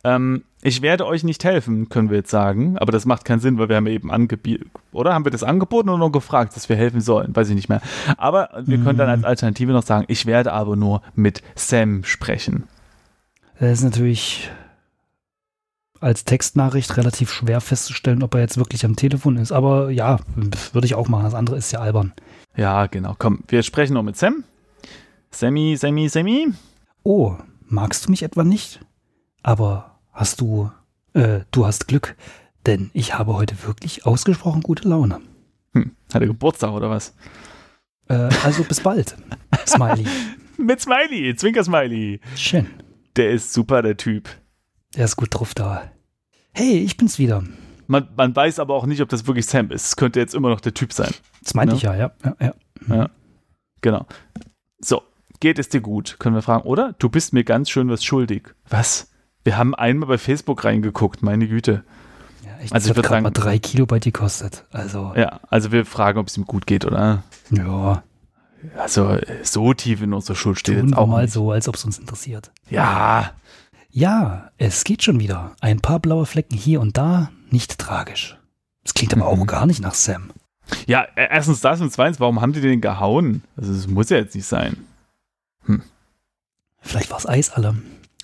Ähm, 0.04 0.44
ich 0.62 0.82
werde 0.82 1.06
euch 1.06 1.24
nicht 1.24 1.42
helfen, 1.44 1.88
können 1.88 2.10
wir 2.10 2.18
jetzt 2.18 2.30
sagen. 2.30 2.76
Aber 2.78 2.92
das 2.92 3.06
macht 3.06 3.24
keinen 3.24 3.40
Sinn, 3.40 3.58
weil 3.58 3.70
wir 3.70 3.76
haben 3.76 3.86
eben 3.86 4.10
angeboten. 4.10 4.70
Oder 4.92 5.14
haben 5.14 5.24
wir 5.24 5.32
das 5.32 5.42
angeboten 5.42 5.88
oder 5.88 5.98
nur 5.98 6.12
gefragt, 6.12 6.54
dass 6.54 6.68
wir 6.68 6.76
helfen 6.76 7.00
sollen? 7.00 7.34
Weiß 7.34 7.48
ich 7.48 7.54
nicht 7.54 7.70
mehr. 7.70 7.80
Aber 8.18 8.50
wir 8.64 8.78
können 8.78 8.98
dann 8.98 9.08
als 9.08 9.24
Alternative 9.24 9.72
noch 9.72 9.82
sagen, 9.82 10.04
ich 10.08 10.26
werde 10.26 10.52
aber 10.52 10.76
nur 10.76 11.00
mit 11.14 11.42
Sam 11.54 12.04
sprechen. 12.04 12.64
Es 13.58 13.78
ist 13.78 13.84
natürlich 13.84 14.50
als 16.00 16.24
Textnachricht 16.24 16.96
relativ 16.96 17.30
schwer 17.30 17.60
festzustellen, 17.60 18.22
ob 18.22 18.34
er 18.34 18.40
jetzt 18.40 18.56
wirklich 18.56 18.84
am 18.84 18.96
Telefon 18.96 19.36
ist. 19.36 19.52
Aber 19.52 19.90
ja, 19.90 20.18
würde 20.72 20.86
ich 20.86 20.94
auch 20.94 21.08
machen. 21.08 21.24
Das 21.24 21.34
andere 21.34 21.56
ist 21.56 21.72
ja 21.72 21.80
albern. 21.80 22.12
Ja, 22.56 22.86
genau. 22.86 23.14
Komm, 23.18 23.44
wir 23.48 23.62
sprechen 23.62 23.94
noch 23.94 24.02
mit 24.02 24.16
Sam. 24.16 24.44
Sammy, 25.30 25.76
Sammy, 25.76 26.08
Sammy. 26.08 26.48
Oh, 27.02 27.36
magst 27.66 28.06
du 28.06 28.10
mich 28.10 28.22
etwa 28.22 28.44
nicht? 28.44 28.80
Aber 29.42 29.98
hast 30.12 30.40
du, 30.40 30.70
äh, 31.14 31.40
du 31.50 31.66
hast 31.66 31.86
Glück, 31.86 32.16
denn 32.66 32.90
ich 32.92 33.18
habe 33.18 33.34
heute 33.34 33.62
wirklich 33.66 34.06
ausgesprochen 34.06 34.62
gute 34.62 34.88
Laune. 34.88 35.20
Hm, 35.74 35.92
hat 36.12 36.22
er 36.22 36.26
Geburtstag 36.26 36.72
oder 36.72 36.90
was? 36.90 37.14
Äh, 38.08 38.28
also 38.42 38.64
bis 38.64 38.80
bald, 38.80 39.16
Smiley. 39.66 40.06
Mit 40.58 40.80
Smiley, 40.80 41.34
Zwinker-Smiley. 41.34 42.20
Schön. 42.36 42.66
Der 43.16 43.30
ist 43.30 43.52
super, 43.52 43.82
der 43.82 43.96
Typ. 43.96 44.28
Er 44.94 45.04
ist 45.04 45.16
gut 45.16 45.28
drauf 45.32 45.54
da. 45.54 45.82
Hey, 46.52 46.78
ich 46.78 46.96
bin's 46.96 47.18
wieder. 47.18 47.44
Man, 47.86 48.08
man 48.16 48.34
weiß 48.34 48.58
aber 48.58 48.74
auch 48.74 48.86
nicht, 48.86 49.00
ob 49.00 49.08
das 49.08 49.26
wirklich 49.26 49.46
Sam 49.46 49.70
ist. 49.70 49.86
Es 49.86 49.96
könnte 49.96 50.20
jetzt 50.20 50.34
immer 50.34 50.48
noch 50.48 50.60
der 50.60 50.74
Typ 50.74 50.92
sein. 50.92 51.12
Das 51.42 51.54
meinte 51.54 51.74
Ja. 51.74 51.76
ich 51.76 51.82
ja, 51.82 51.94
ja. 51.96 52.10
ja, 52.24 52.36
ja. 52.40 52.54
Ja. 52.96 53.10
Genau. 53.82 54.06
So, 54.80 55.02
geht 55.40 55.58
es 55.58 55.68
dir 55.68 55.80
gut? 55.80 56.16
Können 56.18 56.34
wir 56.34 56.42
fragen, 56.42 56.62
oder? 56.66 56.94
Du 56.98 57.08
bist 57.08 57.32
mir 57.32 57.44
ganz 57.44 57.70
schön 57.70 57.88
was 57.88 58.04
schuldig. 58.04 58.54
Was? 58.68 59.10
Wir 59.44 59.56
haben 59.56 59.74
einmal 59.74 60.08
bei 60.08 60.18
Facebook 60.18 60.64
reingeguckt, 60.64 61.22
meine 61.22 61.46
Güte. 61.48 61.84
ja 62.44 62.50
ich, 62.62 62.72
Also 62.72 62.74
ich 62.74 62.80
das 62.82 62.88
hat 62.90 62.96
würd 62.96 62.96
gerade 62.96 63.08
sagen- 63.14 63.22
mal 63.24 63.30
drei 63.30 63.58
Kilobyte 63.58 64.04
gekostet. 64.04 64.66
Also, 64.70 65.12
Ja, 65.16 65.40
also 65.48 65.72
wir 65.72 65.86
fragen, 65.86 66.18
ob 66.18 66.26
es 66.28 66.36
ihm 66.36 66.44
gut 66.46 66.66
geht, 66.66 66.84
oder? 66.84 67.22
ja, 67.50 68.02
Also 68.76 69.16
so 69.42 69.72
tief 69.72 70.02
in 70.02 70.12
unserer 70.12 70.36
Schuld 70.36 70.58
steht 70.58 70.76
tun 70.78 70.88
jetzt 70.88 70.96
wir 70.96 70.98
auch 70.98 71.06
mal 71.06 71.22
nicht. 71.22 71.32
so, 71.32 71.50
als 71.52 71.68
ob 71.68 71.76
es 71.76 71.84
uns 71.84 71.98
interessiert. 71.98 72.50
Ja, 72.68 73.30
Ja, 73.90 74.50
es 74.58 74.84
geht 74.84 75.02
schon 75.02 75.18
wieder. 75.20 75.54
Ein 75.60 75.80
paar 75.80 75.98
blaue 76.00 76.26
Flecken 76.26 76.56
hier 76.56 76.80
und 76.80 76.96
da, 76.96 77.30
nicht 77.50 77.78
tragisch. 77.78 78.38
Das 78.84 78.94
klingt 78.94 79.12
aber 79.12 79.22
Mhm. 79.34 79.40
auch 79.42 79.46
gar 79.46 79.66
nicht 79.66 79.80
nach 79.80 79.94
Sam. 79.94 80.30
ja, 80.86 81.02
äh, 81.16 81.26
erstens 81.30 81.60
das 81.60 81.80
und 81.80 81.92
zweitens, 81.92 82.20
warum 82.20 82.40
haben 82.40 82.52
die 82.52 82.60
den 82.60 82.80
gehauen? 82.80 83.42
Also 83.56 83.72
das 83.74 83.86
muss 83.88 84.08
ja 84.10 84.18
jetzt 84.18 84.34
nicht 84.34 84.46
sein. 84.46 84.76
Vielleicht 86.82 87.10
war's 87.10 87.26
Eis 87.28 87.50
alle. 87.50 87.76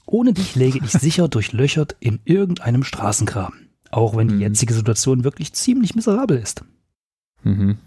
Ohne 0.07 0.33
dich 0.33 0.55
läge 0.55 0.79
ich 0.83 0.93
sicher 0.93 1.29
durchlöchert 1.29 1.97
in 2.01 2.21
irgendeinem 2.25 2.85
Straßengraben. 2.85 3.69
Auch 3.91 4.17
wenn 4.17 4.29
die 4.29 4.35
Mhm. 4.37 4.41
jetzige 4.41 4.73
Situation 4.75 5.25
wirklich 5.25 5.53
ziemlich 5.53 5.95
miserabel 5.95 6.39
ist. 6.39 6.65
Mhm. 7.43 7.79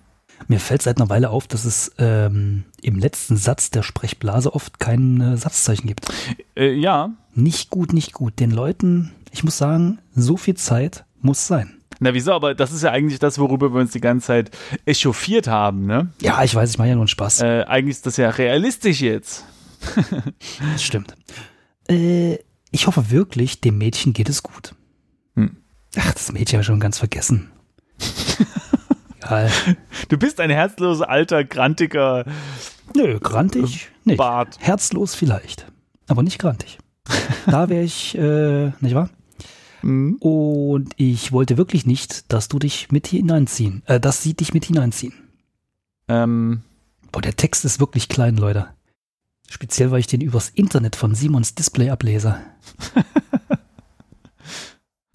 Mir 0.48 0.60
fällt 0.60 0.82
seit 0.82 0.98
einer 0.98 1.10
Weile 1.10 1.30
auf, 1.30 1.48
dass 1.48 1.66
es 1.66 1.92
ähm, 1.98 2.64
im 2.82 2.98
letzten 2.98 3.38
Satz 3.38 3.70
der 3.72 3.84
Sprechblase 3.84 4.54
oft 4.54 4.80
kein 4.80 5.22
äh, 5.22 5.38
Satzzeichen 5.38 5.88
gibt. 5.88 6.08
Äh, 6.56 6.74
ja, 6.74 7.12
Nicht 7.36 7.70
gut, 7.70 7.94
nicht 7.94 8.14
gut. 8.14 8.40
Den 8.40 8.52
Leuten, 8.52 9.12
ich 9.32 9.44
muss 9.44 9.58
sagen, 9.58 10.00
so 10.16 10.38
viel 10.38 10.56
Zeit 10.56 11.06
muss 11.22 11.46
sein. 11.48 11.76
na 12.00 12.14
wieso, 12.14 12.34
aber 12.34 12.56
das 12.56 12.72
ist 12.72 12.82
ja 12.84 12.92
eigentlich 12.92 13.20
das, 13.20 13.38
worüber 13.40 13.74
wir 13.74 13.82
uns 13.82 13.92
die 13.92 14.02
ganze 14.02 14.28
Zeit 14.28 14.52
echauffiert 14.86 15.48
haben, 15.48 15.86
ne? 15.86 16.10
Ja, 16.22 16.44
ich 16.44 16.56
weiß, 16.56 16.72
ich 16.72 16.78
mache 16.78 16.88
ja 16.88 16.96
nur 16.96 17.04
einen 17.04 17.08
Spaß. 17.10 17.42
Äh, 17.42 17.64
eigentlich 17.68 17.98
ist 17.98 18.06
das 18.06 18.18
ja 18.18 18.30
realistisch 18.30 19.02
jetzt. 19.02 19.46
Das 20.74 20.84
stimmt. 20.84 21.16
Äh, 21.90 22.38
ich 22.72 22.88
hoffe 22.88 23.10
wirklich, 23.12 23.62
dem 23.62 23.78
Mädchen 23.78 24.14
geht 24.14 24.30
es 24.30 24.44
gut. 24.44 24.76
Hm. 25.36 25.58
Ach, 25.98 26.14
das 26.14 26.32
Mädchen 26.32 26.58
habe 26.58 26.62
ich 26.62 26.68
schon 26.68 26.80
ganz 26.80 26.98
vergessen. 27.00 27.52
Total. 29.30 29.52
Du 30.10 30.18
bist 30.18 30.40
ein 30.40 30.50
herzloser, 30.50 31.08
alter, 31.08 31.44
grantiger 31.44 32.26
Nö, 32.96 33.20
grantig 33.20 33.90
nicht. 34.04 34.18
Bart. 34.18 34.58
Herzlos 34.60 35.14
vielleicht, 35.14 35.68
aber 36.08 36.24
nicht 36.24 36.40
grantig. 36.40 36.80
Da 37.46 37.70
wäre 37.70 37.84
ich, 37.84 38.18
äh, 38.18 38.72
nicht 38.80 38.96
wahr? 38.96 39.10
Mhm. 39.84 40.16
Und 40.16 40.94
ich 40.98 41.32
wollte 41.32 41.58
wirklich 41.58 41.86
nicht, 41.86 42.32
dass 42.32 42.48
du 42.48 42.60
dich 42.60 42.92
mit 42.92 43.08
hineinziehen, 43.08 43.84
äh, 43.86 44.00
dass 44.00 44.24
sie 44.24 44.34
dich 44.34 44.54
mit 44.54 44.66
hineinziehen. 44.66 45.14
Ähm, 46.08 46.64
Boah, 47.12 47.22
der 47.22 47.36
Text 47.36 47.66
ist 47.66 47.80
wirklich 47.80 48.08
klein, 48.08 48.38
Leute. 48.38 48.68
Speziell, 49.50 49.90
weil 49.90 50.00
ich 50.00 50.08
den 50.08 50.22
übers 50.22 50.50
Internet 50.50 50.96
von 50.96 51.16
Simons 51.16 51.56
Display 51.56 51.90
ablese. 51.90 52.38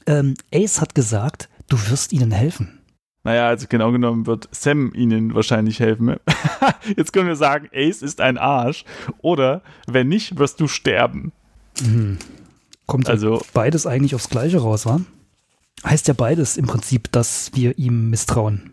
ähm, 0.06 0.34
Ace 0.52 0.80
hat 0.80 0.94
gesagt, 0.94 1.48
du 1.68 1.78
wirst 1.88 2.12
ihnen 2.12 2.32
helfen. 2.32 2.80
Naja, 3.24 3.48
also 3.48 3.66
genau 3.68 3.90
genommen 3.90 4.26
wird 4.26 4.48
Sam 4.52 4.92
ihnen 4.94 5.34
wahrscheinlich 5.34 5.80
helfen. 5.80 6.16
Jetzt 6.96 7.12
können 7.12 7.26
wir 7.28 7.36
sagen, 7.36 7.68
Ace 7.74 8.02
ist 8.02 8.20
ein 8.20 8.38
Arsch. 8.38 8.84
Oder, 9.22 9.62
wenn 9.86 10.08
nicht, 10.08 10.38
wirst 10.38 10.60
du 10.60 10.68
sterben. 10.68 11.32
Mhm. 11.82 12.18
Kommt 12.86 13.08
also 13.08 13.34
Also, 13.34 13.46
beides 13.54 13.86
eigentlich 13.86 14.14
aufs 14.14 14.28
Gleiche 14.28 14.58
raus, 14.60 14.84
wa? 14.86 15.00
Heißt 15.84 16.06
ja 16.08 16.14
beides 16.14 16.56
im 16.56 16.66
Prinzip, 16.66 17.10
dass 17.12 17.50
wir 17.54 17.78
ihm 17.78 18.10
misstrauen. 18.10 18.70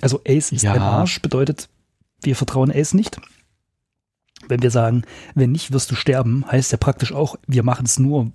Also 0.00 0.20
Ace 0.28 0.52
ist 0.52 0.62
Ja. 0.62 0.74
ein 0.74 0.80
Arsch, 0.82 1.20
bedeutet, 1.20 1.68
wir 2.22 2.36
vertrauen 2.36 2.70
Ace 2.70 2.94
nicht. 2.94 3.18
Wenn 4.48 4.62
wir 4.62 4.70
sagen, 4.70 5.02
wenn 5.34 5.50
nicht, 5.50 5.72
wirst 5.72 5.90
du 5.90 5.94
sterben, 5.94 6.44
heißt 6.50 6.70
ja 6.72 6.78
praktisch 6.78 7.12
auch, 7.12 7.36
wir 7.46 7.62
machen 7.64 7.86
es 7.86 7.98
nur, 7.98 8.30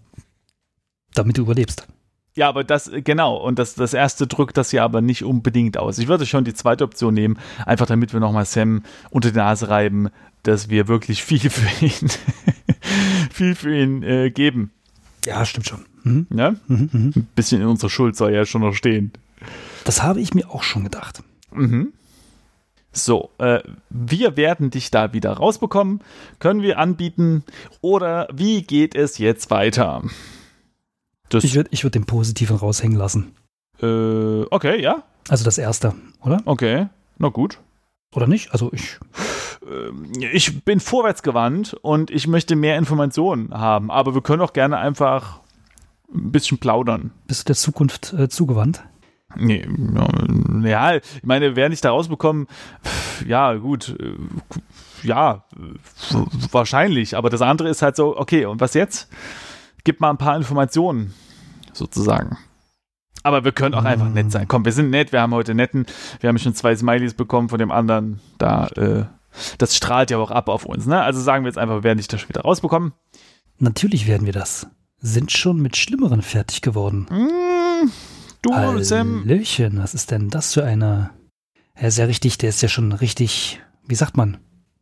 damit 1.13 1.37
du 1.37 1.43
überlebst. 1.43 1.87
Ja, 2.35 2.49
aber 2.49 2.63
das, 2.63 2.89
genau, 3.03 3.37
und 3.37 3.59
das, 3.59 3.75
das 3.75 3.93
erste 3.93 4.25
drückt 4.27 4.57
das 4.57 4.71
ja 4.71 4.83
aber 4.83 5.01
nicht 5.01 5.23
unbedingt 5.23 5.77
aus. 5.77 5.99
Ich 5.99 6.07
würde 6.07 6.25
schon 6.25 6.43
die 6.43 6.53
zweite 6.53 6.83
Option 6.83 7.13
nehmen, 7.13 7.37
einfach 7.65 7.85
damit 7.85 8.13
wir 8.13 8.19
nochmal 8.19 8.45
Sam 8.45 8.83
unter 9.11 9.31
die 9.31 9.37
Nase 9.37 9.69
reiben, 9.69 10.09
dass 10.41 10.69
wir 10.69 10.87
wirklich 10.87 11.23
viel 11.23 11.49
für 11.49 11.85
ihn, 11.85 12.09
viel 13.31 13.55
für 13.55 13.75
ihn 13.77 14.03
äh, 14.03 14.31
geben. 14.31 14.71
Ja, 15.25 15.45
stimmt 15.45 15.67
schon. 15.67 15.85
Mhm. 16.03 16.27
Ne? 16.29 16.59
Mhm, 16.67 16.89
mhm. 16.91 17.13
Ein 17.15 17.27
bisschen 17.35 17.61
in 17.61 17.67
unserer 17.67 17.89
Schuld 17.89 18.15
soll 18.15 18.33
ja 18.33 18.45
schon 18.45 18.61
noch 18.61 18.73
stehen. 18.73 19.11
Das 19.83 20.03
habe 20.03 20.19
ich 20.19 20.33
mir 20.33 20.49
auch 20.49 20.63
schon 20.63 20.83
gedacht. 20.83 21.23
Mhm. 21.51 21.93
So, 22.91 23.31
äh, 23.39 23.61
wir 23.89 24.37
werden 24.37 24.69
dich 24.69 24.91
da 24.91 25.13
wieder 25.13 25.33
rausbekommen. 25.33 26.01
Können 26.39 26.61
wir 26.61 26.77
anbieten? 26.77 27.43
Oder 27.81 28.27
wie 28.33 28.61
geht 28.61 28.95
es 28.95 29.17
jetzt 29.17 29.49
weiter? 29.49 30.03
Das, 31.33 31.43
Ich 31.43 31.55
würde 31.55 31.69
ich 31.71 31.83
würd 31.83 31.95
den 31.95 32.05
Positiven 32.05 32.55
raushängen 32.57 32.97
lassen. 32.97 33.33
äh, 33.81 34.43
okay, 34.51 34.81
ja, 34.81 35.03
Also 35.29 35.43
das 35.45 35.57
Erste, 35.57 35.93
oder? 36.21 36.41
okay, 36.45 36.87
na 37.17 37.29
gut. 37.29 37.59
Oder 38.15 38.27
nicht? 38.27 38.51
Also 38.51 38.71
ich, 38.73 38.99
Ähm, 39.67 40.11
Ich 40.33 40.63
bin 40.63 40.79
vorwärtsgewandt 40.79 41.73
und 41.81 42.11
ich 42.11 42.27
möchte 42.27 42.55
mehr 42.55 42.77
Informationen 42.77 43.51
haben, 43.53 43.89
aber 43.89 44.13
wir 44.13 44.21
können 44.21 44.41
auch 44.41 44.53
gerne 44.53 44.77
einfach 44.77 45.39
ein 46.13 46.31
bisschen 46.31 46.59
plaudern. 46.59 47.11
bist 47.27 47.41
du 47.41 47.45
der 47.47 47.55
Zukunft 47.55 48.13
äh, 48.13 48.29
zugewandt? 48.29 48.83
Nee, 49.35 49.65
ja, 50.63 50.95
ich 50.97 51.01
meine, 51.23 51.55
werde 51.55 51.73
ich 51.73 51.81
da 51.81 51.89
rausbekommen, 51.89 52.45
ja, 53.25 53.55
gut, 53.55 53.95
äh, 53.99 54.13
ja, 55.07 55.45
wahrscheinlich, 56.51 57.17
aber 57.17 57.29
das 57.31 57.41
andere 57.41 57.69
ist 57.69 57.81
halt 57.81 57.95
so, 57.95 58.15
okay, 58.17 58.45
und 58.45 58.61
was 58.61 58.75
jetzt? 58.75 59.09
Gib 59.83 59.99
mal 60.01 60.11
ein 60.11 60.17
paar 60.17 60.37
Informationen, 60.37 61.13
sozusagen. 61.73 62.38
Aber 63.23 63.45
wir 63.45 63.53
können 63.53 63.73
auch 63.73 63.86
einfach 63.86 64.09
nett 64.09 64.31
sein. 64.31 64.47
Komm, 64.47 64.65
wir 64.65 64.73
sind 64.73 64.89
nett, 64.89 65.12
wir 65.12 65.21
haben 65.21 65.33
heute 65.33 65.55
netten, 65.55 65.86
wir 66.19 66.27
haben 66.27 66.38
schon 66.38 66.53
zwei 66.53 66.75
Smileys 66.75 67.13
bekommen 67.13 67.49
von 67.49 67.57
dem 67.57 67.71
anderen, 67.71 68.19
da, 68.38 68.67
äh, 68.75 69.05
das 69.57 69.75
strahlt 69.75 70.12
ja 70.12 70.17
auch 70.17 70.29
ab 70.29 70.49
auf 70.49 70.65
uns, 70.65 70.86
ne? 70.86 71.01
Also 71.01 71.21
sagen 71.21 71.45
wir 71.45 71.49
jetzt 71.49 71.57
einfach, 71.57 71.75
wir 71.75 71.83
werden 71.83 71.97
dich 71.97 72.09
da 72.09 72.17
schon 72.17 72.29
wieder 72.29 72.41
rausbekommen. 72.41 72.93
Natürlich 73.59 74.07
werden 74.07 74.25
wir 74.25 74.33
das. 74.33 74.67
Sind 74.99 75.31
schon 75.31 75.62
mit 75.62 75.77
Schlimmeren 75.77 76.21
fertig 76.21 76.62
geworden. 76.62 77.07
Mm, 77.09 77.89
du, 78.41 78.83
Sam, 78.83 79.23
Hallöchen, 79.23 79.79
was 79.81 79.93
ist 79.93 80.12
denn 80.12 80.29
das 80.29 80.53
für 80.53 80.63
eine? 80.63 81.12
Er 81.75 81.88
ist 81.88 81.97
ja 81.97 82.05
richtig, 82.05 82.38
der 82.38 82.49
ist 82.49 82.62
ja 82.62 82.69
schon 82.69 82.91
richtig, 82.91 83.62
wie 83.88 83.95
sagt 83.95 84.17
man? 84.17 84.38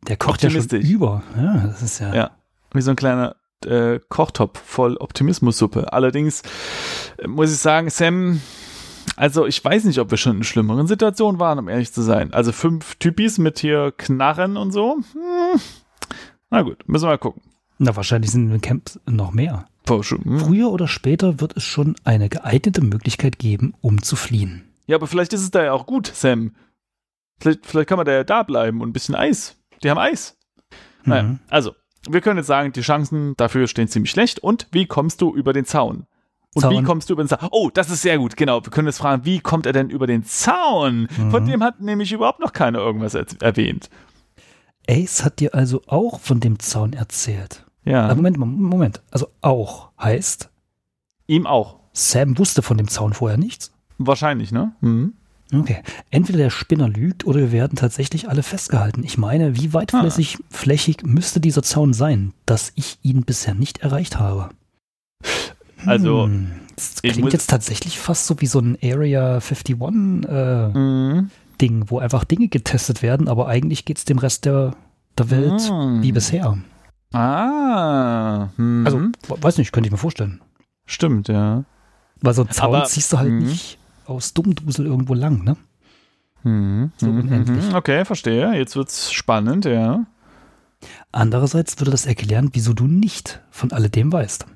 Der 0.08 0.16
kocht 0.16 0.42
ja 0.42 0.50
schon 0.50 0.64
über. 0.80 1.22
Ja, 1.36 1.58
das 1.58 1.80
ist 1.82 2.00
ja. 2.00 2.12
Ja, 2.14 2.30
wie 2.72 2.82
so 2.82 2.90
ein 2.90 2.96
kleiner 2.96 3.36
äh, 3.66 4.00
Kochtopf 4.08 4.60
voll 4.64 4.96
Optimismussuppe. 4.96 5.92
Allerdings 5.92 6.42
äh, 7.18 7.26
muss 7.28 7.52
ich 7.52 7.58
sagen, 7.58 7.90
Sam, 7.90 8.40
also 9.16 9.46
ich 9.46 9.64
weiß 9.64 9.84
nicht, 9.84 9.98
ob 9.98 10.10
wir 10.10 10.18
schon 10.18 10.38
in 10.38 10.44
schlimmeren 10.44 10.86
Situationen 10.86 11.40
waren, 11.40 11.58
um 11.58 11.68
ehrlich 11.68 11.92
zu 11.92 12.02
sein. 12.02 12.32
Also 12.32 12.52
fünf 12.52 12.94
Typis 12.96 13.38
mit 13.38 13.58
hier 13.58 13.92
Knarren 13.96 14.56
und 14.56 14.72
so. 14.72 14.96
Hm. 15.12 15.60
Na 16.50 16.62
gut, 16.62 16.86
müssen 16.86 17.04
wir 17.04 17.10
mal 17.10 17.18
gucken. 17.18 17.42
Na, 17.78 17.96
wahrscheinlich 17.96 18.30
sind 18.30 18.50
im 18.52 18.60
Camp 18.60 18.90
noch 19.06 19.32
mehr. 19.32 19.66
Hm. 19.88 20.02
Früher 20.38 20.70
oder 20.70 20.86
später 20.88 21.40
wird 21.40 21.56
es 21.56 21.64
schon 21.64 21.96
eine 22.04 22.28
geeignete 22.28 22.82
Möglichkeit 22.82 23.38
geben, 23.38 23.74
um 23.80 24.02
zu 24.02 24.16
fliehen. 24.16 24.64
Ja, 24.86 24.96
aber 24.96 25.06
vielleicht 25.06 25.32
ist 25.32 25.42
es 25.42 25.50
da 25.50 25.64
ja 25.64 25.72
auch 25.72 25.86
gut, 25.86 26.06
Sam. 26.14 26.54
Vielleicht, 27.40 27.66
vielleicht 27.66 27.88
kann 27.88 27.96
man 27.96 28.06
da 28.06 28.12
ja 28.12 28.24
da 28.24 28.42
bleiben 28.44 28.80
und 28.80 28.90
ein 28.90 28.92
bisschen 28.92 29.14
Eis. 29.16 29.56
Die 29.82 29.90
haben 29.90 29.98
Eis. 29.98 30.36
Naja, 31.04 31.24
Mhm. 31.24 31.38
also, 31.48 31.74
wir 32.08 32.20
können 32.20 32.38
jetzt 32.38 32.46
sagen, 32.48 32.72
die 32.72 32.80
Chancen 32.80 33.34
dafür 33.36 33.66
stehen 33.68 33.88
ziemlich 33.88 34.10
schlecht. 34.10 34.38
Und 34.40 34.66
wie 34.72 34.86
kommst 34.86 35.20
du 35.20 35.34
über 35.34 35.52
den 35.52 35.64
Zaun? 35.64 36.06
Und 36.54 36.64
wie 36.68 36.74
Zaun. 36.74 36.84
kommst 36.84 37.08
du 37.08 37.14
über 37.14 37.22
den 37.24 37.28
Zaun? 37.28 37.48
Oh, 37.50 37.70
das 37.72 37.88
ist 37.90 38.02
sehr 38.02 38.18
gut, 38.18 38.36
genau. 38.36 38.62
Wir 38.64 38.70
können 38.70 38.86
jetzt 38.88 38.98
fragen, 38.98 39.24
wie 39.24 39.40
kommt 39.40 39.64
er 39.66 39.72
denn 39.72 39.88
über 39.90 40.06
den 40.06 40.24
Zaun? 40.24 41.08
Von 41.30 41.44
Mhm. 41.44 41.48
dem 41.48 41.62
hat 41.62 41.80
nämlich 41.80 42.12
überhaupt 42.12 42.40
noch 42.40 42.52
keiner 42.52 42.78
irgendwas 42.80 43.14
er 43.14 43.24
erwähnt. 43.40 43.88
Ace 44.88 45.24
hat 45.24 45.40
dir 45.40 45.54
also 45.54 45.80
auch 45.86 46.20
von 46.20 46.40
dem 46.40 46.58
Zaun 46.58 46.92
erzählt. 46.92 47.64
Ja, 47.84 48.04
Aber 48.04 48.16
Moment, 48.16 48.36
Moment, 48.36 48.60
Moment. 48.60 49.02
Also 49.10 49.28
auch 49.40 49.90
heißt, 50.00 50.50
ihm 51.26 51.46
auch. 51.46 51.80
Sam 51.92 52.38
wusste 52.38 52.62
von 52.62 52.76
dem 52.78 52.88
Zaun 52.88 53.12
vorher 53.12 53.38
nichts. 53.38 53.72
Wahrscheinlich, 53.98 54.50
ne? 54.52 54.72
Mhm. 54.80 55.14
Okay. 55.54 55.82
Entweder 56.10 56.38
der 56.38 56.50
Spinner 56.50 56.88
lügt 56.88 57.26
oder 57.26 57.40
wir 57.40 57.52
werden 57.52 57.76
tatsächlich 57.76 58.28
alle 58.28 58.42
festgehalten. 58.42 59.04
Ich 59.04 59.18
meine, 59.18 59.56
wie 59.56 59.74
weitflächig 59.74 60.38
flächig 60.50 61.04
müsste 61.04 61.40
dieser 61.40 61.62
Zaun 61.62 61.92
sein, 61.92 62.32
dass 62.46 62.72
ich 62.74 62.98
ihn 63.02 63.22
bisher 63.22 63.54
nicht 63.54 63.78
erreicht 63.78 64.18
habe? 64.18 64.50
Also, 65.84 66.24
Hm, 66.24 66.52
das 66.76 67.02
klingt 67.02 67.32
jetzt 67.32 67.50
tatsächlich 67.50 67.98
fast 67.98 68.26
so 68.26 68.40
wie 68.40 68.46
so 68.46 68.60
ein 68.60 68.78
Area 68.82 69.40
51 69.40 69.76
äh, 70.28 70.68
Mhm. 70.68 71.30
Ding, 71.60 71.84
wo 71.88 71.98
einfach 71.98 72.24
Dinge 72.24 72.48
getestet 72.48 73.02
werden, 73.02 73.28
aber 73.28 73.46
eigentlich 73.48 73.84
geht 73.84 73.98
es 73.98 74.04
dem 74.04 74.18
Rest 74.18 74.44
der, 74.46 74.74
der 75.18 75.30
Welt 75.30 75.70
Mhm. 75.70 76.02
wie 76.02 76.12
bisher. 76.12 76.56
Ah. 77.12 78.48
Mhm. 78.56 78.82
Also, 78.86 79.00
weiß 79.42 79.58
nicht, 79.58 79.72
könnte 79.72 79.88
ich 79.88 79.92
mir 79.92 79.98
vorstellen. 79.98 80.40
stimmt, 80.86 81.28
ja. 81.28 81.64
Weil 82.20 82.34
so 82.34 82.42
einen 82.42 82.50
Zaun 82.50 82.74
Aber- 82.74 82.84
ziehst 82.84 83.12
du 83.12 83.18
halt 83.18 83.30
Mhm. 83.30 83.38
nicht 83.46 83.78
aus 84.06 84.34
Dummdusel 84.34 84.86
irgendwo 84.86 85.14
lang, 85.14 85.44
ne? 85.44 85.56
Mhm. 86.42 86.92
So 86.96 87.06
Mhm. 87.06 87.20
unendlich. 87.20 87.68
Mhm. 87.68 87.74
Okay, 87.74 88.04
verstehe. 88.04 88.52
Jetzt 88.54 88.76
wird's 88.76 89.12
spannend, 89.12 89.64
ja. 89.64 90.04
Andererseits 91.12 91.78
würde 91.78 91.90
das 91.92 92.06
erklären, 92.06 92.50
wieso 92.52 92.72
du 92.72 92.86
nicht 92.86 93.40
von 93.50 93.72
alledem 93.72 94.12
weißt. 94.12 94.46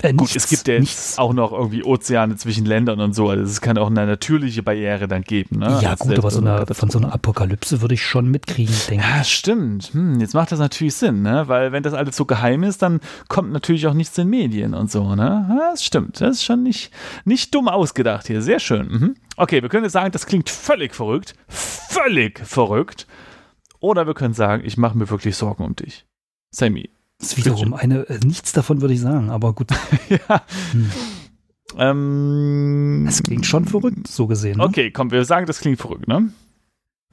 Äh, 0.00 0.12
Gut, 0.14 0.22
nichts, 0.22 0.36
es 0.36 0.48
gibt 0.48 0.68
ja 0.68 0.80
nichts. 0.80 1.18
auch 1.18 1.34
noch 1.34 1.52
irgendwie 1.52 1.84
Ozeane 1.84 2.36
zwischen 2.36 2.64
Ländern 2.64 2.98
und 3.00 3.14
so. 3.14 3.28
Also 3.28 3.42
es 3.44 3.60
kann 3.60 3.76
auch 3.76 3.88
eine 3.88 4.06
natürliche 4.06 4.62
Barriere 4.62 5.06
dann 5.06 5.22
geben. 5.22 5.58
Ne? 5.58 5.78
Ja, 5.82 5.96
gut, 5.96 6.16
aber 6.16 6.30
so 6.30 6.40
eine, 6.40 6.64
von 6.72 6.88
so 6.88 6.98
einer 6.98 7.12
Apokalypse 7.12 7.82
würde 7.82 7.94
ich 7.94 8.02
schon 8.04 8.30
mitkriegen, 8.30 8.74
denke 8.88 9.04
Ja, 9.04 9.22
stimmt. 9.22 9.90
Hm, 9.92 10.18
jetzt 10.18 10.32
macht 10.32 10.50
das 10.50 10.58
natürlich 10.58 10.94
Sinn, 10.94 11.20
ne? 11.20 11.46
Weil 11.46 11.72
wenn 11.72 11.82
das 11.82 11.92
alles 11.92 12.16
so 12.16 12.24
geheim 12.24 12.62
ist, 12.62 12.80
dann 12.80 13.00
kommt 13.28 13.52
natürlich 13.52 13.86
auch 13.86 13.92
nichts 13.94 14.16
in 14.16 14.28
Medien 14.28 14.72
und 14.72 14.90
so, 14.90 15.14
ne? 15.14 15.46
Ja, 15.50 15.70
das 15.72 15.84
stimmt. 15.84 16.20
Das 16.22 16.36
ist 16.36 16.44
schon 16.44 16.62
nicht, 16.62 16.90
nicht 17.26 17.54
dumm 17.54 17.68
ausgedacht 17.68 18.26
hier. 18.26 18.40
Sehr 18.40 18.60
schön. 18.60 18.88
Mhm. 18.88 19.14
Okay, 19.36 19.60
wir 19.62 19.68
können 19.68 19.84
jetzt 19.84 19.92
sagen, 19.92 20.10
das 20.10 20.24
klingt 20.26 20.48
völlig 20.48 20.94
verrückt. 20.94 21.34
Völlig 21.48 22.38
verrückt. 22.40 23.06
Oder 23.78 24.06
wir 24.06 24.14
können 24.14 24.32
sagen, 24.34 24.62
ich 24.64 24.76
mache 24.78 24.96
mir 24.96 25.10
wirklich 25.10 25.36
Sorgen 25.36 25.64
um 25.64 25.76
dich. 25.76 26.06
Sammy. 26.50 26.88
Das 27.22 27.30
ist 27.30 27.36
wiederum 27.36 27.72
eine, 27.72 28.08
äh, 28.08 28.18
nichts 28.24 28.52
davon 28.52 28.80
würde 28.80 28.94
ich 28.94 29.00
sagen, 29.00 29.30
aber 29.30 29.52
gut, 29.52 29.70
ja. 30.08 30.42
Hm. 30.72 30.90
Ähm, 31.78 33.06
es 33.08 33.22
klingt 33.22 33.46
schon 33.46 33.64
verrückt, 33.64 34.08
so 34.08 34.26
gesehen. 34.26 34.58
Ne? 34.58 34.64
Okay, 34.64 34.90
komm, 34.90 35.12
wir 35.12 35.24
sagen, 35.24 35.46
das 35.46 35.60
klingt 35.60 35.78
verrückt, 35.78 36.08
ne? 36.08 36.32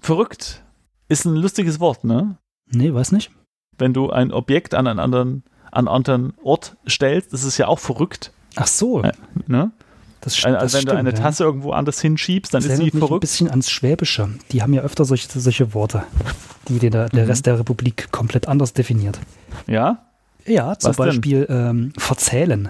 Verrückt 0.02 0.64
ist 1.10 1.26
ein 1.26 1.36
lustiges 1.36 1.80
Wort, 1.80 2.04
ne? 2.06 2.40
Nee, 2.66 2.92
weiß 2.92 3.12
nicht. 3.12 3.30
Wenn 3.78 3.94
du 3.94 4.10
ein 4.10 4.32
Objekt 4.32 4.74
an 4.74 4.88
einen 4.88 5.00
anderen, 5.00 5.44
an 5.72 5.88
einen 5.88 5.88
anderen 5.88 6.34
Ort 6.44 6.76
stellst, 6.88 7.32
das 7.32 7.44
ist 7.44 7.60
ja 7.60 7.68
auch 7.68 7.80
verrückt, 7.80 8.34
Ach 8.56 8.66
so, 8.68 9.04
Äh, 9.04 9.12
ne? 9.46 9.72
Das, 10.22 10.44
Also, 10.44 10.58
das 10.60 10.74
wenn 10.74 10.82
stimmt. 10.82 10.94
du 10.94 10.98
eine 10.98 11.10
ja. 11.12 11.16
Tasse 11.18 11.44
irgendwo 11.44 11.72
anders 11.72 12.02
hinschiebst, 12.02 12.54
dann 12.54 12.62
das 12.62 12.72
ist 12.72 12.78
sie 12.78 12.84
mich 12.86 12.94
ein 12.94 13.00
verrückt. 13.00 13.22
bisschen 13.22 13.50
ans 13.50 13.70
Schwäbische. 13.70 14.30
Die 14.52 14.62
haben 14.62 14.74
ja 14.74 14.82
öfter 14.82 15.06
solche, 15.06 15.28
solche 15.40 15.74
Worte, 15.74 16.04
die 16.68 16.80
den, 16.80 16.92
der, 16.92 17.10
der 17.10 17.24
Mhm. 17.24 17.30
Rest 17.30 17.46
der 17.46 17.60
Republik 17.60 18.12
komplett 18.12 18.48
anders 18.48 18.74
definiert. 18.74 19.20
Ja? 19.68 20.00
Ja, 20.46 20.78
zum 20.78 20.90
Was? 20.90 20.98
Beispiel 20.98 21.46
ähm, 21.50 21.94
verzählen. 21.98 22.70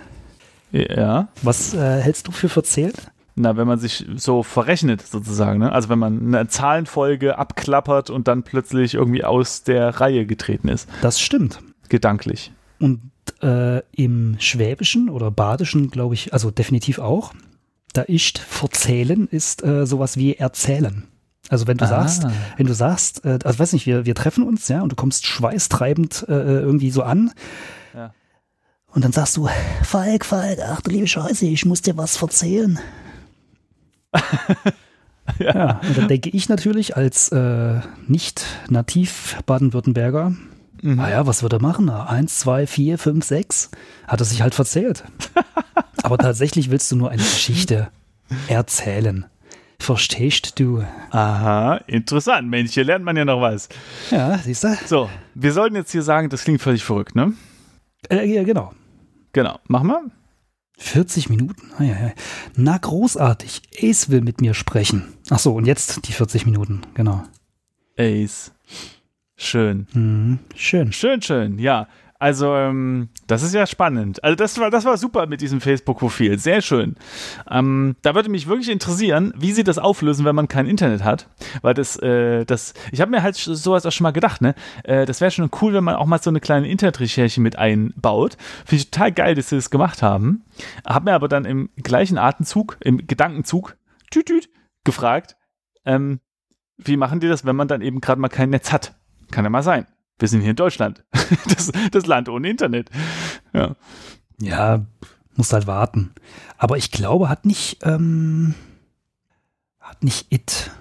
Ja. 0.72 1.30
Was 1.42 1.74
äh, 1.74 2.02
hältst 2.02 2.28
du 2.28 2.32
für 2.32 2.50
verzählt? 2.50 3.12
na, 3.42 3.56
wenn 3.56 3.68
man 3.68 3.80
sich 3.80 4.06
so 4.18 4.44
verrechnet 4.44 5.02
sozusagen, 5.02 5.60
ne? 5.60 5.72
Also 5.72 5.88
wenn 5.88 5.98
man 5.98 6.36
eine 6.36 6.50
Zahlenfolge 6.50 7.38
abklappert 7.38 8.10
und 8.10 8.28
dann 8.28 8.44
plötzlich 8.44 8.96
irgendwie 8.96 9.24
aus 9.24 9.64
der 9.64 10.02
Reihe 10.02 10.26
getreten 10.26 10.68
ist. 10.68 10.90
Das 11.02 11.22
stimmt. 11.22 11.60
Gedanklich. 11.88 12.52
Und 12.82 13.00
äh, 13.42 13.82
im 13.92 14.36
Schwäbischen 14.40 15.10
oder 15.10 15.32
Badischen, 15.32 15.90
glaube 15.90 16.14
ich, 16.16 16.34
also 16.34 16.52
definitiv 16.52 17.00
auch, 17.00 17.34
da 17.94 18.02
ist 18.04 18.38
verzählen 18.40 19.28
ist 19.28 19.64
äh, 19.64 19.86
sowas 19.86 20.18
wie 20.18 20.36
erzählen. 20.36 21.06
Also 21.50 21.66
wenn 21.66 21.78
du 21.78 21.86
Ah. 21.86 21.88
sagst, 21.88 22.28
wenn 22.58 22.68
du 22.68 22.74
sagst, 22.74 23.26
äh, 23.26 23.40
also 23.44 23.58
weiß 23.60 23.74
nicht, 23.74 23.86
wir, 23.88 24.06
wir 24.06 24.14
treffen 24.14 24.44
uns, 24.44 24.68
ja, 24.68 24.82
und 24.82 24.92
du 24.92 24.96
kommst 24.96 25.26
schweißtreibend 25.26 26.26
äh, 26.28 26.34
irgendwie 26.34 26.92
so 26.92 27.02
an. 27.02 27.32
Ja. 27.96 28.14
Und 28.94 29.04
dann 29.04 29.12
sagst 29.12 29.38
du, 29.38 29.48
Falk, 29.84 30.26
Falk, 30.26 30.60
ach 30.64 30.82
du 30.82 30.92
liebe 30.92 31.08
Scheiße, 31.08 31.46
ich 31.48 31.66
muss 31.66 31.82
dir 31.82 31.98
was 31.98 32.18
verzählen. 32.18 32.80
ja. 35.40 35.80
und 35.88 35.98
dann 35.98 36.08
denke 36.08 36.30
ich 36.30 36.50
natürlich 36.50 36.98
als 36.98 37.30
äh, 37.30 37.80
nicht 38.08 38.46
nativ 38.70 39.38
Baden-Württemberger, 39.46 40.34
Mhm. 40.82 40.96
naja, 40.96 41.26
was 41.28 41.44
wird 41.44 41.54
er 41.54 41.62
machen? 41.62 41.86
Na, 41.86 42.06
Eins, 42.08 42.40
zwei, 42.40 42.68
vier, 42.68 42.98
fünf, 42.98 43.26
sechs. 43.26 43.70
Hat 44.08 44.22
er 44.22 44.26
sich 44.26 44.42
halt 44.42 44.56
verzählt. 44.56 45.04
Aber 46.04 46.18
tatsächlich 46.18 46.72
willst 46.72 46.92
du 46.92 46.96
nur 46.96 47.10
eine 47.12 47.22
Geschichte 47.22 47.90
erzählen. 48.48 49.26
Verstehst 49.82 50.60
du? 50.60 50.84
Aha, 51.12 51.78
interessant. 51.88 52.48
Mensch, 52.50 52.74
hier 52.74 52.84
lernt 52.84 53.06
man 53.06 53.16
ja 53.16 53.26
noch 53.26 53.42
was. 53.42 53.70
Ja, 54.12 54.38
siehst 54.38 54.64
du? 54.64 54.78
So, 54.86 55.10
wir 55.36 55.54
sollten 55.54 55.76
jetzt 55.76 55.92
hier 55.92 56.04
sagen, 56.04 56.30
das 56.30 56.44
klingt 56.44 56.62
völlig 56.62 56.84
verrückt, 56.84 57.16
ne? 57.16 57.34
Äh, 58.10 58.26
ja, 58.26 58.44
genau. 58.44 58.74
Genau. 59.34 59.60
Machen 59.68 59.88
wir? 59.88 60.02
40 60.80 61.30
Minuten. 61.30 61.72
Ah, 61.78 61.84
ja, 61.84 61.94
ja. 61.94 62.12
Na, 62.56 62.78
großartig. 62.78 63.62
Ace 63.82 64.10
will 64.10 64.22
mit 64.22 64.42
mir 64.42 64.54
sprechen. 64.54 65.14
Ach 65.30 65.40
so, 65.40 65.54
und 65.54 65.66
jetzt 65.66 66.08
die 66.08 66.14
40 66.14 66.46
Minuten. 66.46 66.82
Genau. 66.94 67.24
Ace. 67.98 68.52
Schön. 69.42 69.88
Mhm. 69.94 70.40
Schön. 70.54 70.92
Schön, 70.92 71.22
schön, 71.22 71.60
ja. 71.60 71.88
Also, 72.22 72.54
ähm, 72.54 73.08
das 73.28 73.42
ist 73.42 73.54
ja 73.54 73.66
spannend. 73.66 74.22
Also, 74.22 74.36
das 74.36 74.60
war, 74.60 74.70
das 74.70 74.84
war 74.84 74.98
super 74.98 75.28
mit 75.28 75.40
diesem 75.40 75.62
Facebook-Profil. 75.62 76.38
Sehr 76.38 76.62
schön. 76.62 76.98
Ähm, 77.50 77.96
da 78.02 78.16
würde 78.16 78.28
mich 78.28 78.48
wirklich 78.48 78.68
interessieren, 78.68 79.34
wie 79.38 79.54
sie 79.54 79.64
das 79.64 79.78
auflösen, 79.78 80.26
wenn 80.26 80.36
man 80.36 80.50
kein 80.50 80.66
Internet 80.66 81.06
hat. 81.06 81.30
Weil 81.62 81.74
das, 81.74 81.96
äh, 81.96 82.44
das, 82.44 82.74
ich 82.92 83.00
habe 83.00 83.12
mir 83.12 83.24
halt 83.24 83.36
sowas 83.36 83.86
auch 83.86 83.94
schon 83.94 84.04
mal 84.04 84.12
gedacht, 84.12 84.42
ne? 84.42 84.56
Äh, 84.84 85.06
das 85.06 85.22
wäre 85.22 85.32
schon 85.32 85.50
cool, 85.62 85.74
wenn 85.74 85.86
man 85.86 85.96
auch 85.96 86.06
mal 86.06 86.22
so 86.22 86.30
eine 86.30 86.42
kleine 86.42 86.68
Internetrecherche 86.68 87.40
mit 87.40 87.58
einbaut. 87.58 88.36
Finde 88.66 88.82
ich 88.82 88.92
total 88.92 89.14
geil, 89.14 89.36
dass 89.36 89.48
sie 89.48 89.56
das 89.56 89.70
gemacht 89.70 90.04
haben. 90.04 90.44
Hab 90.86 91.06
mir 91.06 91.14
aber 91.14 91.30
dann 91.30 91.46
im 91.46 91.70
gleichen 91.78 92.18
Atemzug, 92.18 92.76
im 92.82 93.08
Gedankenzug, 93.08 93.78
tüt, 94.12 94.26
tüt, 94.26 94.50
gefragt, 94.84 95.38
ähm, 95.86 96.20
wie 96.76 96.98
machen 96.98 97.22
die 97.22 97.30
das, 97.30 97.46
wenn 97.46 97.56
man 97.56 97.70
dann 97.70 97.82
eben 97.82 98.02
gerade 98.02 98.20
mal 98.20 98.28
kein 98.28 98.50
Netz 98.50 98.74
hat? 98.74 98.99
Kann 99.32 99.46
ja 99.46 99.50
mal 99.50 99.64
sein. 99.64 99.88
Wir 100.18 100.28
sind 100.28 100.42
hier 100.42 100.52
in 100.52 100.56
Deutschland. 100.56 101.04
Das, 101.48 101.72
das 101.92 102.06
Land 102.08 102.28
ohne 102.28 102.50
Internet. 102.50 102.90
Ja. 103.54 103.76
Ja, 104.42 104.86
musst 105.36 105.54
halt 105.54 105.68
warten. 105.68 106.12
Aber 106.58 106.78
ich 106.78 106.92
glaube, 106.92 107.30
hat 107.30 107.46
nicht, 107.46 107.80
ähm, 107.84 108.56
hat 109.80 110.04
nicht 110.04 110.32
It 110.34 110.72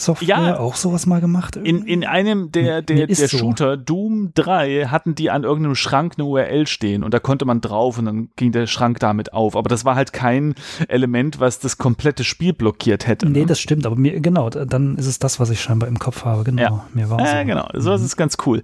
Software 0.00 0.28
Ja. 0.28 0.58
auch 0.60 0.76
sowas 0.76 1.06
mal 1.06 1.20
gemacht? 1.20 1.56
In, 1.56 1.84
in 1.84 2.04
einem 2.06 2.52
der, 2.52 2.82
der, 2.82 3.08
ist 3.08 3.20
der 3.20 3.26
so. 3.28 3.38
Shooter, 3.38 3.76
Doom 3.76 4.30
3, 4.34 4.86
hatten 4.90 5.16
die 5.16 5.28
an 5.30 5.42
irgendeinem 5.42 5.74
Schrank 5.74 6.12
eine 6.16 6.24
URL 6.24 6.68
stehen 6.68 7.02
und 7.02 7.12
da 7.12 7.18
konnte 7.18 7.44
man 7.44 7.60
drauf 7.60 7.98
und 7.98 8.04
dann 8.04 8.28
ging 8.36 8.52
der 8.52 8.68
Schrank 8.68 9.00
damit 9.00 9.32
auf. 9.32 9.56
Aber 9.56 9.68
das 9.68 9.84
war 9.84 9.96
halt 9.96 10.12
kein 10.12 10.54
Element, 10.86 11.40
was 11.40 11.58
das 11.58 11.78
komplette 11.78 12.22
Spiel 12.22 12.52
blockiert 12.52 13.08
hätte. 13.08 13.28
Nee, 13.28 13.40
ne? 13.40 13.46
das 13.46 13.58
stimmt, 13.58 13.86
aber 13.86 13.96
mir, 13.96 14.20
genau, 14.20 14.50
da- 14.50 14.64
dann 14.64 14.96
ist 14.96 15.06
es 15.06 15.18
das, 15.18 15.40
was 15.40 15.50
ich 15.50 15.60
scheinbar 15.60 15.88
im 15.88 15.98
Kopf 15.98 16.24
habe. 16.24 16.44
Genau, 16.44 16.62
Ja. 16.62 16.84
mir 16.94 17.10
war 17.10 17.18
Ja, 17.20 17.40
so. 17.40 17.46
genau. 17.46 17.68
So 17.74 17.92
ist 17.92 18.02
es 18.02 18.16
ganz 18.16 18.36
cool. 18.46 18.62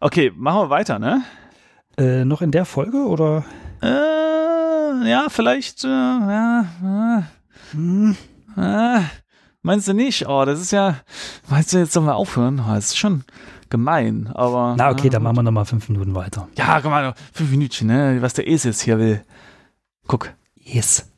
Okay, 0.00 0.32
machen 0.36 0.62
wir 0.62 0.70
weiter, 0.70 0.98
ne? 0.98 1.22
Äh, 1.96 2.24
noch 2.24 2.42
in 2.42 2.50
der 2.50 2.64
Folge 2.64 3.06
oder? 3.06 3.44
Äh, 3.82 5.08
ja, 5.08 5.26
vielleicht, 5.28 5.84
äh, 5.84 5.88
ja, 5.88 6.64
Hm, 7.72 8.16
äh, 8.56 8.96
äh, 8.96 9.00
meinst 9.62 9.88
du 9.88 9.94
nicht? 9.94 10.28
Oh, 10.28 10.44
das 10.44 10.60
ist 10.60 10.72
ja, 10.72 10.96
meinst 11.48 11.72
du, 11.72 11.78
jetzt 11.78 11.92
sollen 11.92 12.06
wir 12.06 12.16
aufhören? 12.16 12.60
Oh, 12.60 12.74
das 12.74 12.86
ist 12.86 12.98
schon 12.98 13.24
gemein, 13.70 14.28
aber. 14.34 14.74
na, 14.76 14.90
okay, 14.90 15.04
ja, 15.04 15.10
dann 15.10 15.22
gut. 15.22 15.24
machen 15.24 15.36
wir 15.36 15.42
noch 15.44 15.52
mal 15.52 15.64
fünf 15.64 15.88
Minuten 15.88 16.14
weiter. 16.14 16.48
Ja, 16.56 16.80
guck 16.80 16.90
mal, 16.90 17.14
fünf 17.32 17.50
Minütchen, 17.50 17.86
ne? 17.88 18.18
Was 18.20 18.34
der 18.34 18.48
Es 18.48 18.64
jetzt 18.64 18.82
hier 18.82 18.98
will. 18.98 19.24
Guck. 20.06 20.30
Yes. 20.56 21.08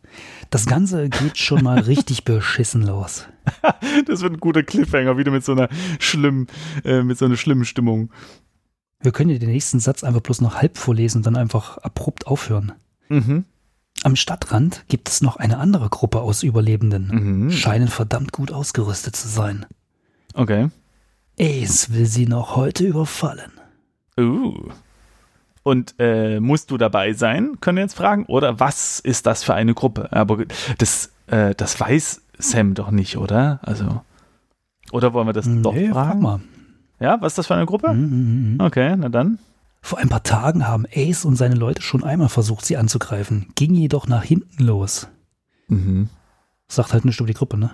Das 0.51 0.67
Ganze 0.67 1.09
geht 1.09 1.37
schon 1.37 1.65
mal 1.65 1.79
richtig 1.81 2.25
beschissen 2.25 2.83
los. 2.83 3.27
Das 4.07 4.23
wird 4.23 4.35
ein 4.35 4.41
guter 4.41 4.63
Cliffhanger, 4.63 5.19
wieder 5.19 5.31
mit 5.31 5.45
so 5.45 5.53
einer 5.53 5.69
schlimmen, 5.99 6.47
äh, 6.85 7.03
mit 7.03 7.19
so 7.19 7.25
einer 7.27 7.37
schlimmen 7.37 7.65
Stimmung. 7.65 8.11
Wir 9.01 9.13
können 9.13 9.31
ja 9.31 9.39
den 9.39 9.51
nächsten 9.51 9.81
Satz 9.81 10.03
einfach 10.03 10.21
bloß 10.21 10.41
noch 10.41 10.55
halb 10.55 10.79
vorlesen 10.79 11.19
und 11.19 11.27
dann 11.27 11.37
einfach 11.37 11.77
abrupt 11.79 12.27
aufhören. 12.27 12.73
Mhm. 13.09 13.45
Am 14.05 14.17
Stadtrand 14.17 14.85
gibt 14.89 15.09
es 15.09 15.23
noch 15.23 15.37
eine 15.37 15.59
andere 15.59 15.89
Gruppe 15.89 16.21
aus 16.21 16.43
Überlebenden. 16.43 17.09
Mhm. 17.47 17.51
Scheinen 17.51 17.89
verdammt 17.89 18.33
gut 18.33 18.53
ausgerüstet 18.53 19.17
zu 19.17 19.29
sein. 19.29 19.65
Okay. 20.35 20.69
Ace 21.41 21.91
will 21.93 22.07
sie 22.07 22.27
noch 22.27 22.55
heute 22.55 22.85
überfallen. 22.85 23.53
Uh. 24.19 24.55
Und 25.63 25.95
äh, 25.99 26.39
musst 26.41 26.71
du 26.71 26.77
dabei 26.77 27.15
sein, 27.15 27.59
können 27.61 27.79
wir 27.79 27.83
jetzt 27.83 27.97
fragen? 27.97 28.27
Oder 28.27 28.61
was 28.61 29.01
ist 29.01 29.25
das 29.27 29.43
für 29.43 29.55
eine 29.55 29.73
Gruppe? 29.73 30.13
Aber 30.13 30.45
das, 30.79 31.11
äh, 31.27 31.55
das 31.55 31.81
weiß 31.81 32.21
Sam 32.39 32.75
doch 32.75 32.91
nicht, 32.91 33.17
oder? 33.17 33.61
Also. 33.63 34.03
Oder 34.93 35.15
wollen 35.15 35.27
wir 35.29 35.33
das 35.33 35.47
doch 35.47 35.73
Nee, 35.73 35.89
frag 35.89 36.09
fragen? 36.09 36.21
mal. 36.21 36.41
Ja, 37.01 37.17
was 37.21 37.33
ist 37.33 37.39
das 37.39 37.47
für 37.47 37.55
eine 37.55 37.67
Gruppe? 37.67 37.93
Mhm, 37.95 38.03
mhm, 38.03 38.53
mhm. 38.55 38.61
Okay, 38.61 38.95
na 38.99 39.09
dann. 39.09 39.39
Vor 39.87 39.99
ein 39.99 40.09
paar 40.09 40.23
Tagen 40.23 40.67
haben 40.67 40.87
Ace 40.97 41.27
und 41.27 41.37
seine 41.37 41.57
Leute 41.57 41.83
schon 41.83 42.03
einmal 42.05 42.31
versucht, 42.31 42.65
sie 42.65 42.79
anzugreifen, 42.79 43.49
ging 43.55 43.75
jedoch 43.75 44.07
nach 44.07 44.25
hinten 44.25 44.65
los. 44.65 45.09
Mhm. 45.69 46.09
Sagt 46.69 46.95
halt 46.95 47.05
nicht 47.05 47.21
über 47.21 47.27
die 47.27 47.35
Gruppe, 47.35 47.59
ne? 47.59 47.71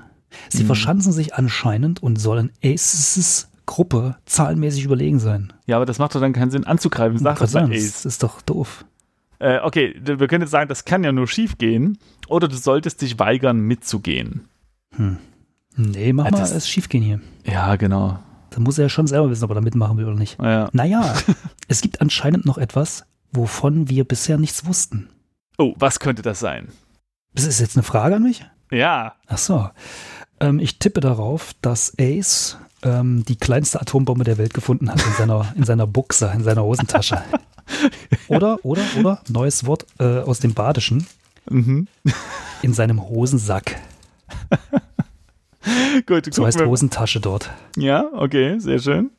Sie 0.48 0.64
Mhm. 0.64 0.66
verschanzen 0.66 1.12
sich 1.12 1.34
anscheinend 1.36 2.02
und 2.02 2.16
sollen 2.16 2.50
Aces 2.64 3.48
Gruppe 3.64 4.16
zahlenmäßig 4.26 4.82
überlegen 4.82 5.20
sein. 5.20 5.52
Ja, 5.66 5.76
aber 5.76 5.86
das 5.86 6.00
macht 6.00 6.12
doch 6.16 6.20
dann 6.20 6.32
keinen 6.32 6.50
Sinn 6.50 6.64
anzugreifen. 6.64 7.16
Sag 7.18 7.38
das 7.38 7.52
mal 7.54 7.70
Ace. 7.70 7.92
Das 7.92 8.04
ist 8.06 8.24
doch 8.24 8.42
doof. 8.42 8.84
Äh, 9.38 9.60
okay, 9.62 9.94
wir 10.02 10.26
können 10.26 10.42
jetzt 10.42 10.50
sagen, 10.50 10.68
das 10.68 10.84
kann 10.84 11.04
ja 11.04 11.12
nur 11.12 11.28
schief 11.28 11.58
gehen. 11.58 11.96
Oder 12.26 12.48
du 12.48 12.56
solltest 12.56 13.02
dich 13.02 13.20
weigern, 13.20 13.60
mitzugehen. 13.60 14.48
Hm. 14.96 15.18
Nee, 15.76 16.12
mach 16.12 16.24
Ja, 16.24 16.30
mal 16.32 16.38
das- 16.40 16.50
es 16.50 16.68
schief 16.68 16.88
gehen 16.88 17.02
hier. 17.04 17.20
Ja, 17.46 17.76
genau. 17.76 18.18
Da 18.50 18.60
muss 18.60 18.78
er 18.78 18.84
ja 18.84 18.88
schon 18.88 19.06
selber 19.06 19.30
wissen, 19.30 19.44
ob 19.44 19.50
er 19.50 19.54
da 19.54 19.60
mitmachen 19.60 19.96
will 19.96 20.06
oder 20.06 20.18
nicht. 20.18 20.38
Ja. 20.40 20.68
Naja, 20.72 21.14
es 21.68 21.80
gibt 21.80 22.00
anscheinend 22.00 22.46
noch 22.46 22.58
etwas, 22.58 23.04
wovon 23.32 23.88
wir 23.88 24.04
bisher 24.04 24.38
nichts 24.38 24.66
wussten. 24.66 25.08
Oh, 25.58 25.74
was 25.78 26.00
könnte 26.00 26.22
das 26.22 26.40
sein? 26.40 26.68
Das 27.34 27.44
ist 27.44 27.60
jetzt 27.60 27.76
eine 27.76 27.82
Frage 27.84 28.16
an 28.16 28.22
mich? 28.24 28.44
Ja. 28.70 29.14
Ach 29.28 29.38
so. 29.38 29.68
Ähm, 30.40 30.58
ich 30.58 30.78
tippe 30.78 31.00
darauf, 31.00 31.52
dass 31.60 31.92
Ace 32.00 32.56
ähm, 32.82 33.24
die 33.26 33.36
kleinste 33.36 33.80
Atombombe 33.80 34.24
der 34.24 34.38
Welt 34.38 34.54
gefunden 34.54 34.90
hat 34.90 35.04
in 35.04 35.12
seiner, 35.12 35.52
in 35.56 35.64
seiner 35.64 35.86
Buchse, 35.86 36.30
in 36.34 36.42
seiner 36.42 36.62
Hosentasche. 36.64 37.22
Oder, 38.28 38.58
oder, 38.64 38.82
oder, 38.98 39.20
neues 39.28 39.64
Wort 39.64 39.86
äh, 40.00 40.18
aus 40.18 40.40
dem 40.40 40.54
Badischen, 40.54 41.06
Mhm. 41.48 41.86
in 42.62 42.74
seinem 42.74 43.08
Hosensack. 43.08 43.76
Gut, 46.06 46.32
So 46.32 46.46
heißt 46.46 46.58
wir- 46.58 46.66
Hosentasche 46.68 47.20
dort. 47.20 47.50
Ja, 47.76 48.06
okay, 48.12 48.58
sehr 48.58 48.78
schön. 48.78 49.10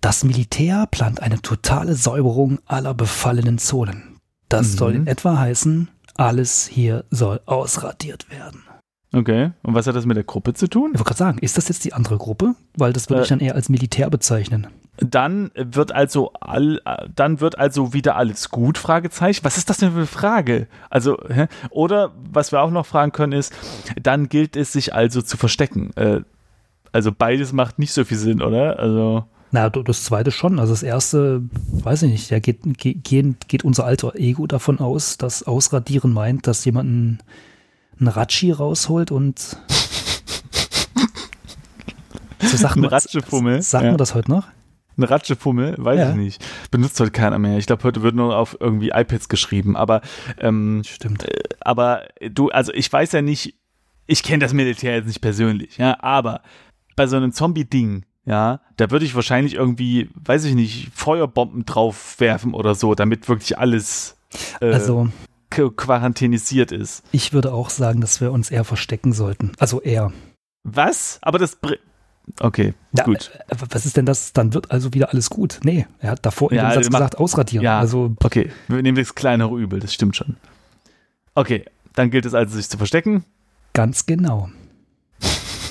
Das 0.00 0.22
Militär 0.24 0.86
plant 0.90 1.20
eine 1.22 1.42
totale 1.42 1.94
Säuberung 1.94 2.58
aller 2.66 2.94
befallenen 2.94 3.58
Zonen. 3.58 4.20
Das 4.48 4.72
Mhm. 4.72 4.76
soll 4.76 4.94
in 4.94 5.06
etwa 5.06 5.38
heißen, 5.38 5.88
alles 6.16 6.66
hier 6.66 7.04
soll 7.10 7.40
ausradiert 7.46 8.30
werden. 8.30 8.62
Okay. 9.12 9.52
Und 9.62 9.74
was 9.74 9.86
hat 9.86 9.96
das 9.96 10.04
mit 10.04 10.16
der 10.18 10.24
Gruppe 10.24 10.52
zu 10.54 10.68
tun? 10.68 10.90
Ich 10.92 10.98
wollte 10.98 11.08
gerade 11.08 11.18
sagen, 11.18 11.38
ist 11.38 11.56
das 11.56 11.68
jetzt 11.68 11.84
die 11.84 11.94
andere 11.94 12.18
Gruppe? 12.18 12.54
Weil 12.76 12.92
das 12.92 13.08
würde 13.08 13.20
Äh, 13.20 13.22
ich 13.22 13.28
dann 13.30 13.40
eher 13.40 13.54
als 13.54 13.68
Militär 13.70 14.10
bezeichnen. 14.10 14.66
Dann 14.98 15.50
wird 15.54 15.92
also 15.92 16.32
all, 16.40 16.80
dann 17.14 17.40
wird 17.40 17.56
also 17.58 17.94
wieder 17.94 18.16
alles 18.16 18.50
gut? 18.50 18.76
Fragezeichen. 18.76 19.44
Was 19.44 19.56
ist 19.56 19.70
das 19.70 19.78
denn 19.78 19.92
für 19.92 19.98
eine 19.98 20.06
Frage? 20.06 20.66
Also, 20.90 21.16
hä? 21.28 21.46
oder 21.70 22.12
was 22.30 22.52
wir 22.52 22.60
auch 22.60 22.70
noch 22.70 22.84
fragen 22.84 23.12
können 23.12 23.32
ist, 23.32 23.52
dann 24.02 24.28
gilt 24.28 24.56
es 24.56 24.72
sich 24.72 24.94
also 24.94 25.22
zu 25.22 25.36
verstecken. 25.36 25.90
Äh, 25.96 26.20
also 26.92 27.12
beides 27.16 27.52
macht 27.52 27.78
nicht 27.78 27.92
so 27.92 28.04
viel 28.04 28.16
Sinn, 28.18 28.42
oder? 28.42 28.78
Also, 28.78 29.24
Na, 29.52 29.70
das 29.70 30.04
zweite 30.04 30.30
schon. 30.32 30.58
Also 30.58 30.72
das 30.72 30.82
erste, 30.82 31.42
weiß 31.84 32.02
ich 32.02 32.10
nicht, 32.10 32.30
da 32.32 32.40
geht, 32.40 32.58
geht, 32.78 33.48
geht- 33.48 33.64
unser 33.64 33.84
alter 33.86 34.16
Ego 34.16 34.46
davon 34.46 34.80
aus, 34.80 35.16
dass 35.16 35.44
Ausradieren 35.44 36.12
meint, 36.12 36.46
dass 36.46 36.64
jemand 36.64 37.20
einen, 38.00 38.08
Ratschi 38.08 38.52
rausholt 38.52 39.10
und 39.10 39.38
so 42.40 42.56
sagt 42.56 42.76
Ein 42.76 42.80
man, 42.82 42.90
Ratschefummel, 42.90 43.62
Sagt 43.62 43.84
ja. 43.84 43.90
man 43.90 43.98
das 43.98 44.14
heute 44.14 44.30
noch? 44.30 44.46
eine 44.96 45.08
Ratschefummel, 45.10 45.76
weiß 45.78 45.98
Ja. 45.98 46.10
ich 46.10 46.16
nicht. 46.16 46.44
Benutzt 46.72 46.98
heute 46.98 47.12
keiner 47.12 47.38
mehr. 47.38 47.56
Ich 47.58 47.66
glaube, 47.66 47.84
heute 47.84 48.02
wird 48.02 48.16
nur 48.16 48.36
auf 48.36 48.56
irgendwie 48.58 48.88
iPads 48.92 49.28
geschrieben. 49.28 49.76
Aber, 49.76 50.00
ähm, 50.40 50.82
Stimmt. 50.84 51.24
aber 51.60 52.02
du, 52.32 52.48
also 52.48 52.72
ich 52.72 52.92
weiß 52.92 53.12
ja 53.12 53.22
nicht, 53.22 53.54
ich 54.08 54.24
kenne 54.24 54.40
das 54.40 54.52
Militär 54.52 54.96
jetzt 54.96 55.06
nicht 55.06 55.20
persönlich, 55.20 55.76
ja, 55.78 56.02
aber 56.02 56.42
bei 56.96 57.06
so 57.06 57.16
einem 57.16 57.30
Zombie-Ding, 57.30 58.06
ja, 58.24 58.60
da 58.76 58.90
würde 58.90 59.04
ich 59.04 59.14
wahrscheinlich 59.14 59.54
irgendwie, 59.54 60.10
weiß 60.16 60.44
ich 60.46 60.54
nicht, 60.56 60.90
Feuerbomben 60.94 61.64
drauf 61.64 62.16
werfen 62.18 62.52
oder 62.54 62.74
so, 62.74 62.96
damit 62.96 63.28
wirklich 63.28 63.56
alles 63.56 64.16
äh, 64.60 64.72
Also, 64.72 65.08
quarantänisiert 65.50 66.72
ist. 66.72 67.02
ich 67.12 67.32
würde 67.32 67.52
auch 67.52 67.70
sagen, 67.70 68.00
dass 68.00 68.20
wir 68.20 68.32
uns 68.32 68.50
eher 68.50 68.64
verstecken 68.64 69.12
sollten. 69.12 69.52
Also 69.58 69.80
eher. 69.80 70.12
Was? 70.64 71.18
Aber 71.22 71.38
das. 71.38 71.56
br- 71.56 71.76
Okay, 72.40 72.74
Ja, 72.92 73.04
gut. 73.04 73.30
äh, 73.48 73.54
Was 73.70 73.86
ist 73.86 73.96
denn 73.96 74.04
das? 74.04 74.34
Dann 74.34 74.52
wird 74.52 74.70
also 74.70 74.92
wieder 74.92 75.10
alles 75.12 75.30
gut. 75.30 75.60
Nee, 75.64 75.86
er 75.98 76.10
hat 76.10 76.26
davor 76.26 76.50
in 76.52 76.58
Ja, 76.58 76.68
dem 76.68 76.74
Satz 76.74 76.84
wir 76.84 76.90
machen- 76.92 77.00
gesagt, 77.00 77.18
ausradieren. 77.18 77.64
Ja. 77.64 77.78
Also, 77.80 78.14
Okay, 78.22 78.50
wir 78.68 78.82
nehmen 78.82 78.98
das 78.98 79.14
kleinere 79.14 79.56
Übel, 79.58 79.80
das 79.80 79.94
stimmt 79.94 80.14
schon. 80.14 80.36
Okay, 81.34 81.64
dann 81.94 82.10
gilt 82.10 82.26
es 82.26 82.34
also, 82.34 82.54
sich 82.56 82.68
zu 82.68 82.76
verstecken. 82.76 83.24
ganz 83.72 84.04
genau. 84.04 84.50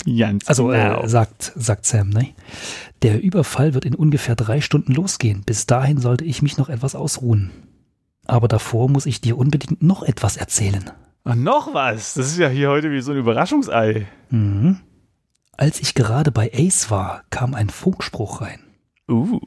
Ganz 0.06 0.48
Also, 0.48 0.68
genau. 0.68 1.04
äh, 1.04 1.08
sagt, 1.10 1.52
sagt 1.56 1.86
Sam, 1.86 2.10
ne? 2.10 2.30
Der 3.04 3.22
Überfall 3.22 3.74
wird 3.76 3.86
in 3.86 3.94
ungefähr 3.94 4.36
drei 4.36 4.62
Stunden 4.62 4.94
losgehen. 4.94 5.44
Bis 5.46 5.68
dahin 5.68 6.00
sollte 6.00 6.24
ich 6.26 6.42
mich 6.42 6.58
noch 6.58 6.70
etwas 6.70 6.96
ausruhen. 6.96 7.52
Aber 8.28 8.48
davor 8.48 8.90
muss 8.90 9.06
ich 9.06 9.22
dir 9.22 9.38
unbedingt 9.38 9.82
noch 9.82 10.04
etwas 10.04 10.38
erzählen. 10.38 10.92
Ach, 11.24 11.36
noch 11.36 11.74
was? 11.74 12.14
Das 12.14 12.28
ist 12.28 12.38
ja 12.38 12.48
hier 12.50 12.70
heute 12.70 12.92
wie 12.92 13.02
so 13.02 13.12
ein 13.12 13.18
Überraschungsei. 13.18 14.06
Mhm. 14.30 14.80
Als 15.54 15.80
ich 15.80 15.96
gerade 15.96 16.32
bei 16.32 16.52
Ace 16.54 16.92
war, 16.92 17.24
kam 17.30 17.54
ein 17.56 17.70
Funkspruch 17.70 18.42
rein. 18.42 18.60
Uh. 19.10 19.40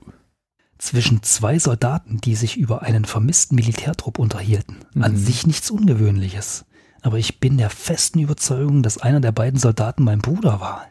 Zwischen 0.79 1.23
zwei 1.23 1.59
Soldaten, 1.59 2.21
die 2.23 2.35
sich 2.35 2.57
über 2.57 2.83
einen 2.83 3.05
vermissten 3.05 3.55
Militärtrupp 3.55 4.19
unterhielten. 4.19 4.77
An 4.99 5.13
Mhm. 5.13 5.17
sich 5.17 5.47
nichts 5.47 5.71
Ungewöhnliches. 5.71 6.65
Aber 7.03 7.19
ich 7.19 7.39
bin 7.39 7.59
der 7.59 7.71
festen 7.71 8.19
Überzeugung, 8.19 8.83
dass 8.83 8.99
einer 8.99 9.21
der 9.21 9.33
beiden 9.33 9.59
Soldaten 9.61 10.05
mein 10.05 10.21
Bruder 10.21 10.61
war. 10.61 10.87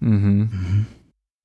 Mhm. 0.00 0.50
Mhm. 0.52 0.86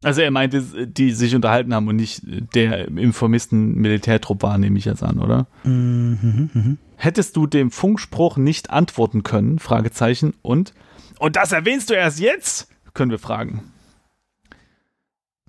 Also 0.03 0.21
er 0.21 0.31
meinte, 0.31 0.87
die 0.87 1.11
sich 1.11 1.35
unterhalten 1.35 1.73
haben 1.73 1.87
und 1.87 1.95
nicht 1.95 2.21
der 2.55 2.87
im 2.87 3.13
vermissten 3.13 3.75
Militärtrupp 3.75 4.41
war, 4.41 4.57
nehme 4.57 4.79
ich 4.79 4.85
jetzt 4.85 5.03
an, 5.03 5.19
oder? 5.19 5.47
Mhm, 5.63 6.49
mhm. 6.53 6.77
Hättest 6.95 7.35
du 7.35 7.45
dem 7.45 7.71
Funkspruch 7.71 8.37
nicht 8.37 8.71
antworten 8.71 9.23
können? 9.23 9.59
Fragezeichen. 9.59 10.33
Und? 10.41 10.73
Und 11.19 11.35
das 11.35 11.51
erwähnst 11.51 11.89
du 11.89 11.93
erst 11.93 12.19
jetzt? 12.19 12.67
Können 12.93 13.11
wir 13.11 13.19
fragen. 13.19 13.71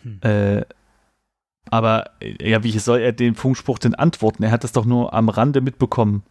Hm. 0.03 0.21
Äh, 0.21 0.63
aber 1.71 2.11
ja, 2.21 2.63
wie 2.63 2.79
soll 2.79 3.01
er 3.01 3.13
den 3.13 3.35
Funkspruch 3.35 3.79
denn 3.79 3.95
antworten? 3.95 4.43
Er 4.43 4.51
hat 4.51 4.65
das 4.65 4.73
doch 4.73 4.85
nur 4.85 5.15
am 5.15 5.29
Rande 5.29 5.63
mitbekommen. 5.63 6.23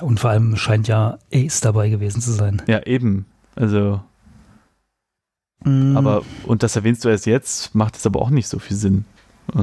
Und 0.00 0.20
vor 0.20 0.30
allem 0.30 0.56
scheint 0.56 0.88
ja 0.88 1.18
Ace 1.32 1.60
dabei 1.60 1.88
gewesen 1.88 2.20
zu 2.20 2.32
sein. 2.32 2.62
Ja, 2.66 2.82
eben. 2.86 3.26
Also, 3.54 4.02
Mhm. 5.64 5.96
aber, 5.96 6.22
und 6.46 6.62
das 6.62 6.76
erwähnst 6.76 7.04
du 7.04 7.08
erst 7.08 7.26
jetzt, 7.26 7.74
macht 7.74 7.96
es 7.96 8.06
aber 8.06 8.20
auch 8.20 8.30
nicht 8.30 8.48
so 8.48 8.58
viel 8.58 8.76
Sinn. 8.76 9.04
Äh, 9.54 9.58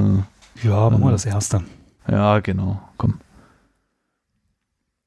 Ja, 0.66 0.90
machen 0.90 1.00
wir 1.02 1.06
Mhm. 1.08 1.10
das 1.12 1.24
erste. 1.24 1.62
ja, 2.08 2.40
genau. 2.40 2.80
Komm. 2.96 3.20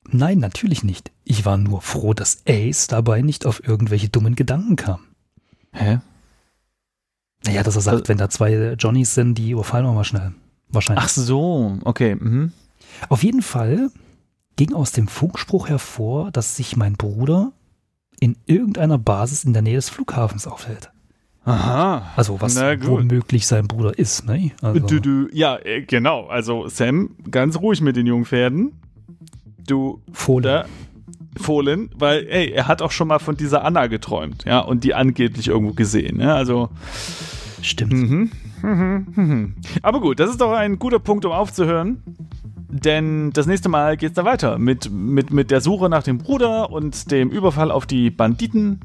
Nein, 0.10 0.40
natürlich 0.40 0.84
nicht. 0.84 1.12
Ich 1.26 1.46
war 1.46 1.58
nur 1.58 1.82
froh, 1.82 2.14
dass 2.14 2.44
Ace 2.48 2.88
dabei 2.88 3.22
nicht 3.22 3.46
auf 3.46 3.68
irgendwelche 3.68 4.08
dummen 4.10 4.36
Gedanken 4.36 4.76
kam. 4.78 5.00
Hä? 5.74 6.00
Naja, 7.46 7.64
dass 7.64 7.76
er 7.76 7.82
sagt, 7.82 7.96
Also- 7.98 8.08
wenn 8.08 8.18
da 8.18 8.30
zwei 8.30 8.74
Johnnies 8.80 9.14
sind, 9.14 9.36
die 9.36 9.52
überfallen 9.52 9.86
wir 9.86 9.94
mal 9.94 10.04
schnell. 10.06 10.34
Wahrscheinlich. 10.70 11.04
Ach 11.06 11.10
so, 11.10 11.78
okay. 11.84 12.16
Mhm. 12.16 12.52
Auf 13.10 13.24
jeden 13.24 13.42
Fall 13.42 13.90
ging 14.56 14.74
aus 14.74 14.92
dem 14.92 15.08
Funkspruch 15.08 15.68
hervor, 15.70 16.32
dass 16.32 16.56
sich 16.56 16.76
mein 16.78 16.94
Bruder 16.94 17.52
in 18.20 18.36
irgendeiner 18.46 18.98
Basis 18.98 19.44
in 19.44 19.54
der 19.54 19.62
Nähe 19.62 19.76
des 19.76 19.90
Flughafens 19.90 20.48
aufhält. 20.48 20.92
Aha. 21.46 22.12
Also 22.18 22.42
was 22.42 22.58
womöglich 22.58 23.48
sein 23.48 23.68
Bruder 23.68 23.98
ist, 23.98 24.26
ne? 24.26 24.52
Also, 24.62 24.80
Du, 24.86 25.00
du, 25.00 25.28
ja, 25.32 25.58
äh, 25.64 25.82
genau. 25.82 26.28
Also 26.28 26.68
Sam, 26.68 27.12
ganz 27.32 27.58
ruhig 27.58 27.80
mit 27.80 27.96
den 27.96 28.06
Jungpferden. 28.06 28.74
Du, 29.66 30.02
Fohlen. 30.12 30.66
Fohlen, 31.38 31.90
weil, 31.96 32.28
ey, 32.28 32.52
er 32.52 32.68
hat 32.68 32.82
auch 32.82 32.92
schon 32.92 33.08
mal 33.08 33.20
von 33.20 33.38
dieser 33.38 33.64
Anna 33.64 33.88
geträumt, 33.88 34.44
ja, 34.46 34.60
und 34.60 34.84
die 34.84 34.94
angeblich 34.94 35.48
irgendwo 35.48 35.74
gesehen, 35.74 36.20
ja, 36.20 36.36
also, 36.36 36.70
Stimmt. 37.62 37.94
mhm, 37.94 38.32
mhm, 38.64 39.08
mhm. 39.16 39.56
Aber 39.84 40.02
gut, 40.02 40.20
das 40.20 40.32
ist 40.32 40.42
doch 40.42 40.52
ein 40.52 40.80
guter 40.80 41.00
Punkt, 41.00 41.26
um 41.26 41.32
aufzuhören. 41.32 42.02
Denn 42.70 43.32
das 43.32 43.46
nächste 43.46 43.70
Mal 43.70 43.96
geht's 43.96 44.16
da 44.16 44.26
weiter 44.26 44.58
mit, 44.58 44.92
mit, 44.92 45.32
mit 45.32 45.52
der 45.52 45.62
Suche 45.62 45.90
nach 45.90 46.04
dem 46.04 46.18
Bruder 46.18 46.70
und 46.70 47.12
dem 47.12 47.30
Überfall 47.30 47.72
auf 47.72 47.86
die 47.86 48.10
Banditen. 48.10 48.82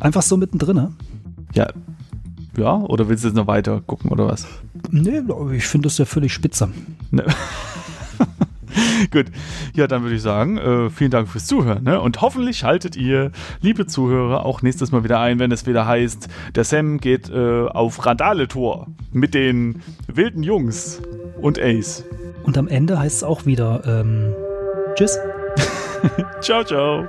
Einfach 0.00 0.22
so 0.22 0.36
mittendrin, 0.36 0.76
ne? 0.76 0.92
Ja. 1.54 1.68
Ja, 2.56 2.76
oder 2.76 3.08
willst 3.08 3.24
du 3.24 3.28
jetzt 3.28 3.36
noch 3.36 3.46
weiter 3.46 3.82
gucken 3.86 4.10
oder 4.10 4.26
was? 4.26 4.46
Nee, 4.90 5.20
ich 5.54 5.66
finde 5.66 5.86
das 5.88 5.98
ja 5.98 6.06
völlig 6.06 6.32
spitze. 6.32 6.70
Ne? 7.10 7.24
Gut, 9.10 9.26
ja, 9.74 9.86
dann 9.86 10.02
würde 10.02 10.14
ich 10.14 10.22
sagen, 10.22 10.58
äh, 10.58 10.90
vielen 10.90 11.10
Dank 11.10 11.28
fürs 11.28 11.46
Zuhören. 11.46 11.84
Ne? 11.84 12.00
Und 12.00 12.20
hoffentlich 12.20 12.64
haltet 12.64 12.96
ihr, 12.96 13.30
liebe 13.60 13.86
Zuhörer, 13.86 14.44
auch 14.44 14.62
nächstes 14.62 14.92
Mal 14.92 15.04
wieder 15.04 15.20
ein, 15.20 15.38
wenn 15.38 15.52
es 15.52 15.66
wieder 15.66 15.86
heißt, 15.86 16.28
der 16.54 16.64
Sam 16.64 16.98
geht 16.98 17.30
äh, 17.30 17.66
auf 17.66 18.04
Randale-Tour 18.04 18.86
mit 19.12 19.34
den 19.34 19.82
wilden 20.06 20.42
Jungs 20.42 21.02
und 21.40 21.58
Ace. 21.58 22.04
Und 22.44 22.56
am 22.58 22.68
Ende 22.68 22.98
heißt 22.98 23.16
es 23.16 23.24
auch 23.24 23.46
wieder, 23.46 23.82
ähm, 23.86 24.34
tschüss. 24.94 25.18
Ciao, 26.40 26.62
ciao. 26.62 27.08